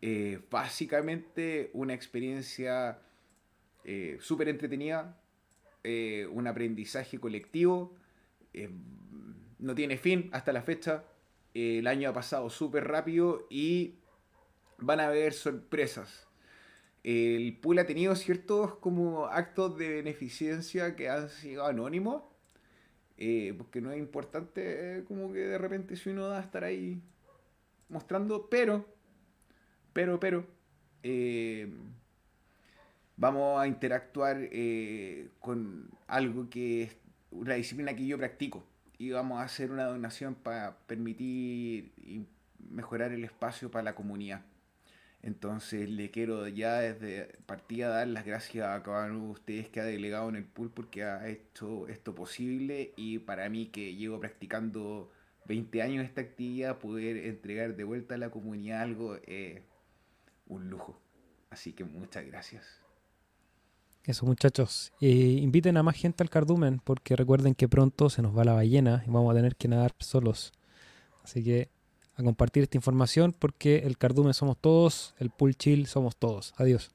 Eh, 0.00 0.40
básicamente 0.50 1.70
una 1.74 1.94
experiencia 1.94 2.98
eh, 3.84 4.18
súper 4.20 4.48
entretenida, 4.48 5.16
eh, 5.84 6.26
un 6.32 6.48
aprendizaje 6.48 7.20
colectivo. 7.20 7.94
no 9.60 9.74
tiene 9.76 9.96
fin 9.96 10.28
hasta 10.32 10.52
la 10.52 10.62
fecha 10.62 11.04
el 11.54 11.86
año 11.86 12.08
ha 12.08 12.12
pasado 12.12 12.48
súper 12.50 12.88
rápido 12.88 13.46
y 13.50 13.96
van 14.78 15.00
a 15.00 15.06
haber 15.06 15.32
sorpresas. 15.32 16.26
El 17.04 17.58
pool 17.58 17.78
ha 17.78 17.86
tenido 17.86 18.14
ciertos 18.14 18.76
como 18.76 19.26
actos 19.26 19.76
de 19.76 19.88
beneficencia 19.88 20.94
que 20.94 21.08
han 21.08 21.28
sido 21.28 21.66
anónimos. 21.66 22.22
Eh, 23.24 23.54
porque 23.56 23.80
no 23.80 23.92
es 23.92 23.98
importante 23.98 24.98
eh, 24.98 25.04
como 25.04 25.32
que 25.32 25.40
de 25.40 25.56
repente 25.56 25.94
si 25.94 26.10
uno 26.10 26.26
da 26.26 26.40
estar 26.40 26.64
ahí 26.64 27.00
mostrando, 27.88 28.48
pero, 28.50 28.84
pero, 29.92 30.18
pero, 30.18 30.44
eh, 31.04 31.70
vamos 33.16 33.60
a 33.60 33.68
interactuar 33.68 34.48
con 35.38 35.88
algo 36.08 36.50
que 36.50 36.82
es 36.82 36.96
una 37.30 37.54
disciplina 37.54 37.94
que 37.94 38.06
yo 38.06 38.18
practico 38.18 38.64
y 38.98 39.10
vamos 39.10 39.40
a 39.40 39.44
hacer 39.44 39.70
una 39.70 39.84
donación 39.84 40.34
para 40.34 40.76
permitir 40.86 41.92
mejorar 42.70 43.12
el 43.12 43.22
espacio 43.22 43.70
para 43.70 43.84
la 43.84 43.94
comunidad. 43.94 44.42
Entonces 45.22 45.88
le 45.88 46.10
quiero 46.10 46.48
ya 46.48 46.80
desde 46.80 47.38
partida 47.46 47.88
dar 47.88 48.08
las 48.08 48.24
gracias 48.24 48.66
a 48.66 48.82
cada 48.82 49.06
uno 49.06 49.26
de 49.26 49.30
ustedes 49.30 49.68
que 49.68 49.80
ha 49.80 49.84
delegado 49.84 50.28
en 50.28 50.36
el 50.36 50.44
pool 50.44 50.70
porque 50.74 51.04
ha 51.04 51.28
hecho 51.28 51.86
esto 51.86 52.14
posible 52.14 52.92
y 52.96 53.20
para 53.20 53.48
mí 53.48 53.66
que 53.66 53.94
llevo 53.94 54.18
practicando 54.18 55.12
20 55.46 55.82
años 55.82 56.04
esta 56.04 56.20
actividad, 56.20 56.78
poder 56.78 57.16
entregar 57.18 57.76
de 57.76 57.84
vuelta 57.84 58.16
a 58.16 58.18
la 58.18 58.30
comunidad 58.30 58.82
algo 58.82 59.16
es 59.26 59.60
un 60.48 60.70
lujo. 60.70 60.98
Así 61.50 61.72
que 61.72 61.84
muchas 61.84 62.26
gracias. 62.26 62.64
Eso 64.04 64.26
muchachos, 64.26 64.92
inviten 64.98 65.76
a 65.76 65.84
más 65.84 65.96
gente 65.96 66.24
al 66.24 66.30
cardumen 66.30 66.80
porque 66.82 67.14
recuerden 67.14 67.54
que 67.54 67.68
pronto 67.68 68.10
se 68.10 68.22
nos 68.22 68.36
va 68.36 68.44
la 68.44 68.54
ballena 68.54 69.04
y 69.06 69.10
vamos 69.10 69.30
a 69.32 69.36
tener 69.36 69.54
que 69.54 69.68
nadar 69.68 69.94
solos. 70.00 70.52
Así 71.22 71.44
que 71.44 71.68
a 72.16 72.22
compartir 72.22 72.62
esta 72.62 72.76
información 72.76 73.34
porque 73.38 73.78
el 73.78 73.98
cardumen 73.98 74.34
somos 74.34 74.56
todos, 74.58 75.14
el 75.18 75.30
pool 75.30 75.56
chill 75.56 75.86
somos 75.86 76.16
todos. 76.16 76.54
Adiós. 76.56 76.90